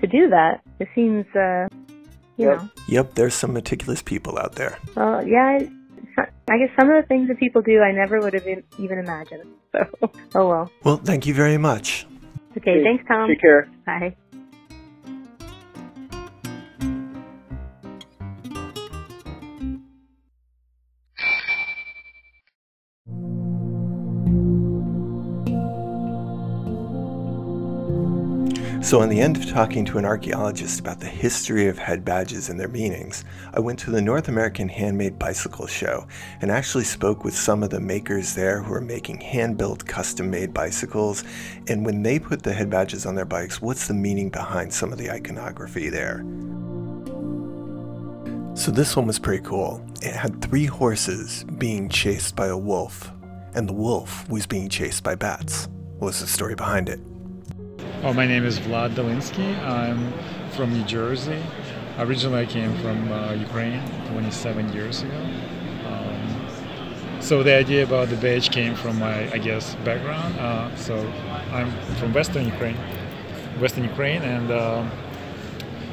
to 0.01 0.07
do 0.07 0.27
that. 0.29 0.61
It 0.79 0.87
seems, 0.93 1.25
uh, 1.35 1.67
you 2.37 2.47
Yep. 2.47 2.57
know. 2.61 2.69
yep, 2.87 3.13
there's 3.15 3.33
some 3.33 3.53
meticulous 3.53 4.01
people 4.01 4.37
out 4.37 4.55
there. 4.55 4.77
Well, 4.95 5.25
yeah. 5.27 5.59
I- 5.59 5.69
I 6.47 6.57
guess 6.59 6.69
some 6.79 6.89
of 6.89 7.01
the 7.01 7.05
things 7.07 7.27
that 7.27 7.39
people 7.39 7.61
do, 7.61 7.81
I 7.81 7.91
never 7.91 8.19
would 8.21 8.33
have 8.33 8.47
even 8.79 8.99
imagined. 8.99 9.43
So, 9.75 10.09
oh 10.35 10.47
well. 10.47 10.71
Well, 10.85 10.95
thank 10.97 11.27
you 11.27 11.33
very 11.33 11.57
much. 11.57 12.05
Okay, 12.55 12.81
thanks, 12.81 13.03
Tom. 13.09 13.27
Take 13.27 13.41
care. 13.41 13.67
Bye. 13.85 14.15
So, 28.85 29.01
on 29.01 29.09
the 29.09 29.19
end 29.19 29.35
of 29.35 29.47
talking 29.47 29.83
to 29.85 29.97
an 29.97 30.05
archaeologist 30.05 30.79
about 30.79 30.99
the 30.99 31.07
history 31.07 31.67
of 31.67 31.79
head 31.79 32.05
badges 32.05 32.49
and 32.49 32.59
their 32.59 32.67
meanings, 32.67 33.25
I 33.51 33.59
went 33.59 33.79
to 33.79 33.89
the 33.89 33.99
North 33.99 34.27
American 34.27 34.69
Handmade 34.69 35.17
Bicycle 35.17 35.65
Show 35.65 36.05
and 36.39 36.51
actually 36.51 36.83
spoke 36.83 37.23
with 37.23 37.35
some 37.35 37.63
of 37.63 37.71
the 37.71 37.79
makers 37.79 38.35
there 38.35 38.61
who 38.61 38.71
are 38.75 38.81
making 38.81 39.21
hand 39.21 39.57
built, 39.57 39.87
custom 39.87 40.29
made 40.29 40.53
bicycles. 40.53 41.23
And 41.67 41.83
when 41.83 42.03
they 42.03 42.19
put 42.19 42.43
the 42.43 42.53
head 42.53 42.69
badges 42.69 43.07
on 43.07 43.15
their 43.15 43.25
bikes, 43.25 43.59
what's 43.59 43.87
the 43.87 43.95
meaning 43.95 44.29
behind 44.29 44.71
some 44.71 44.91
of 44.91 44.99
the 44.99 45.09
iconography 45.09 45.89
there? 45.89 46.23
So, 48.53 48.69
this 48.69 48.95
one 48.95 49.07
was 49.07 49.17
pretty 49.17 49.43
cool. 49.43 49.83
It 50.03 50.13
had 50.13 50.43
three 50.43 50.67
horses 50.67 51.43
being 51.57 51.89
chased 51.89 52.35
by 52.35 52.49
a 52.49 52.57
wolf, 52.57 53.11
and 53.55 53.67
the 53.67 53.73
wolf 53.73 54.29
was 54.29 54.45
being 54.45 54.69
chased 54.69 55.03
by 55.03 55.15
bats. 55.15 55.69
What's 55.97 56.19
the 56.19 56.27
story 56.27 56.53
behind 56.53 56.87
it? 56.87 56.99
Oh, 58.03 58.13
my 58.13 58.27
name 58.27 58.45
is 58.45 58.59
Vlad 58.59 58.91
Dilensky. 58.93 59.57
I'm 59.63 60.13
from 60.51 60.71
New 60.73 60.83
Jersey. 60.83 61.41
Originally, 61.97 62.41
I 62.41 62.45
came 62.45 62.75
from 62.77 63.11
uh, 63.11 63.33
Ukraine 63.33 63.81
27 64.11 64.73
years 64.73 65.01
ago. 65.01 65.17
Um, 65.87 66.47
so 67.19 67.41
the 67.41 67.53
idea 67.55 67.83
about 67.83 68.09
the 68.09 68.17
badge 68.17 68.51
came 68.51 68.75
from 68.75 68.99
my, 68.99 69.31
I 69.31 69.37
guess, 69.39 69.75
background. 69.83 70.37
Uh, 70.39 70.75
so 70.75 70.95
I'm 71.51 71.71
from 71.95 72.13
Western 72.13 72.45
Ukraine, 72.45 72.77
Western 73.59 73.83
Ukraine, 73.83 74.21
and 74.21 74.51
um 74.51 74.91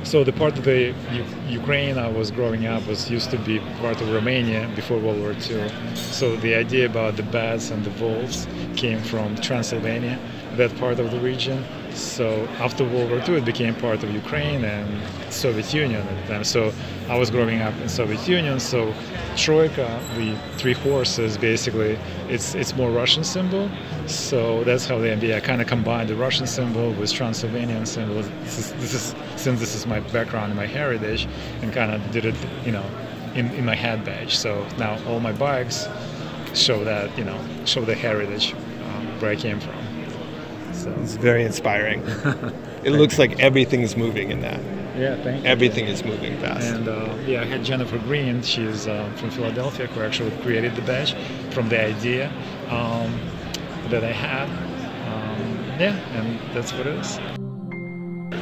so 0.05 0.25
the 0.25 0.33
part 0.33 0.59
of 0.59 0.65
the 0.65 0.93
U- 1.13 1.25
Ukraine 1.49 1.97
I 1.97 2.09
was 2.09 2.33
growing 2.33 2.67
up 2.67 2.85
was 2.89 3.09
used 3.09 3.31
to 3.31 3.39
be 3.39 3.61
part 3.81 4.01
of 4.01 4.11
Romania 4.13 4.69
before 4.75 4.99
World 4.99 5.21
War 5.21 5.31
II. 5.49 5.71
So 5.95 6.35
the 6.37 6.57
idea 6.57 6.87
about 6.87 7.17
the 7.17 7.23
bats 7.23 7.71
and 7.71 7.85
the 7.85 7.95
wolves 8.03 8.49
came 8.75 9.01
from 9.01 9.37
Transylvania, 9.37 10.19
that 10.57 10.77
part 10.77 10.99
of 10.99 11.13
the 11.13 11.21
region. 11.21 11.65
So 11.95 12.47
after 12.59 12.85
World 12.85 13.11
War 13.11 13.23
II, 13.29 13.37
it 13.37 13.45
became 13.45 13.75
part 13.75 14.03
of 14.03 14.13
Ukraine 14.13 14.65
and 14.65 14.89
Soviet 15.33 15.73
Union 15.75 16.01
at 16.01 16.23
the 16.23 16.33
time. 16.33 16.45
So 16.45 16.73
I 17.09 17.19
was 17.19 17.31
growing 17.31 17.61
up 17.61 17.75
in 17.81 17.89
Soviet 17.89 18.27
Union. 18.29 18.61
So 18.61 18.95
Troika, 19.37 20.01
the 20.17 20.37
three 20.59 20.73
horses, 20.73 21.39
basically, 21.39 21.99
it's 22.29 22.55
it's 22.55 22.75
more 22.75 22.91
Russian 22.91 23.25
symbol. 23.25 23.71
So 24.07 24.65
that's 24.65 24.87
how 24.87 24.99
the 24.99 25.09
NBA 25.09 25.43
kind 25.43 25.61
of 25.61 25.67
combined 25.67 26.09
the 26.09 26.17
Russian 26.17 26.47
symbol 26.47 26.93
with 26.93 27.13
Transylvanian 27.13 27.87
symbol. 27.87 28.23
This 28.45 28.59
is, 28.59 28.73
this 28.75 28.95
is 28.95 29.15
since 29.37 29.61
this 29.61 29.75
is 29.75 29.87
my 29.87 30.01
background 30.17 30.53
and 30.53 30.57
my 30.57 30.67
heritage, 30.67 31.29
and 31.63 31.73
kind 31.73 31.93
of 31.93 31.99
did 32.11 32.25
it, 32.25 32.35
you 32.65 32.73
know, 32.73 32.85
in, 33.35 33.51
in 33.53 33.65
my 33.65 33.75
head 33.75 34.05
badge. 34.05 34.37
So 34.37 34.67
now 34.79 34.99
all 35.07 35.21
my 35.21 35.33
bikes 35.33 35.89
show 36.55 36.85
that, 36.85 37.17
you 37.17 37.25
know, 37.25 37.39
show 37.65 37.85
the 37.85 37.95
heritage 37.95 38.53
um, 38.53 39.21
where 39.21 39.31
I 39.31 39.37
came 39.37 39.61
from. 39.61 39.92
So 40.73 40.91
It's 41.03 41.17
very 41.17 41.45
inspiring. 41.45 42.03
it 42.85 42.91
looks 42.93 43.19
like 43.19 43.39
everything's 43.41 43.97
moving 43.97 44.31
in 44.31 44.41
that. 44.41 44.61
yeah, 44.97 45.23
thank 45.23 45.43
you. 45.45 45.49
Everything 45.49 45.87
is 45.87 46.05
moving 46.05 46.39
fast. 46.39 46.67
And 46.67 46.89
uh, 46.89 47.15
yeah, 47.27 47.43
I 47.43 47.45
had 47.45 47.65
Jennifer 47.65 47.99
Green. 47.99 48.43
She's 48.43 48.87
uh, 48.87 49.11
from 49.17 49.31
Philadelphia, 49.31 49.87
who 49.87 50.03
actually 50.03 50.31
created 50.43 50.75
the 50.75 50.83
badge 50.83 51.15
from 51.53 51.69
the 51.69 51.81
idea 51.81 52.29
um, 52.71 53.13
that 53.91 54.03
I 54.05 54.13
had. 54.13 54.49
Um, 55.09 55.81
yeah, 55.81 55.97
and 56.17 56.39
that's 56.55 56.73
what 56.73 56.87
it 56.87 56.95
is. 56.99 57.19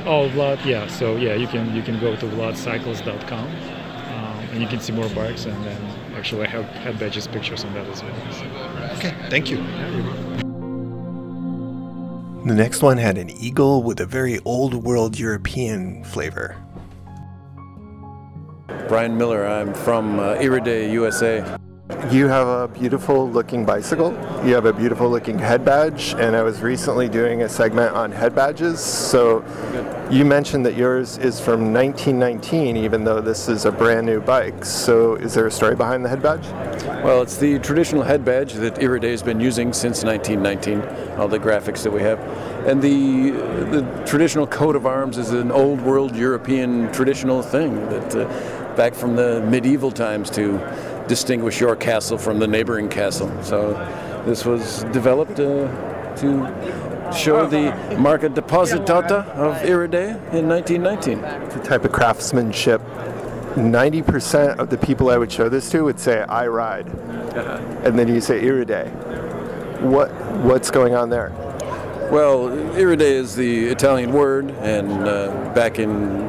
Oh, 0.07 0.31
Vlad. 0.35 0.65
Yeah. 0.65 0.87
So 0.89 1.17
yeah, 1.17 1.35
you 1.35 1.47
can 1.47 1.75
you 1.75 1.83
can 1.83 1.99
go 2.01 2.17
to 2.17 2.27
vladcycles.com 2.27 3.47
um, 3.47 4.39
and 4.53 4.61
you 4.63 4.69
can 4.69 4.81
see 4.81 4.93
more 4.93 5.09
bikes. 5.11 5.45
And 5.47 5.65
then 5.65 5.81
actually, 6.17 6.47
I 6.47 6.49
have 6.51 6.65
head 6.67 6.99
badges 6.99 7.27
pictures 7.27 7.65
on 7.65 7.75
that 7.75 7.87
as 7.87 8.03
well. 8.03 8.33
So, 8.33 8.45
okay, 8.99 9.15
thank 9.29 9.51
you. 9.51 9.59
yeah, 9.59 9.91
you're 9.91 10.05
welcome. 10.05 10.30
The 12.47 12.55
next 12.55 12.81
one 12.81 12.97
had 12.97 13.19
an 13.19 13.29
eagle 13.29 13.83
with 13.83 14.01
a 14.01 14.07
very 14.07 14.39
old 14.47 14.73
world 14.73 15.19
European 15.19 16.03
flavor. 16.05 16.57
Brian 18.89 19.17
Miller. 19.19 19.47
I'm 19.47 19.75
from 19.75 20.19
uh, 20.19 20.37
Iride, 20.37 20.91
USA. 20.91 21.45
You 22.09 22.27
have 22.27 22.49
a 22.49 22.67
beautiful 22.67 23.31
looking 23.31 23.65
bicycle. 23.65 24.13
You 24.45 24.55
have 24.55 24.65
a 24.65 24.73
beautiful 24.73 25.09
looking 25.09 25.39
head 25.39 25.65
badge, 25.65 26.15
and 26.15 26.35
I 26.35 26.43
was 26.43 26.61
recently 26.61 27.09
doing 27.09 27.43
a 27.43 27.49
segment 27.49 27.95
on 27.95 28.11
head 28.11 28.35
badges. 28.35 28.81
So 28.81 29.45
you 30.11 30.25
mentioned 30.25 30.65
that 30.67 30.77
yours 30.77 31.19
is 31.19 31.39
from 31.39 31.73
1919, 31.73 32.77
even 32.79 33.05
though 33.05 33.21
this 33.21 33.49
is 33.49 33.65
a 33.65 33.71
brand 33.71 34.07
new 34.07 34.21
bike. 34.21 34.65
So 34.65 35.17
is 35.17 35.35
there 35.35 35.47
a 35.47 35.51
story 35.53 35.77
behind 35.77 36.05
the 36.05 36.09
head 36.09 36.23
badge? 36.23 36.47
Well, 37.05 37.23
it's 37.23 37.37
the 37.37 37.59
traditional 37.61 38.03
head 38.03 38.25
badge 38.25 38.55
that 38.55 38.81
Iride 38.81 39.05
has 39.05 39.23
been 39.23 39.39
using 39.39 39.73
since 39.73 40.03
1919. 40.03 41.19
All 41.19 41.29
the 41.29 41.39
graphics 41.39 41.83
that 41.85 41.93
we 41.93 42.01
have, 42.01 42.19
and 42.67 42.83
the 42.83 43.31
the 43.71 44.05
traditional 44.07 44.47
coat 44.47 44.75
of 44.75 44.87
arms 44.87 45.19
is 45.19 45.31
an 45.31 45.53
old 45.53 45.81
world 45.83 46.17
European 46.17 46.91
traditional 46.93 47.43
thing 47.43 47.75
that 47.91 48.17
uh, 48.17 48.61
back 48.75 48.95
from 48.95 49.17
the 49.17 49.43
medieval 49.43 49.91
times 49.91 50.31
to 50.31 50.59
distinguish 51.11 51.61
your 51.61 51.75
castle 51.75 52.17
from 52.17 52.39
the 52.39 52.47
neighboring 52.47 52.89
castle. 52.89 53.29
So 53.43 53.73
this 54.27 54.45
was 54.45 54.85
developed 54.93 55.41
uh, 55.41 55.67
to 56.19 57.13
show 57.13 57.49
the 57.49 57.75
Marca 57.99 58.29
Depositata 58.29 59.27
of 59.31 59.57
Iride 59.65 60.11
in 60.33 60.49
1919. 60.49 61.21
The 61.21 61.69
type 61.69 61.85
of 61.85 61.91
craftsmanship. 61.91 62.81
90% 63.57 64.59
of 64.59 64.71
the 64.71 64.79
people 64.79 65.11
I 65.11 65.19
would 65.19 65.33
show 65.33 65.49
this 65.49 65.69
to 65.71 65.83
would 65.83 65.99
say, 65.99 66.23
I 66.23 66.47
ride. 66.47 66.87
And 67.85 67.99
then 67.99 68.07
you 68.07 68.21
say, 68.21 68.41
Iride. 68.41 68.87
What, 69.83 70.13
what's 70.45 70.71
going 70.71 70.95
on 70.95 71.11
there? 71.11 71.33
Well, 72.13 72.51
Iride 72.77 73.01
is 73.01 73.35
the 73.35 73.67
Italian 73.67 74.13
word, 74.13 74.53
and 74.61 75.09
uh, 75.09 75.53
back 75.57 75.81
in 75.81 76.29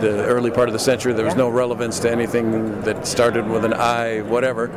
the 0.00 0.24
early 0.26 0.50
part 0.50 0.68
of 0.68 0.72
the 0.72 0.78
century, 0.78 1.12
there 1.12 1.24
was 1.24 1.36
no 1.36 1.48
relevance 1.48 1.98
to 2.00 2.10
anything 2.10 2.80
that 2.82 3.06
started 3.06 3.48
with 3.48 3.64
an 3.64 3.72
I, 3.72 4.22
whatever. 4.22 4.68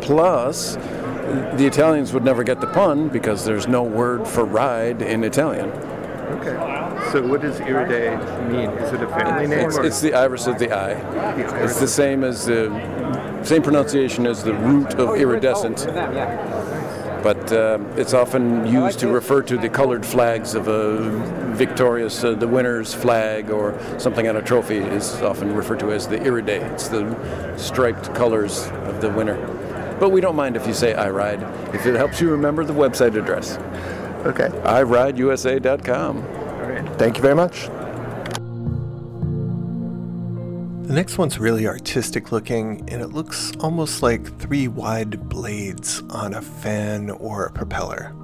Plus, 0.00 0.76
the 0.76 1.66
Italians 1.66 2.12
would 2.12 2.24
never 2.24 2.44
get 2.44 2.60
the 2.60 2.66
pun 2.66 3.08
because 3.08 3.44
there's 3.44 3.68
no 3.68 3.82
word 3.82 4.26
for 4.26 4.44
ride 4.44 5.02
in 5.02 5.24
Italian. 5.24 5.70
Okay. 5.70 6.56
So 7.12 7.26
what 7.26 7.42
does 7.42 7.60
Iride 7.60 8.50
mean? 8.50 8.70
Is 8.70 8.92
it 8.92 9.02
a 9.02 9.08
family 9.08 9.46
name? 9.46 9.68
It's, 9.68 9.76
it's 9.76 10.00
the 10.00 10.14
iris 10.14 10.46
of 10.46 10.58
the 10.58 10.72
eye. 10.72 10.94
It's 11.62 11.78
the 11.78 11.86
same 11.88 12.24
as 12.24 12.46
the 12.46 12.70
same 13.42 13.62
pronunciation 13.62 14.26
as 14.26 14.42
the 14.42 14.54
root 14.54 14.94
of 14.94 15.16
iridescent. 15.16 15.86
But 17.22 17.52
uh, 17.52 17.78
it's 17.96 18.14
often 18.14 18.66
used 18.66 18.98
to 19.00 19.08
refer 19.08 19.42
to 19.42 19.56
the 19.56 19.68
colored 19.68 20.04
flags 20.04 20.54
of 20.54 20.68
a 20.68 20.98
victorious, 21.54 22.24
uh, 22.24 22.34
the 22.34 22.48
winner's 22.48 22.92
flag, 22.92 23.50
or 23.50 23.78
something 23.98 24.28
on 24.28 24.36
a 24.36 24.42
trophy 24.42 24.78
is 24.78 25.14
often 25.22 25.54
referred 25.54 25.80
to 25.80 25.92
as 25.92 26.08
the 26.08 26.18
Iride. 26.18 26.72
It's 26.72 26.88
the 26.88 27.56
striped 27.56 28.14
colors 28.14 28.66
of 28.86 29.00
the 29.00 29.10
winner. 29.10 29.36
But 30.00 30.10
we 30.10 30.20
don't 30.20 30.34
mind 30.34 30.56
if 30.56 30.66
you 30.66 30.74
say 30.74 30.94
I 30.94 31.10
ride, 31.10 31.42
if 31.72 31.86
it 31.86 31.94
helps 31.94 32.20
you 32.20 32.30
remember 32.30 32.64
the 32.64 32.72
website 32.72 33.16
address. 33.16 33.56
Okay. 34.26 34.48
iRideUSA.com. 34.48 36.16
All 36.26 36.62
right. 36.62 36.98
Thank 36.98 37.16
you 37.16 37.22
very 37.22 37.36
much. 37.36 37.68
The 40.92 40.96
next 40.96 41.16
one's 41.16 41.38
really 41.38 41.66
artistic 41.66 42.32
looking, 42.32 42.86
and 42.90 43.00
it 43.00 43.14
looks 43.14 43.50
almost 43.60 44.02
like 44.02 44.38
three 44.38 44.68
wide 44.68 45.26
blades 45.30 46.02
on 46.10 46.34
a 46.34 46.42
fan 46.42 47.08
or 47.08 47.46
a 47.46 47.50
propeller. 47.50 48.14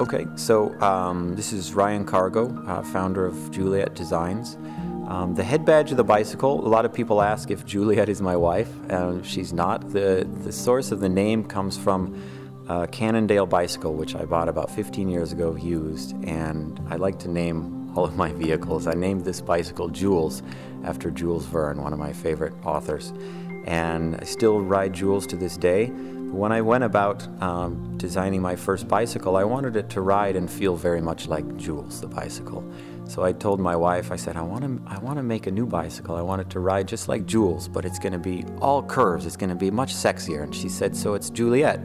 Okay, 0.00 0.26
so 0.34 0.76
um, 0.80 1.36
this 1.36 1.52
is 1.52 1.72
Ryan 1.72 2.04
Cargo, 2.04 2.52
uh, 2.66 2.82
founder 2.82 3.24
of 3.24 3.52
Juliet 3.52 3.94
Designs. 3.94 4.56
Um, 5.06 5.36
the 5.36 5.44
head 5.44 5.64
badge 5.64 5.92
of 5.92 5.98
the 5.98 6.02
bicycle, 6.02 6.66
a 6.66 6.68
lot 6.68 6.84
of 6.84 6.92
people 6.92 7.22
ask 7.22 7.48
if 7.52 7.64
Juliet 7.64 8.08
is 8.08 8.20
my 8.20 8.34
wife. 8.34 8.72
and 8.88 9.24
she's 9.24 9.52
not. 9.52 9.92
The, 9.92 10.28
the 10.42 10.50
source 10.50 10.90
of 10.90 10.98
the 10.98 11.08
name 11.08 11.44
comes 11.44 11.78
from 11.78 12.20
a 12.68 12.88
Cannondale 12.88 13.46
bicycle, 13.46 13.94
which 13.94 14.16
I 14.16 14.24
bought 14.24 14.48
about 14.48 14.68
15 14.68 15.08
years 15.08 15.30
ago 15.30 15.54
used, 15.54 16.16
and 16.24 16.82
I 16.88 16.96
like 16.96 17.20
to 17.20 17.28
name 17.28 17.79
all 17.94 18.04
of 18.04 18.16
my 18.16 18.32
vehicles. 18.32 18.86
I 18.86 18.94
named 18.94 19.24
this 19.24 19.40
bicycle 19.40 19.88
Jules 19.88 20.42
after 20.84 21.10
Jules 21.10 21.46
Verne, 21.46 21.82
one 21.82 21.92
of 21.92 21.98
my 21.98 22.12
favorite 22.12 22.54
authors. 22.64 23.12
And 23.66 24.16
I 24.16 24.24
still 24.24 24.60
ride 24.60 24.92
Jules 24.92 25.26
to 25.28 25.36
this 25.36 25.56
day. 25.56 25.86
When 25.86 26.52
I 26.52 26.60
went 26.60 26.84
about 26.84 27.26
um, 27.42 27.98
designing 27.98 28.40
my 28.40 28.54
first 28.54 28.86
bicycle, 28.86 29.36
I 29.36 29.44
wanted 29.44 29.76
it 29.76 29.90
to 29.90 30.00
ride 30.00 30.36
and 30.36 30.50
feel 30.50 30.76
very 30.76 31.00
much 31.00 31.26
like 31.26 31.56
Jules, 31.56 32.00
the 32.00 32.06
bicycle. 32.06 32.64
So 33.10 33.24
I 33.24 33.32
told 33.32 33.58
my 33.58 33.74
wife, 33.74 34.12
I 34.12 34.16
said, 34.16 34.36
I 34.36 34.42
want 34.42 34.62
to, 34.62 34.80
I 34.86 34.98
want 34.98 35.16
to 35.16 35.24
make 35.24 35.48
a 35.48 35.50
new 35.50 35.66
bicycle. 35.66 36.14
I 36.14 36.22
want 36.22 36.40
it 36.40 36.50
to 36.50 36.60
ride 36.60 36.86
just 36.86 37.08
like 37.08 37.26
Jules, 37.26 37.66
but 37.66 37.84
it's 37.84 37.98
going 37.98 38.12
to 38.12 38.20
be 38.20 38.44
all 38.60 38.84
curves. 38.84 39.26
It's 39.26 39.36
going 39.36 39.50
to 39.50 39.56
be 39.56 39.72
much 39.72 39.92
sexier. 39.92 40.44
And 40.44 40.54
she 40.54 40.68
said, 40.68 40.96
so 40.96 41.14
it's 41.14 41.28
Juliet. 41.28 41.80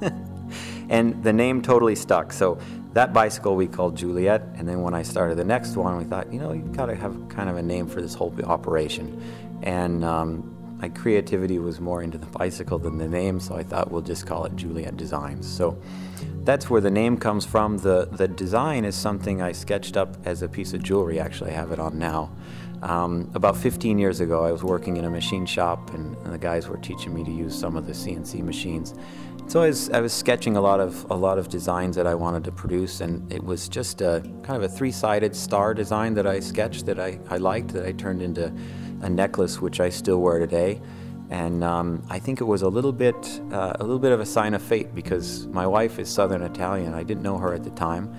and 0.88 1.22
the 1.22 1.32
name 1.32 1.60
totally 1.60 1.94
stuck. 1.94 2.32
So 2.32 2.58
that 2.96 3.12
bicycle 3.12 3.56
we 3.56 3.66
called 3.66 3.94
Juliet. 3.94 4.40
And 4.54 4.66
then 4.66 4.80
when 4.80 4.94
I 4.94 5.02
started 5.02 5.36
the 5.36 5.44
next 5.44 5.76
one, 5.76 5.98
we 5.98 6.04
thought, 6.04 6.32
you 6.32 6.40
know, 6.40 6.54
you 6.54 6.62
got 6.62 6.86
to 6.86 6.94
have 6.94 7.28
kind 7.28 7.50
of 7.50 7.56
a 7.56 7.62
name 7.62 7.86
for 7.86 8.00
this 8.00 8.14
whole 8.14 8.34
operation. 8.44 9.22
And 9.62 10.02
um, 10.02 10.56
my 10.80 10.88
creativity 10.88 11.58
was 11.58 11.78
more 11.78 12.02
into 12.02 12.16
the 12.16 12.24
bicycle 12.24 12.78
than 12.78 12.96
the 12.96 13.06
name, 13.06 13.38
so 13.38 13.54
I 13.54 13.64
thought 13.64 13.90
we'll 13.92 14.00
just 14.00 14.26
call 14.26 14.46
it 14.46 14.56
Juliet 14.56 14.96
Designs. 14.96 15.46
So 15.46 15.78
that's 16.42 16.70
where 16.70 16.80
the 16.80 16.90
name 16.90 17.18
comes 17.18 17.44
from. 17.44 17.76
The 17.76 18.08
the 18.10 18.28
design 18.28 18.86
is 18.86 18.94
something 18.94 19.42
I 19.42 19.52
sketched 19.52 19.98
up 19.98 20.16
as 20.24 20.40
a 20.40 20.48
piece 20.48 20.72
of 20.72 20.82
jewelry. 20.82 21.20
Actually, 21.20 21.50
I 21.50 21.54
have 21.54 21.72
it 21.72 21.78
on 21.78 21.98
now. 21.98 22.30
Um, 22.82 23.30
about 23.34 23.56
15 23.56 23.98
years 23.98 24.20
ago, 24.20 24.44
I 24.44 24.52
was 24.52 24.62
working 24.62 24.96
in 24.96 25.04
a 25.04 25.10
machine 25.10 25.46
shop, 25.46 25.92
and, 25.94 26.14
and, 26.18 26.32
the 26.32 26.38
guys 26.38 26.68
were 26.68 26.76
teaching 26.76 27.14
me 27.14 27.24
to 27.24 27.30
use 27.30 27.58
some 27.58 27.74
of 27.74 27.86
the 27.86 27.94
CNC 27.94 28.42
machines. 28.42 28.94
So 29.48 29.62
I 29.62 29.68
was, 29.68 29.90
I 29.90 30.00
was 30.00 30.12
sketching 30.12 30.56
a 30.56 30.60
lot 30.60 30.80
of 30.80 31.06
a 31.08 31.14
lot 31.14 31.38
of 31.38 31.48
designs 31.48 31.94
that 31.94 32.06
I 32.06 32.16
wanted 32.16 32.42
to 32.44 32.52
produce, 32.52 33.00
and 33.00 33.32
it 33.32 33.42
was 33.42 33.68
just 33.68 34.00
a 34.00 34.20
kind 34.42 34.56
of 34.56 34.64
a 34.64 34.68
three-sided 34.68 35.36
star 35.36 35.72
design 35.72 36.14
that 36.14 36.26
I 36.26 36.40
sketched 36.40 36.84
that 36.86 36.98
I, 36.98 37.20
I 37.30 37.36
liked 37.36 37.68
that 37.74 37.86
I 37.86 37.92
turned 37.92 38.22
into 38.22 38.52
a 39.02 39.08
necklace 39.08 39.60
which 39.60 39.78
I 39.78 39.88
still 39.88 40.20
wear 40.20 40.40
today. 40.40 40.80
And 41.30 41.62
um, 41.62 42.02
I 42.10 42.18
think 42.18 42.40
it 42.40 42.44
was 42.44 42.62
a 42.62 42.68
little 42.68 42.92
bit 42.92 43.14
uh, 43.52 43.74
a 43.78 43.84
little 43.84 44.00
bit 44.00 44.10
of 44.10 44.18
a 44.18 44.26
sign 44.26 44.52
of 44.52 44.62
fate 44.62 44.94
because 44.96 45.46
my 45.46 45.66
wife 45.66 46.00
is 46.00 46.08
Southern 46.08 46.42
Italian. 46.42 46.92
I 46.92 47.04
didn't 47.04 47.22
know 47.22 47.38
her 47.38 47.54
at 47.54 47.62
the 47.62 47.70
time, 47.70 48.12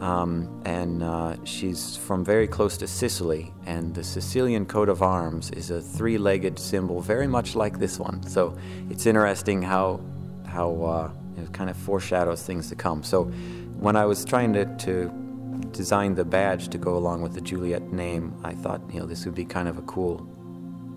um, 0.00 0.62
and 0.64 1.02
uh, 1.02 1.36
she's 1.44 1.96
from 1.96 2.24
very 2.24 2.46
close 2.46 2.76
to 2.76 2.86
Sicily. 2.86 3.52
And 3.66 3.96
the 3.96 4.04
Sicilian 4.04 4.64
coat 4.64 4.88
of 4.88 5.02
arms 5.02 5.50
is 5.50 5.70
a 5.70 5.80
three-legged 5.80 6.56
symbol, 6.56 7.00
very 7.00 7.26
much 7.26 7.56
like 7.56 7.80
this 7.80 7.98
one. 7.98 8.22
So 8.28 8.56
it's 8.90 9.06
interesting 9.06 9.60
how 9.60 10.00
how 10.58 10.82
uh, 10.82 11.08
it 11.40 11.52
kind 11.52 11.70
of 11.70 11.76
foreshadows 11.76 12.42
things 12.42 12.68
to 12.68 12.74
come. 12.74 13.04
So 13.04 13.26
when 13.78 13.94
I 13.94 14.06
was 14.06 14.24
trying 14.24 14.54
to, 14.54 14.64
to 14.86 15.08
designed 15.70 16.16
the 16.16 16.24
badge 16.24 16.70
to 16.70 16.78
go 16.78 16.96
along 16.96 17.22
with 17.22 17.34
the 17.34 17.40
Juliet 17.40 17.92
name, 17.92 18.34
I 18.42 18.54
thought, 18.54 18.80
you 18.92 18.98
know, 18.98 19.06
this 19.06 19.24
would 19.24 19.36
be 19.36 19.44
kind 19.44 19.68
of 19.68 19.78
a 19.78 19.82
cool 19.82 20.26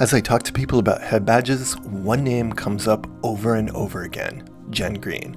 As 0.00 0.14
I 0.14 0.20
talk 0.20 0.42
to 0.44 0.52
people 0.54 0.78
about 0.78 1.02
head 1.02 1.26
badges, 1.26 1.78
one 1.80 2.24
name 2.24 2.54
comes 2.54 2.88
up 2.88 3.06
over 3.22 3.56
and 3.56 3.68
over 3.72 4.02
again 4.04 4.48
Jenn 4.70 4.94
Green. 4.94 5.36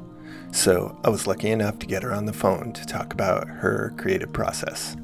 So 0.53 0.97
I 1.03 1.09
was 1.09 1.27
lucky 1.27 1.49
enough 1.49 1.79
to 1.79 1.85
get 1.85 2.03
her 2.03 2.13
on 2.13 2.25
the 2.25 2.31
phone 2.31 2.71
to 2.71 2.85
talk 2.85 3.11
about 3.11 3.49
her 3.49 3.93
creative 3.97 4.31
process. 4.31 4.95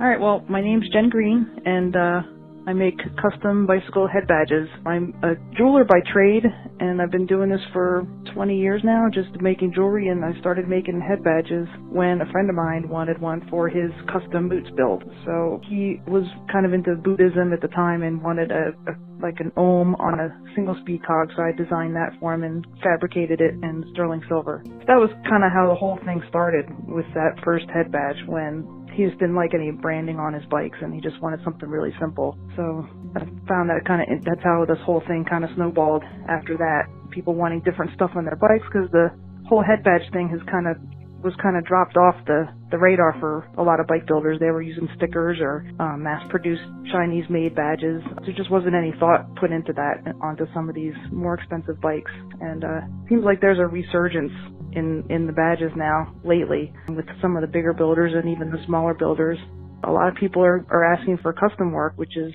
All 0.00 0.08
right. 0.08 0.20
Well, 0.20 0.44
my 0.48 0.60
name's 0.60 0.88
Jenn 0.92 1.08
Green, 1.08 1.46
and 1.64 1.94
uh, 1.94 2.20
I 2.66 2.72
make 2.72 2.98
custom 3.14 3.64
bicycle 3.64 4.08
head 4.08 4.26
badges. 4.26 4.68
I'm 4.84 5.14
a 5.22 5.34
jeweler 5.56 5.84
by 5.84 6.00
trade, 6.12 6.42
and 6.80 7.00
I've 7.00 7.12
been 7.12 7.26
doing 7.26 7.48
this 7.48 7.60
for 7.72 8.04
20 8.34 8.58
years 8.58 8.82
now, 8.84 9.06
just 9.12 9.40
making 9.40 9.72
jewelry. 9.72 10.08
And 10.08 10.24
I 10.24 10.32
started 10.40 10.66
making 10.68 11.00
head 11.00 11.22
badges 11.22 11.68
when 11.92 12.20
a 12.20 12.32
friend 12.32 12.50
of 12.50 12.56
mine 12.56 12.88
wanted 12.88 13.20
one 13.20 13.46
for 13.48 13.68
his 13.68 13.92
custom 14.12 14.48
Moots 14.48 14.68
build. 14.76 15.04
So 15.24 15.60
he 15.68 16.00
was 16.08 16.24
kind 16.50 16.66
of 16.66 16.72
into 16.72 16.96
Buddhism 16.96 17.52
at 17.52 17.60
the 17.60 17.68
time 17.68 18.02
and 18.02 18.20
wanted 18.20 18.50
a, 18.50 18.74
a 18.90 18.94
like 19.22 19.40
an 19.40 19.52
ohm 19.56 19.94
on 19.96 20.20
a 20.20 20.28
single 20.54 20.76
speed 20.82 21.00
cog. 21.06 21.30
So 21.36 21.42
I 21.42 21.52
designed 21.52 21.94
that 21.96 22.12
for 22.18 22.34
him 22.34 22.42
and 22.42 22.66
fabricated 22.82 23.40
it 23.40 23.54
in 23.62 23.84
sterling 23.92 24.22
silver. 24.28 24.62
That 24.86 24.98
was 24.98 25.08
kind 25.30 25.44
of 25.44 25.52
how 25.52 25.68
the 25.68 25.74
whole 25.74 25.98
thing 26.04 26.20
started 26.28 26.66
with 26.88 27.06
that 27.14 27.40
first 27.44 27.64
head 27.72 27.92
badge 27.92 28.20
when 28.26 28.66
he 28.94 29.04
just 29.04 29.18
didn't 29.18 29.34
like 29.34 29.54
any 29.54 29.70
branding 29.70 30.18
on 30.18 30.32
his 30.32 30.44
bikes 30.46 30.78
and 30.80 30.94
he 30.94 31.00
just 31.00 31.20
wanted 31.20 31.40
something 31.44 31.68
really 31.68 31.92
simple. 32.00 32.38
So 32.56 32.86
I 33.16 33.20
found 33.48 33.70
that 33.70 33.82
kind 33.86 34.02
of 34.02 34.24
that's 34.24 34.42
how 34.42 34.64
this 34.66 34.78
whole 34.84 35.02
thing 35.06 35.24
kind 35.28 35.44
of 35.44 35.50
snowballed 35.54 36.02
after 36.28 36.56
that. 36.56 36.86
People 37.10 37.34
wanting 37.34 37.60
different 37.62 37.92
stuff 37.94 38.10
on 38.16 38.24
their 38.24 38.36
bikes 38.36 38.66
because 38.66 38.90
the 38.90 39.10
whole 39.46 39.62
head 39.62 39.84
badge 39.84 40.06
thing 40.12 40.28
has 40.30 40.40
kind 40.50 40.66
of 40.66 40.76
was 41.24 41.32
kind 41.42 41.56
of 41.56 41.64
dropped 41.64 41.96
off 41.96 42.14
the, 42.26 42.46
the 42.70 42.76
radar 42.76 43.16
for 43.18 43.48
a 43.56 43.62
lot 43.62 43.80
of 43.80 43.86
bike 43.86 44.06
builders. 44.06 44.38
They 44.38 44.52
were 44.52 44.60
using 44.60 44.86
stickers 44.94 45.38
or 45.40 45.64
um, 45.80 46.02
mass-produced 46.02 46.62
Chinese-made 46.92 47.56
badges. 47.56 48.02
There 48.26 48.34
just 48.36 48.50
wasn't 48.50 48.74
any 48.74 48.92
thought 49.00 49.34
put 49.36 49.50
into 49.50 49.72
that 49.72 50.04
onto 50.20 50.44
some 50.52 50.68
of 50.68 50.74
these 50.74 50.92
more 51.10 51.34
expensive 51.34 51.80
bikes. 51.80 52.12
And 52.42 52.62
uh, 52.62 52.80
seems 53.08 53.24
like 53.24 53.40
there's 53.40 53.58
a 53.58 53.66
resurgence 53.66 54.32
in 54.74 55.04
in 55.10 55.26
the 55.26 55.32
badges 55.32 55.72
now 55.76 56.14
lately 56.24 56.72
with 56.88 57.06
some 57.20 57.36
of 57.36 57.42
the 57.42 57.48
bigger 57.48 57.72
builders 57.72 58.12
and 58.14 58.28
even 58.28 58.50
the 58.50 58.62
smaller 58.66 58.94
builders. 58.94 59.38
A 59.84 59.90
lot 59.90 60.08
of 60.08 60.14
people 60.14 60.42
are 60.42 60.64
are 60.70 60.84
asking 60.94 61.18
for 61.18 61.32
custom 61.32 61.72
work, 61.72 61.94
which 61.96 62.16
is 62.16 62.32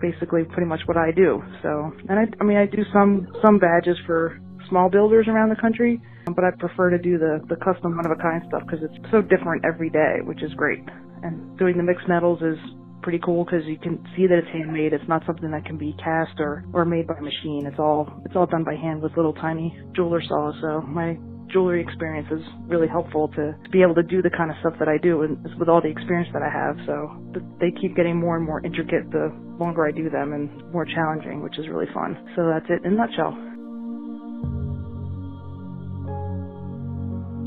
basically 0.00 0.44
pretty 0.44 0.66
much 0.66 0.80
what 0.86 0.96
I 0.96 1.10
do. 1.10 1.42
So, 1.62 1.92
and 2.08 2.18
I, 2.18 2.24
I 2.40 2.44
mean, 2.44 2.56
I 2.56 2.66
do 2.66 2.82
some 2.92 3.28
some 3.42 3.58
badges 3.58 3.96
for 4.06 4.38
small 4.68 4.88
builders 4.88 5.26
around 5.28 5.50
the 5.50 5.60
country, 5.60 6.00
but 6.26 6.44
I 6.44 6.50
prefer 6.58 6.90
to 6.90 6.98
do 6.98 7.18
the, 7.18 7.40
the 7.48 7.56
custom 7.56 7.96
one 7.96 8.06
of 8.06 8.12
a 8.12 8.20
kind 8.20 8.42
stuff 8.48 8.62
because 8.66 8.82
it's 8.82 9.10
so 9.10 9.20
different 9.22 9.64
every 9.64 9.90
day, 9.90 10.20
which 10.24 10.42
is 10.42 10.52
great. 10.54 10.80
And 11.22 11.56
doing 11.58 11.76
the 11.76 11.82
mixed 11.82 12.08
metals 12.08 12.40
is 12.42 12.58
pretty 13.02 13.20
cool 13.22 13.44
because 13.44 13.64
you 13.66 13.78
can 13.78 14.02
see 14.16 14.26
that 14.26 14.38
it's 14.38 14.48
handmade. 14.48 14.92
It's 14.92 15.08
not 15.08 15.22
something 15.26 15.50
that 15.50 15.64
can 15.64 15.76
be 15.76 15.94
cast 16.02 16.40
or, 16.40 16.64
or 16.72 16.84
made 16.84 17.06
by 17.06 17.20
machine. 17.20 17.66
It's 17.66 17.78
all 17.78 18.08
it's 18.24 18.34
all 18.34 18.46
done 18.46 18.64
by 18.64 18.74
hand 18.74 19.02
with 19.02 19.16
little 19.16 19.34
tiny 19.34 19.78
jeweler 19.94 20.22
saws. 20.26 20.54
So 20.60 20.80
my 20.82 21.18
jewelry 21.54 21.80
experience 21.80 22.26
is 22.32 22.42
really 22.66 22.88
helpful 22.88 23.28
to 23.28 23.54
be 23.70 23.80
able 23.80 23.94
to 23.94 24.02
do 24.02 24.20
the 24.20 24.30
kind 24.30 24.50
of 24.50 24.56
stuff 24.60 24.74
that 24.80 24.88
I 24.88 24.98
do 24.98 25.22
and 25.22 25.38
with 25.58 25.68
all 25.68 25.80
the 25.80 25.88
experience 25.88 26.28
that 26.34 26.42
I 26.42 26.50
have. 26.50 26.76
So 26.84 27.14
they 27.60 27.70
keep 27.80 27.94
getting 27.96 28.18
more 28.18 28.36
and 28.36 28.44
more 28.44 28.60
intricate 28.66 29.10
the 29.12 29.32
longer 29.58 29.86
I 29.86 29.92
do 29.92 30.10
them 30.10 30.32
and 30.32 30.50
more 30.72 30.84
challenging, 30.84 31.42
which 31.42 31.58
is 31.58 31.68
really 31.68 31.86
fun. 31.94 32.18
So 32.34 32.50
that's 32.50 32.66
it 32.68 32.84
in 32.84 32.94
a 32.94 32.96
nutshell. 32.96 33.53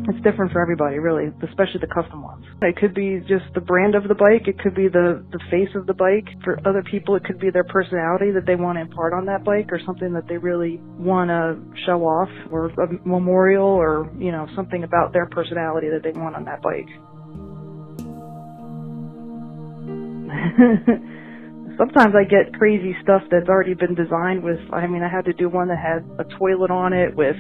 It's 0.08 0.24
different 0.24 0.54
for 0.54 0.62
everybody, 0.62 1.00
really, 1.00 1.34
especially 1.44 1.82
the 1.82 1.94
custom 1.94 2.24
ones. 2.24 2.46
It 2.62 2.78
could 2.78 2.94
be 2.94 3.20
just 3.28 3.44
the 3.54 3.60
brand 3.60 3.94
of 3.94 4.08
the 4.08 4.16
bike. 4.16 4.48
It 4.48 4.58
could 4.58 4.74
be 4.74 4.88
the, 4.88 5.22
the 5.32 5.40
face 5.52 5.68
of 5.76 5.86
the 5.86 5.94
bike. 5.94 6.24
For 6.46 6.58
other 6.66 6.82
people, 6.82 7.18
it 7.18 7.26
could 7.26 7.40
be 7.40 7.50
their 7.50 7.66
personality 7.66 8.32
that 8.32 8.46
they 8.48 8.56
want 8.56 8.78
to 8.78 8.82
impart 8.82 9.12
on 9.12 9.26
that 9.26 9.44
bike 9.44 9.68
or 9.70 9.82
something 9.86 10.14
that 10.14 10.30
they 10.30 10.38
really 10.38 10.80
want 10.96 11.28
to 11.28 11.60
show 11.86 12.08
off 12.08 12.30
or 12.52 12.68
a 12.80 12.88
memorial 13.04 13.68
or, 13.68 14.10
you 14.18 14.32
know, 14.32 14.48
something 14.56 14.86
about 14.86 15.12
their 15.12 15.26
personality 15.26 15.90
that 15.90 16.04
they 16.04 16.18
want 16.18 16.38
on 16.38 16.46
that 16.46 16.62
bike. 16.64 16.88
Sometimes 21.78 22.16
I 22.16 22.24
get 22.24 22.58
crazy 22.58 22.96
stuff 23.04 23.24
that's 23.30 23.50
already 23.50 23.74
been 23.74 23.94
designed 23.94 24.42
with, 24.42 24.60
I 24.72 24.88
mean, 24.88 25.04
I 25.04 25.10
had 25.10 25.26
to 25.26 25.34
do 25.34 25.50
one 25.50 25.68
that 25.68 25.78
had 25.78 26.10
a 26.18 26.24
toilet 26.40 26.72
on 26.72 26.94
it 26.94 27.14
with 27.14 27.36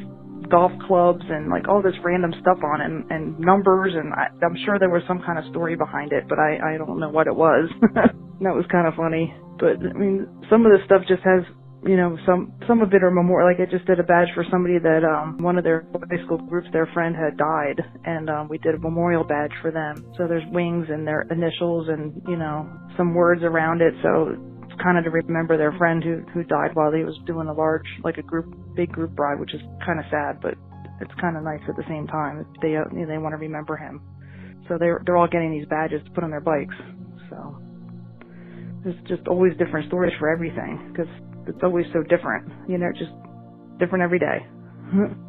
golf 0.49 0.71
clubs 0.87 1.23
and 1.29 1.49
like 1.49 1.67
all 1.67 1.81
this 1.81 1.95
random 2.03 2.33
stuff 2.41 2.57
on 2.63 2.81
it 2.81 2.85
and, 2.85 3.11
and 3.11 3.39
numbers 3.39 3.93
and 3.95 4.13
I, 4.13 4.27
I'm 4.43 4.57
sure 4.65 4.79
there 4.79 4.89
was 4.89 5.03
some 5.07 5.21
kind 5.25 5.37
of 5.39 5.45
story 5.51 5.75
behind 5.75 6.11
it, 6.11 6.25
but 6.27 6.39
I, 6.39 6.75
I 6.75 6.77
don't 6.77 6.99
know 6.99 7.09
what 7.09 7.27
it 7.27 7.35
was. 7.35 7.69
that 8.41 8.55
was 8.55 8.65
kind 8.71 8.87
of 8.87 8.95
funny. 8.95 9.33
But 9.59 9.81
I 9.81 9.93
mean, 9.97 10.27
some 10.49 10.65
of 10.65 10.71
the 10.71 10.79
stuff 10.85 11.01
just 11.07 11.23
has, 11.23 11.41
you 11.83 11.97
know, 11.97 12.17
some 12.25 12.53
some 12.67 12.81
of 12.81 12.93
it 12.93 13.03
are 13.03 13.11
memorial. 13.11 13.49
Like 13.49 13.59
I 13.59 13.69
just 13.69 13.85
did 13.85 13.99
a 13.99 14.03
badge 14.03 14.29
for 14.35 14.45
somebody 14.51 14.77
that 14.79 15.01
um 15.03 15.37
one 15.41 15.57
of 15.57 15.63
their 15.63 15.85
high 16.09 16.23
school 16.25 16.37
groups, 16.37 16.67
their 16.71 16.87
friend 16.93 17.15
had 17.15 17.37
died, 17.37 17.81
and 18.05 18.29
um 18.29 18.47
we 18.49 18.57
did 18.59 18.75
a 18.75 18.79
memorial 18.79 19.23
badge 19.23 19.53
for 19.61 19.71
them. 19.71 20.05
So 20.17 20.27
there's 20.27 20.45
wings 20.51 20.87
and 20.89 21.07
their 21.07 21.25
initials 21.31 21.89
and 21.89 22.21
you 22.27 22.37
know 22.37 22.69
some 22.95 23.13
words 23.13 23.41
around 23.43 23.81
it. 23.81 23.93
So 24.03 24.37
kind 24.81 24.97
of 24.97 25.03
to 25.05 25.09
remember 25.09 25.57
their 25.57 25.71
friend 25.73 26.03
who 26.03 26.21
who 26.33 26.43
died 26.43 26.71
while 26.73 26.91
he 26.91 27.03
was 27.03 27.17
doing 27.25 27.47
a 27.47 27.53
large 27.53 27.87
like 28.03 28.17
a 28.17 28.21
group 28.21 28.53
big 28.75 28.91
group 28.91 29.17
ride, 29.17 29.39
which 29.39 29.53
is 29.53 29.61
kind 29.85 29.99
of 29.99 30.05
sad, 30.09 30.39
but 30.41 30.55
it's 31.01 31.13
kind 31.19 31.37
of 31.37 31.43
nice 31.43 31.61
at 31.67 31.75
the 31.75 31.83
same 31.87 32.07
time. 32.07 32.45
They 32.61 32.75
uh, 32.75 32.85
you 32.91 33.05
know, 33.05 33.07
they 33.07 33.17
want 33.17 33.33
to 33.33 33.37
remember 33.37 33.77
him, 33.77 34.01
so 34.67 34.77
they're 34.77 35.01
they're 35.05 35.17
all 35.17 35.27
getting 35.27 35.51
these 35.51 35.67
badges 35.67 36.01
to 36.05 36.11
put 36.11 36.23
on 36.23 36.31
their 36.31 36.41
bikes. 36.41 36.75
So 37.29 37.57
there's 38.83 39.01
just 39.07 39.27
always 39.27 39.53
different 39.57 39.87
stories 39.87 40.13
for 40.19 40.29
everything 40.29 40.91
because 40.91 41.11
it's 41.47 41.63
always 41.63 41.85
so 41.93 42.03
different. 42.03 42.51
You 42.67 42.77
know, 42.77 42.91
just 42.93 43.11
different 43.79 44.03
every 44.03 44.19
day. 44.19 44.45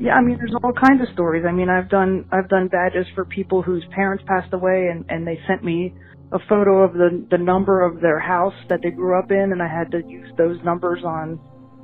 Yeah, 0.00 0.14
I 0.14 0.22
mean, 0.22 0.38
there's 0.38 0.54
all 0.64 0.72
kinds 0.72 1.02
of 1.02 1.12
stories. 1.12 1.44
I 1.46 1.52
mean, 1.52 1.68
I've 1.68 1.90
done 1.90 2.24
I've 2.32 2.48
done 2.48 2.68
badges 2.68 3.06
for 3.14 3.26
people 3.26 3.60
whose 3.60 3.84
parents 3.94 4.24
passed 4.26 4.52
away, 4.54 4.88
and 4.90 5.04
and 5.10 5.26
they 5.26 5.38
sent 5.46 5.62
me 5.62 5.94
a 6.32 6.38
photo 6.48 6.82
of 6.82 6.94
the 6.94 7.26
the 7.30 7.36
number 7.36 7.84
of 7.84 8.00
their 8.00 8.18
house 8.18 8.54
that 8.70 8.80
they 8.82 8.90
grew 8.90 9.18
up 9.18 9.30
in, 9.30 9.52
and 9.52 9.62
I 9.62 9.68
had 9.68 9.90
to 9.92 10.00
use 10.08 10.32
those 10.38 10.56
numbers 10.64 11.04
on 11.04 11.38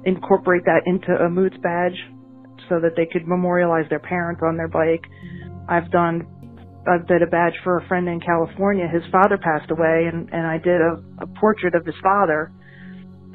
incorporate 0.06 0.64
that 0.64 0.82
into 0.86 1.12
a 1.12 1.28
Moots 1.28 1.56
badge 1.62 1.98
so 2.70 2.80
that 2.80 2.96
they 2.96 3.04
could 3.04 3.28
memorialize 3.28 3.84
their 3.90 4.00
parents 4.00 4.40
on 4.42 4.56
their 4.56 4.68
bike. 4.68 5.04
I've 5.68 5.90
done 5.90 6.26
I 6.88 6.96
did 7.06 7.20
a 7.20 7.26
badge 7.26 7.54
for 7.64 7.76
a 7.76 7.86
friend 7.86 8.08
in 8.08 8.20
California. 8.20 8.88
His 8.88 9.02
father 9.12 9.36
passed 9.36 9.70
away, 9.70 10.08
and 10.10 10.30
and 10.32 10.46
I 10.46 10.56
did 10.56 10.80
a, 10.80 11.02
a 11.20 11.26
portrait 11.38 11.74
of 11.74 11.84
his 11.84 11.96
father 12.02 12.50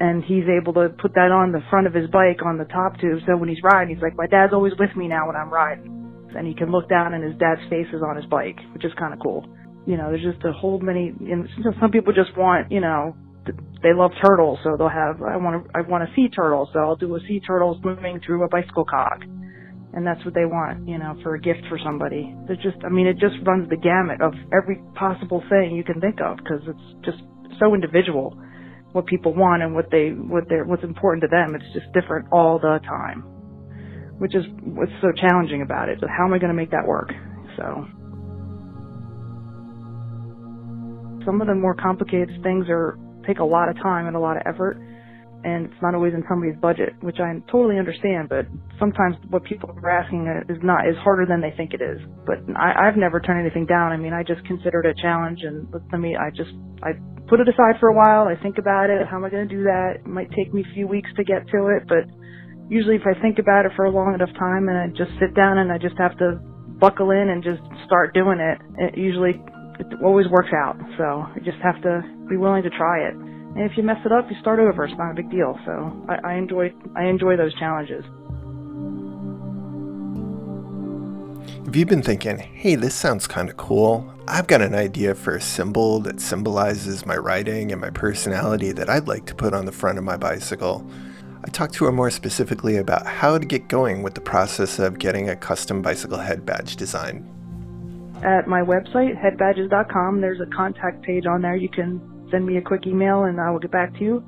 and 0.02 0.24
he's 0.24 0.50
able 0.50 0.74
to 0.74 0.90
put 0.98 1.14
that 1.14 1.30
on 1.30 1.52
the 1.54 1.62
front 1.70 1.86
of 1.86 1.94
his 1.94 2.10
bike 2.10 2.42
on 2.44 2.58
the 2.58 2.66
top 2.66 2.98
tube. 2.98 3.22
So 3.24 3.36
when 3.36 3.48
he's 3.48 3.62
riding, 3.62 3.94
he's 3.94 4.02
like, 4.02 4.18
my 4.18 4.26
dad's 4.26 4.52
always 4.52 4.72
with 4.76 4.90
me 4.96 5.06
now 5.06 5.30
when 5.30 5.36
I'm 5.36 5.48
riding. 5.48 5.86
And 6.34 6.44
he 6.44 6.54
can 6.54 6.72
look 6.72 6.88
down 6.88 7.14
and 7.14 7.22
his 7.22 7.38
dad's 7.38 7.62
face 7.70 7.86
is 7.94 8.02
on 8.02 8.16
his 8.16 8.26
bike, 8.26 8.58
which 8.74 8.84
is 8.84 8.90
kind 8.98 9.14
of 9.14 9.20
cool. 9.22 9.46
You 9.86 9.96
know, 9.96 10.10
there's 10.10 10.26
just 10.26 10.42
a 10.44 10.50
whole 10.50 10.80
many, 10.80 11.14
and 11.14 11.46
some 11.78 11.92
people 11.92 12.12
just 12.12 12.36
want, 12.36 12.72
you 12.72 12.80
know, 12.80 13.14
they 13.82 13.94
love 13.94 14.10
turtles, 14.18 14.58
so 14.64 14.74
they'll 14.76 14.90
have, 14.90 15.22
I 15.22 15.36
want 15.36 15.62
to, 15.62 15.70
I 15.70 15.82
want 15.82 16.02
a 16.02 16.10
sea 16.14 16.28
turtle, 16.34 16.68
so 16.72 16.80
I'll 16.80 16.96
do 16.96 17.14
a 17.14 17.20
sea 17.20 17.38
turtle 17.38 17.78
swimming 17.80 18.20
through 18.26 18.42
a 18.42 18.48
bicycle 18.48 18.84
cog. 18.84 19.22
And 19.94 20.06
that's 20.06 20.24
what 20.24 20.34
they 20.34 20.46
want, 20.46 20.88
you 20.88 20.98
know, 20.98 21.14
for 21.22 21.34
a 21.34 21.40
gift 21.40 21.62
for 21.68 21.78
somebody. 21.78 22.34
There's 22.48 22.62
just, 22.62 22.82
I 22.84 22.88
mean, 22.88 23.06
it 23.06 23.18
just 23.18 23.38
runs 23.46 23.70
the 23.70 23.76
gamut 23.76 24.20
of 24.20 24.34
every 24.50 24.82
possible 24.94 25.44
thing 25.48 25.76
you 25.76 25.84
can 25.84 26.00
think 26.00 26.18
of 26.20 26.38
because 26.38 26.62
it's 26.66 27.04
just 27.04 27.22
so 27.60 27.74
individual 27.74 28.34
what 28.92 29.06
people 29.06 29.34
want 29.34 29.62
and 29.62 29.74
what 29.74 29.90
they 29.90 30.10
what 30.10 30.48
they 30.48 30.56
what's 30.64 30.84
important 30.84 31.22
to 31.22 31.28
them. 31.28 31.54
It's 31.54 31.72
just 31.72 31.92
different 31.92 32.26
all 32.30 32.58
the 32.58 32.78
time, 32.84 33.22
which 34.18 34.34
is 34.34 34.44
what's 34.62 34.92
so 35.00 35.12
challenging 35.16 35.62
about 35.62 35.88
it. 35.88 35.98
So 36.00 36.06
how 36.06 36.24
am 36.24 36.32
I 36.32 36.38
going 36.38 36.52
to 36.52 36.56
make 36.56 36.70
that 36.70 36.86
work? 36.86 37.10
So 37.56 37.86
some 41.24 41.40
of 41.40 41.46
the 41.46 41.54
more 41.54 41.74
complicated 41.74 42.42
things 42.42 42.66
are 42.68 42.98
take 43.26 43.38
a 43.38 43.44
lot 43.44 43.68
of 43.68 43.76
time 43.76 44.06
and 44.06 44.16
a 44.16 44.20
lot 44.20 44.36
of 44.36 44.42
effort 44.46 44.76
and 45.44 45.66
it's 45.66 45.82
not 45.82 45.94
always 45.94 46.14
in 46.14 46.24
somebody's 46.28 46.58
budget, 46.60 46.94
which 47.00 47.18
I 47.18 47.34
totally 47.50 47.78
understand. 47.78 48.28
But 48.28 48.46
sometimes 48.78 49.16
what 49.30 49.44
people 49.44 49.70
are 49.70 49.90
asking 49.90 50.28
uh, 50.28 50.52
is 50.52 50.58
not 50.62 50.88
is 50.88 50.96
harder 51.02 51.26
than 51.26 51.40
they 51.40 51.52
think 51.56 51.74
it 51.74 51.82
is. 51.82 52.00
But 52.26 52.38
I, 52.56 52.88
I've 52.88 52.96
never 52.96 53.20
turned 53.20 53.40
anything 53.40 53.66
down. 53.66 53.92
I 53.92 53.96
mean, 53.96 54.12
I 54.12 54.22
just 54.22 54.44
consider 54.46 54.80
it 54.80 54.98
a 54.98 55.02
challenge, 55.02 55.40
and 55.42 55.66
let 55.72 56.00
me. 56.00 56.16
I 56.16 56.30
just 56.30 56.52
I 56.82 56.92
put 57.28 57.40
it 57.40 57.48
aside 57.48 57.80
for 57.80 57.88
a 57.88 57.94
while. 57.94 58.28
I 58.28 58.40
think 58.42 58.58
about 58.58 58.90
it. 58.90 59.06
How 59.08 59.16
am 59.16 59.24
I 59.24 59.30
going 59.30 59.48
to 59.48 59.54
do 59.54 59.64
that? 59.64 60.04
It 60.04 60.06
might 60.06 60.30
take 60.32 60.52
me 60.52 60.62
a 60.62 60.74
few 60.74 60.86
weeks 60.86 61.10
to 61.16 61.24
get 61.24 61.48
to 61.48 61.72
it, 61.72 61.88
but 61.88 62.04
usually 62.68 62.96
if 62.96 63.06
I 63.06 63.18
think 63.20 63.38
about 63.38 63.66
it 63.66 63.72
for 63.76 63.84
a 63.84 63.90
long 63.90 64.14
enough 64.14 64.32
time 64.38 64.68
and 64.68 64.78
I 64.78 64.86
just 64.88 65.10
sit 65.20 65.34
down 65.34 65.58
and 65.58 65.72
I 65.72 65.78
just 65.78 65.96
have 65.98 66.16
to 66.18 66.40
buckle 66.80 67.10
in 67.10 67.28
and 67.28 67.42
just 67.42 67.62
start 67.86 68.14
doing 68.14 68.40
it, 68.40 68.58
it 68.78 68.98
usually 68.98 69.40
it 69.78 69.86
always 70.04 70.26
works 70.28 70.50
out. 70.54 70.76
So 70.98 71.04
I 71.04 71.38
just 71.44 71.58
have 71.62 71.80
to 71.82 72.02
be 72.28 72.36
willing 72.36 72.62
to 72.62 72.70
try 72.70 73.08
it. 73.08 73.14
And 73.54 73.70
if 73.70 73.76
you 73.76 73.82
mess 73.82 73.98
it 74.04 74.12
up, 74.12 74.30
you 74.30 74.36
start 74.40 74.60
over. 74.60 74.84
It's 74.84 74.96
not 74.96 75.10
a 75.10 75.14
big 75.14 75.30
deal. 75.30 75.58
So 75.66 76.04
I, 76.08 76.32
I 76.32 76.34
enjoy 76.34 76.72
I 76.96 77.04
enjoy 77.04 77.36
those 77.36 77.54
challenges. 77.58 78.04
If 81.66 81.76
you've 81.76 81.88
been 81.88 82.02
thinking, 82.02 82.38
hey, 82.38 82.74
this 82.74 82.94
sounds 82.94 83.26
kind 83.26 83.48
of 83.48 83.56
cool, 83.56 84.12
I've 84.28 84.46
got 84.46 84.62
an 84.62 84.74
idea 84.74 85.14
for 85.14 85.36
a 85.36 85.40
symbol 85.40 86.00
that 86.00 86.20
symbolizes 86.20 87.06
my 87.06 87.16
writing 87.16 87.72
and 87.72 87.80
my 87.80 87.90
personality 87.90 88.72
that 88.72 88.90
I'd 88.90 89.08
like 89.08 89.26
to 89.26 89.34
put 89.34 89.54
on 89.54 89.64
the 89.64 89.72
front 89.72 89.96
of 89.96 90.04
my 90.04 90.16
bicycle. 90.16 90.86
I 91.44 91.48
talked 91.48 91.74
to 91.74 91.84
her 91.86 91.92
more 91.92 92.10
specifically 92.10 92.76
about 92.76 93.06
how 93.06 93.38
to 93.38 93.46
get 93.46 93.68
going 93.68 94.02
with 94.02 94.14
the 94.14 94.20
process 94.20 94.78
of 94.78 94.98
getting 94.98 95.28
a 95.28 95.36
custom 95.36 95.82
bicycle 95.82 96.18
head 96.18 96.44
badge 96.44 96.76
design. 96.76 97.28
At 98.22 98.46
my 98.46 98.60
website, 98.60 99.20
headbadges.com, 99.20 100.20
there's 100.20 100.40
a 100.40 100.46
contact 100.54 101.02
page 101.02 101.26
on 101.26 101.42
there. 101.42 101.56
You 101.56 101.68
can 101.68 102.11
send 102.32 102.44
me 102.46 102.56
a 102.56 102.62
quick 102.62 102.88
email 102.88 103.24
and 103.24 103.40
I 103.40 103.52
will 103.52 103.60
get 103.60 103.70
back 103.70 103.94
to 103.94 104.00
you. 104.00 104.24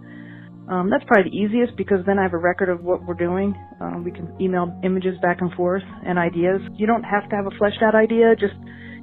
Um, 0.70 0.88
that's 0.88 1.04
probably 1.06 1.30
the 1.30 1.36
easiest 1.36 1.76
because 1.76 2.06
then 2.06 2.18
I 2.18 2.22
have 2.22 2.32
a 2.32 2.38
record 2.38 2.68
of 2.70 2.84
what 2.84 3.04
we're 3.04 3.14
doing. 3.18 3.54
Um, 3.80 4.04
we 4.04 4.12
can 4.12 4.32
email 4.40 4.72
images 4.84 5.18
back 5.20 5.40
and 5.40 5.52
forth 5.54 5.82
and 6.06 6.18
ideas. 6.18 6.60
You 6.76 6.86
don't 6.86 7.02
have 7.02 7.28
to 7.30 7.36
have 7.36 7.46
a 7.46 7.56
fleshed 7.58 7.82
out 7.82 7.94
idea. 7.94 8.36
Just 8.36 8.54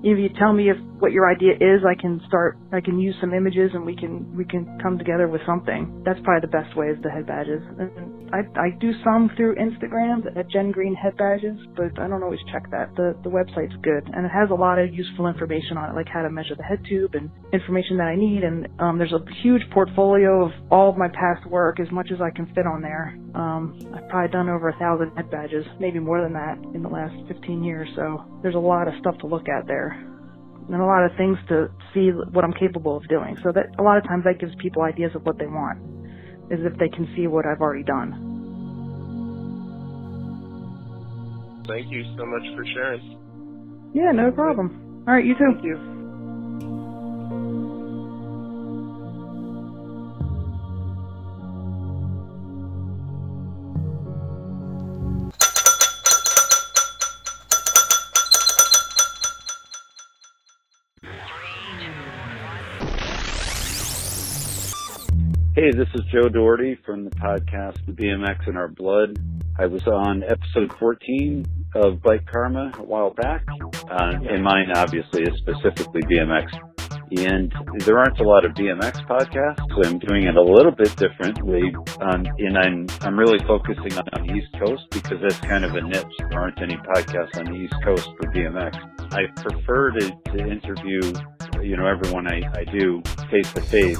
if 0.01 0.17
you 0.17 0.29
tell 0.39 0.53
me 0.53 0.69
if 0.71 0.77
what 1.01 1.11
your 1.11 1.29
idea 1.29 1.53
is, 1.53 1.81
I 1.81 1.99
can 1.99 2.21
start. 2.27 2.57
I 2.71 2.79
can 2.79 2.99
use 2.99 3.15
some 3.19 3.33
images, 3.33 3.71
and 3.73 3.83
we 3.83 3.95
can 3.95 4.37
we 4.37 4.45
can 4.45 4.77
come 4.81 4.97
together 4.99 5.27
with 5.27 5.41
something. 5.47 6.03
That's 6.05 6.19
probably 6.23 6.47
the 6.47 6.53
best 6.53 6.77
way 6.77 6.87
is 6.87 7.01
the 7.01 7.09
head 7.09 7.25
badges. 7.25 7.61
And 7.79 8.29
I 8.29 8.45
I 8.55 8.69
do 8.79 8.91
some 9.03 9.31
through 9.35 9.55
Instagram 9.55 10.21
at 10.37 10.47
Jenn 10.49 10.71
Green 10.71 10.93
Head 10.93 11.17
Badges, 11.17 11.57
but 11.75 11.97
I 11.99 12.07
don't 12.07 12.21
always 12.21 12.39
check 12.51 12.69
that. 12.69 12.93
The 12.95 13.17
the 13.23 13.29
website's 13.29 13.73
good, 13.81 14.13
and 14.13 14.25
it 14.25 14.29
has 14.29 14.51
a 14.51 14.53
lot 14.53 14.77
of 14.77 14.93
useful 14.93 15.25
information 15.25 15.75
on 15.75 15.89
it, 15.89 15.95
like 15.95 16.07
how 16.07 16.21
to 16.21 16.29
measure 16.29 16.55
the 16.55 16.63
head 16.63 16.85
tube 16.87 17.15
and 17.15 17.31
information 17.51 17.97
that 17.97 18.13
I 18.13 18.15
need. 18.15 18.43
And 18.43 18.67
um, 18.79 18.99
there's 18.99 19.13
a 19.13 19.25
huge 19.41 19.63
portfolio 19.71 20.45
of 20.45 20.51
all 20.69 20.89
of 20.89 20.97
my 20.97 21.09
past 21.09 21.49
work, 21.49 21.79
as 21.79 21.89
much 21.91 22.11
as 22.13 22.21
I 22.21 22.29
can 22.29 22.45
fit 22.53 22.67
on 22.67 22.81
there. 22.81 23.17
Um, 23.33 23.73
I've 23.95 24.07
probably 24.07 24.31
done 24.31 24.49
over 24.49 24.69
a 24.69 24.77
thousand 24.77 25.15
head 25.17 25.31
badges, 25.31 25.65
maybe 25.79 25.97
more 25.97 26.21
than 26.21 26.33
that, 26.33 26.61
in 26.75 26.83
the 26.83 26.89
last 26.89 27.15
15 27.27 27.63
years. 27.63 27.89
So 27.95 28.23
there's 28.43 28.55
a 28.55 28.59
lot 28.59 28.87
of 28.87 28.93
stuff 28.99 29.17
to 29.19 29.27
look 29.27 29.49
at 29.49 29.65
there 29.65 30.10
and 30.71 30.81
a 30.81 30.85
lot 30.85 31.03
of 31.03 31.11
things 31.17 31.37
to 31.49 31.69
see 31.93 32.09
what 32.31 32.43
I'm 32.45 32.53
capable 32.53 32.95
of 32.97 33.07
doing. 33.09 33.37
So 33.43 33.51
that 33.51 33.67
a 33.77 33.83
lot 33.83 33.97
of 33.97 34.03
times 34.05 34.23
that 34.23 34.39
gives 34.39 34.55
people 34.55 34.83
ideas 34.83 35.11
of 35.15 35.25
what 35.25 35.37
they 35.37 35.47
want, 35.47 35.77
is 36.51 36.59
if 36.63 36.77
they 36.79 36.89
can 36.89 37.11
see 37.15 37.27
what 37.27 37.45
I've 37.45 37.59
already 37.59 37.83
done. 37.83 38.11
Thank 41.67 41.91
you 41.91 42.03
so 42.17 42.25
much 42.25 42.43
for 42.55 42.65
sharing. 42.73 43.91
Yeah, 43.93 44.11
no 44.11 44.31
problem. 44.31 45.03
All 45.07 45.13
right, 45.13 45.25
you 45.25 45.35
too. 45.35 45.51
Thank 45.53 45.63
you. 45.63 45.90
Hey, 65.61 65.69
this 65.69 65.89
is 65.93 66.01
Joe 66.11 66.27
Doherty 66.27 66.75
from 66.83 67.03
the 67.05 67.11
podcast 67.11 67.85
The 67.85 67.91
BMX 67.91 68.47
in 68.47 68.57
Our 68.57 68.67
Blood. 68.67 69.19
I 69.59 69.67
was 69.67 69.85
on 69.85 70.23
episode 70.23 70.73
14 70.79 71.45
of 71.75 72.01
Bike 72.01 72.25
Karma 72.25 72.71
a 72.79 72.81
while 72.81 73.11
back, 73.11 73.45
uh, 73.91 74.13
and 74.27 74.43
mine 74.43 74.71
obviously 74.73 75.21
is 75.21 75.37
specifically 75.37 76.01
BMX. 76.01 76.51
And 77.11 77.53
there 77.85 77.99
aren't 77.99 78.19
a 78.19 78.23
lot 78.23 78.43
of 78.43 78.53
BMX 78.53 79.05
podcasts, 79.05 79.61
so 79.69 79.87
I'm 79.87 79.99
doing 79.99 80.23
it 80.23 80.35
a 80.35 80.41
little 80.41 80.71
bit 80.71 80.95
differently. 80.95 81.61
Um, 81.99 82.25
and 82.39 82.57
I'm, 82.57 82.87
I'm 83.01 83.19
really 83.19 83.37
focusing 83.45 83.95
on, 83.99 84.25
the 84.25 84.33
East 84.33 84.47
Coast 84.57 84.89
because 84.89 85.19
that's 85.21 85.39
kind 85.41 85.63
of 85.63 85.75
a 85.75 85.81
niche. 85.81 86.05
There 86.31 86.39
aren't 86.41 86.59
any 86.59 86.77
podcasts 86.77 87.37
on 87.37 87.45
the 87.45 87.59
East 87.59 87.75
Coast 87.83 88.09
for 88.17 88.31
BMX. 88.31 88.79
I 89.13 89.27
prefer 89.39 89.91
to, 89.91 90.09
to 90.09 90.39
interview 90.39 91.01
you 91.63 91.77
know, 91.77 91.85
everyone 91.85 92.27
I, 92.27 92.41
I 92.53 92.63
do 92.65 93.01
face 93.29 93.51
to 93.53 93.61
face. 93.61 93.99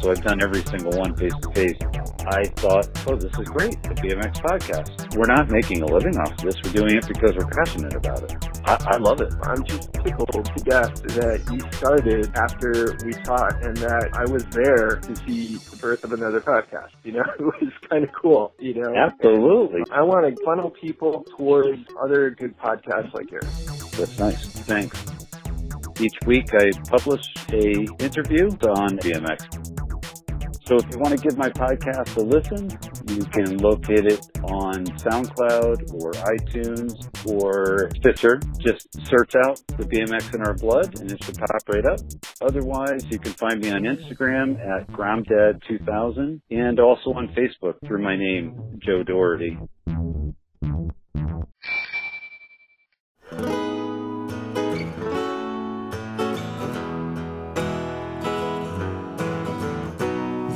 So 0.00 0.10
I've 0.10 0.22
done 0.22 0.42
every 0.42 0.62
single 0.62 0.92
one 0.98 1.14
face 1.16 1.34
to 1.42 1.50
face. 1.52 1.78
I 2.26 2.44
thought, 2.56 2.88
oh, 3.06 3.16
this 3.16 3.32
is 3.38 3.48
great, 3.48 3.80
the 3.82 3.94
BMX 3.94 4.40
podcast. 4.42 5.16
We're 5.16 5.32
not 5.32 5.48
making 5.48 5.82
a 5.82 5.86
living 5.86 6.16
off 6.18 6.32
of 6.32 6.38
this. 6.38 6.56
We're 6.64 6.72
doing 6.72 6.96
it 6.96 7.06
because 7.06 7.34
we're 7.36 7.46
passionate 7.46 7.94
about 7.94 8.22
it. 8.24 8.34
I, 8.64 8.94
I 8.94 8.96
love 8.96 9.20
it. 9.20 9.32
I'm 9.42 9.62
just 9.64 9.92
tickled 9.92 10.44
to 10.44 10.64
death 10.64 10.94
that 11.14 11.42
you 11.52 11.60
started 11.72 12.34
after 12.36 12.96
we 13.04 13.12
taught 13.22 13.62
and 13.62 13.76
that 13.78 14.10
I 14.14 14.30
was 14.30 14.44
there 14.46 14.96
to 14.96 15.16
see 15.24 15.56
the 15.56 15.76
birth 15.76 16.02
of 16.04 16.12
another 16.12 16.40
podcast. 16.40 16.90
You 17.04 17.12
know, 17.12 17.24
it 17.38 17.42
was 17.42 17.72
kind 17.88 18.02
of 18.02 18.10
cool, 18.12 18.54
you 18.58 18.74
know? 18.74 18.92
Absolutely. 18.94 19.80
And 19.80 19.92
I 19.92 20.02
want 20.02 20.26
to 20.26 20.44
funnel 20.44 20.70
people 20.70 21.24
towards 21.36 21.84
other 22.02 22.30
good 22.30 22.58
podcasts 22.58 23.14
like 23.14 23.30
yours. 23.30 23.90
That's 23.96 24.18
nice. 24.18 24.46
Thanks. 24.46 25.15
Each 25.98 26.14
week 26.26 26.48
I 26.52 26.70
publish 26.90 27.22
a 27.52 27.86
interview 28.04 28.48
on 28.68 28.98
BMX. 28.98 29.76
So 30.66 30.74
if 30.74 30.84
you 30.90 30.98
want 30.98 31.16
to 31.16 31.22
give 31.22 31.38
my 31.38 31.48
podcast 31.48 32.16
a 32.16 32.20
listen, 32.20 32.68
you 33.08 33.24
can 33.26 33.56
locate 33.58 34.04
it 34.04 34.20
on 34.42 34.84
SoundCloud 34.84 35.94
or 35.94 36.10
iTunes 36.12 36.92
or 37.24 37.88
Stitcher. 37.96 38.40
Just 38.58 38.88
search 39.06 39.36
out 39.46 39.62
the 39.78 39.84
BMX 39.84 40.34
in 40.34 40.42
our 40.42 40.54
blood 40.54 41.00
and 41.00 41.10
it 41.10 41.22
should 41.24 41.38
pop 41.38 41.62
right 41.68 41.86
up. 41.86 42.00
Otherwise, 42.42 43.06
you 43.10 43.18
can 43.18 43.32
find 43.32 43.60
me 43.60 43.70
on 43.70 43.82
Instagram 43.82 44.58
at 44.58 44.88
GromDad2000 44.88 46.40
and 46.50 46.80
also 46.80 47.10
on 47.12 47.28
Facebook 47.28 47.74
through 47.86 48.02
my 48.02 48.16
name, 48.16 48.78
Joe 48.84 49.02
Doherty. 49.02 49.56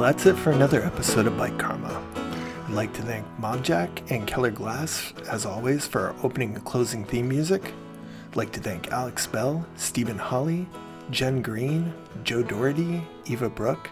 That's 0.01 0.25
it 0.25 0.37
for 0.37 0.51
another 0.51 0.83
episode 0.83 1.27
of 1.27 1.37
Bike 1.37 1.59
Karma. 1.59 2.03
I'd 2.67 2.73
like 2.73 2.95
to 2.95 3.03
thank 3.03 3.27
Mobjack 3.39 4.11
and 4.11 4.27
Keller 4.27 4.51
Glass, 4.51 5.13
as 5.29 5.45
always, 5.45 5.87
for 5.87 6.09
our 6.09 6.17
opening 6.23 6.55
and 6.55 6.65
closing 6.65 7.05
theme 7.05 7.29
music. 7.29 7.75
I'd 8.31 8.37
like 8.37 8.51
to 8.53 8.61
thank 8.61 8.91
Alex 8.91 9.27
Bell, 9.27 9.65
Stephen 9.77 10.17
Holly, 10.17 10.67
Jenn 11.11 11.43
Green, 11.43 11.93
Joe 12.25 12.43
Doherty, 12.43 13.07
Eva 13.27 13.51
Brook, 13.51 13.91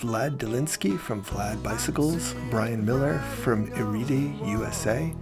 Vlad 0.00 0.38
Dilensky 0.38 0.98
from 0.98 1.22
Vlad 1.22 1.62
Bicycles, 1.62 2.34
Brian 2.50 2.82
Miller 2.82 3.18
from 3.42 3.70
Iride, 3.74 4.34
USA, 4.48 5.14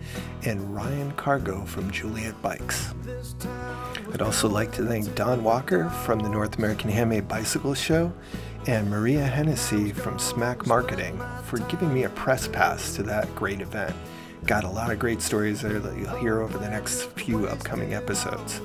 and 0.45 0.75
Ryan 0.75 1.11
Cargo 1.13 1.65
from 1.65 1.91
Juliet 1.91 2.41
Bikes. 2.41 2.95
I'd 4.15 4.23
also 4.23 4.49
like 4.49 4.71
to 4.73 4.87
thank 4.87 5.13
Don 5.17 5.43
Walker 5.43 5.91
from 5.91 6.21
the 6.21 6.29
North 6.29 6.57
American 6.57 6.89
Handmade 6.89 7.27
Bicycle 7.27 7.75
Show 7.75 8.13
and 8.67 8.91
Maria 8.91 9.25
Hennessy 9.25 9.93
from 9.93 10.19
Smack 10.19 10.67
Marketing 10.67 11.21
for 11.45 11.59
giving 11.59 11.93
me 11.93 12.05
a 12.05 12.11
press 12.11 12.47
pass 12.47 12.95
to 12.97 13.03
that 13.05 13.35
great 13.35 13.61
event. 13.61 13.95
Got 14.45 14.65
a 14.65 14.69
lot 14.69 14.91
of 14.91 14.99
great 14.99 15.23
stories 15.23 15.63
there 15.63 15.79
that 15.79 15.97
you'll 15.97 16.17
hear 16.17 16.41
over 16.41 16.59
the 16.59 16.69
next 16.69 17.05
few 17.11 17.47
upcoming 17.47 17.95
episodes. 17.95 18.61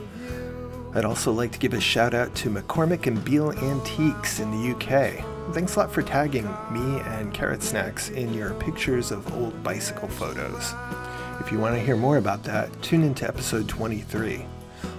I'd 0.94 1.06
also 1.06 1.32
like 1.32 1.52
to 1.52 1.60
give 1.60 1.74
a 1.74 1.80
shout 1.80 2.14
out 2.14 2.34
to 2.36 2.50
McCormick 2.50 3.08
and 3.08 3.24
Beale 3.24 3.52
Antiques 3.52 4.40
in 4.40 4.52
the 4.52 4.72
UK. 4.72 5.54
Thanks 5.54 5.76
a 5.76 5.80
lot 5.80 5.92
for 5.92 6.02
tagging 6.02 6.46
me 6.72 7.00
and 7.02 7.34
Carrot 7.34 7.62
Snacks 7.62 8.10
in 8.10 8.34
your 8.34 8.54
pictures 8.56 9.12
of 9.12 9.34
old 9.34 9.62
bicycle 9.64 10.08
photos. 10.08 10.74
If 11.40 11.52
you 11.52 11.60
want 11.60 11.76
to 11.76 11.82
hear 11.82 11.98
more 11.98 12.18
about 12.18 12.44
that, 12.44 12.70
tune 12.82 13.04
into 13.04 13.28
episode 13.28 13.68
23. 13.68 14.46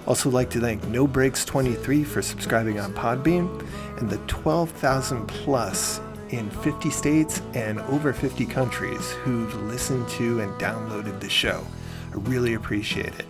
Also, 0.05 0.29
like 0.29 0.49
to 0.51 0.59
thank 0.59 0.83
No 0.87 1.07
Breaks 1.07 1.43
23 1.45 2.03
for 2.03 2.21
subscribing 2.21 2.79
on 2.79 2.93
Podbean 2.93 3.65
and 3.97 4.09
the 4.09 4.17
12,000 4.27 5.27
plus 5.27 5.99
in 6.29 6.49
50 6.49 6.89
states 6.89 7.41
and 7.53 7.79
over 7.81 8.13
50 8.13 8.45
countries 8.45 9.11
who've 9.23 9.53
listened 9.63 10.07
to 10.09 10.39
and 10.41 10.51
downloaded 10.59 11.19
the 11.19 11.29
show. 11.29 11.65
I 12.11 12.15
really 12.17 12.53
appreciate 12.53 13.17
it. 13.19 13.25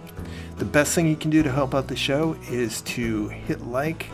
The 0.57 0.65
best 0.65 0.95
thing 0.95 1.07
you 1.07 1.15
can 1.15 1.29
do 1.29 1.43
to 1.43 1.51
help 1.51 1.75
out 1.75 1.87
the 1.87 1.95
show 1.95 2.35
is 2.49 2.81
to 2.81 3.27
hit 3.29 3.61
like, 3.61 4.07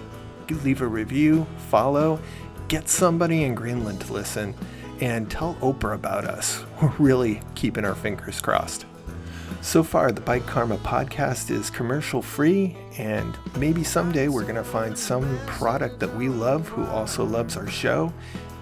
leave 0.50 0.82
a 0.82 0.88
review, 0.88 1.48
follow, 1.70 2.20
get 2.68 2.90
somebody 2.90 3.44
in 3.44 3.56
Greenland 3.56 4.02
to 4.02 4.14
listen, 4.14 4.54
and 5.02 5.30
tell 5.30 5.56
Oprah 5.56 5.96
about 5.96 6.26
us. 6.26 6.64
We're 6.82 6.94
really 7.00 7.42
keeping 7.56 7.86
our 7.86 7.96
fingers 7.96 8.42
crossed. 8.42 8.86
So 9.64 9.82
far, 9.82 10.12
the 10.12 10.20
Bike 10.20 10.46
Karma 10.46 10.76
podcast 10.80 11.50
is 11.50 11.70
commercial 11.70 12.22
free, 12.22 12.76
and 12.98 13.36
maybe 13.58 13.82
someday 13.82 14.28
we're 14.28 14.44
going 14.44 14.56
to 14.56 14.64
find 14.64 14.96
some 14.96 15.40
product 15.48 16.02
that 16.02 16.14
we 16.14 16.28
love 16.28 16.68
who 16.68 16.86
also 16.88 17.24
loves 17.24 17.56
our 17.56 17.68
show. 17.68 18.14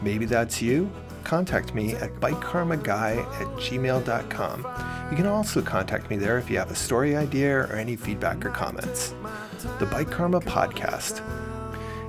Maybe 0.03 0.25
that's 0.25 0.61
you. 0.61 0.89
Contact 1.23 1.73
me 1.73 1.95
at 1.95 2.13
bikekarmaguy 2.19 3.17
at 3.17 3.47
gmail.com. 3.57 4.59
You 5.09 5.17
can 5.17 5.25
also 5.25 5.63
contact 5.63 6.07
me 6.11 6.17
there 6.17 6.37
if 6.37 6.51
you 6.51 6.59
have 6.59 6.69
a 6.69 6.75
story 6.75 7.17
idea 7.17 7.57
or 7.57 7.73
any 7.73 7.95
feedback 7.95 8.45
or 8.45 8.51
comments. 8.51 9.15
The 9.79 9.87
Bike 9.87 10.11
Karma 10.11 10.39
podcast 10.39 11.23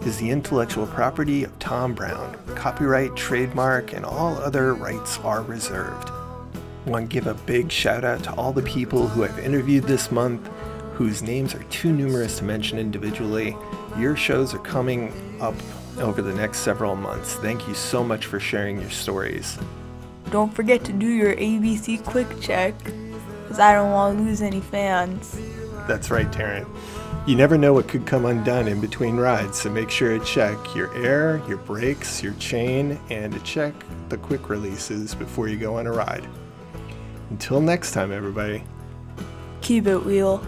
is 0.06 0.18
the 0.18 0.28
intellectual 0.28 0.86
property 0.86 1.44
of 1.44 1.58
Tom 1.58 1.94
Brown. 1.94 2.36
Copyright, 2.56 3.16
trademark, 3.16 3.94
and 3.94 4.04
all 4.04 4.36
other 4.36 4.74
rights 4.74 5.18
are 5.20 5.42
reserved 5.42 6.10
want 6.86 7.10
to 7.10 7.14
give 7.14 7.26
a 7.26 7.34
big 7.34 7.70
shout 7.70 8.04
out 8.04 8.22
to 8.24 8.34
all 8.34 8.52
the 8.52 8.62
people 8.62 9.06
who 9.06 9.24
I've 9.24 9.38
interviewed 9.38 9.84
this 9.84 10.10
month 10.10 10.48
whose 10.94 11.22
names 11.22 11.54
are 11.54 11.62
too 11.64 11.92
numerous 11.92 12.38
to 12.38 12.44
mention 12.44 12.78
individually. 12.78 13.56
Your 13.98 14.14
shows 14.16 14.54
are 14.54 14.58
coming 14.58 15.12
up 15.40 15.54
over 15.98 16.22
the 16.22 16.34
next 16.34 16.58
several 16.58 16.96
months. 16.96 17.34
Thank 17.34 17.66
you 17.66 17.74
so 17.74 18.04
much 18.04 18.26
for 18.26 18.38
sharing 18.38 18.80
your 18.80 18.90
stories. 18.90 19.58
Don't 20.30 20.52
forget 20.54 20.84
to 20.84 20.92
do 20.92 21.06
your 21.06 21.34
ABC 21.36 22.04
quick 22.04 22.28
check 22.40 22.74
because 22.84 23.58
I 23.58 23.74
don't 23.74 23.90
want 23.92 24.18
to 24.18 24.24
lose 24.24 24.42
any 24.42 24.60
fans. 24.60 25.38
That's 25.86 26.10
right, 26.10 26.30
Taryn. 26.30 26.66
You 27.26 27.36
never 27.36 27.56
know 27.56 27.72
what 27.72 27.86
could 27.86 28.06
come 28.06 28.24
undone 28.24 28.66
in 28.66 28.80
between 28.80 29.16
rides, 29.16 29.60
so 29.60 29.70
make 29.70 29.90
sure 29.90 30.18
to 30.18 30.24
check 30.24 30.56
your 30.74 30.94
air, 30.96 31.40
your 31.46 31.58
brakes, 31.58 32.22
your 32.22 32.34
chain, 32.34 32.98
and 33.10 33.32
to 33.32 33.40
check 33.40 33.74
the 34.08 34.18
quick 34.18 34.48
releases 34.48 35.14
before 35.14 35.48
you 35.48 35.56
go 35.56 35.76
on 35.78 35.86
a 35.86 35.92
ride. 35.92 36.26
Until 37.32 37.62
next 37.62 37.92
time, 37.92 38.12
everybody. 38.12 38.62
Keep 39.62 39.86
it 39.86 39.96
wheel. 39.96 40.44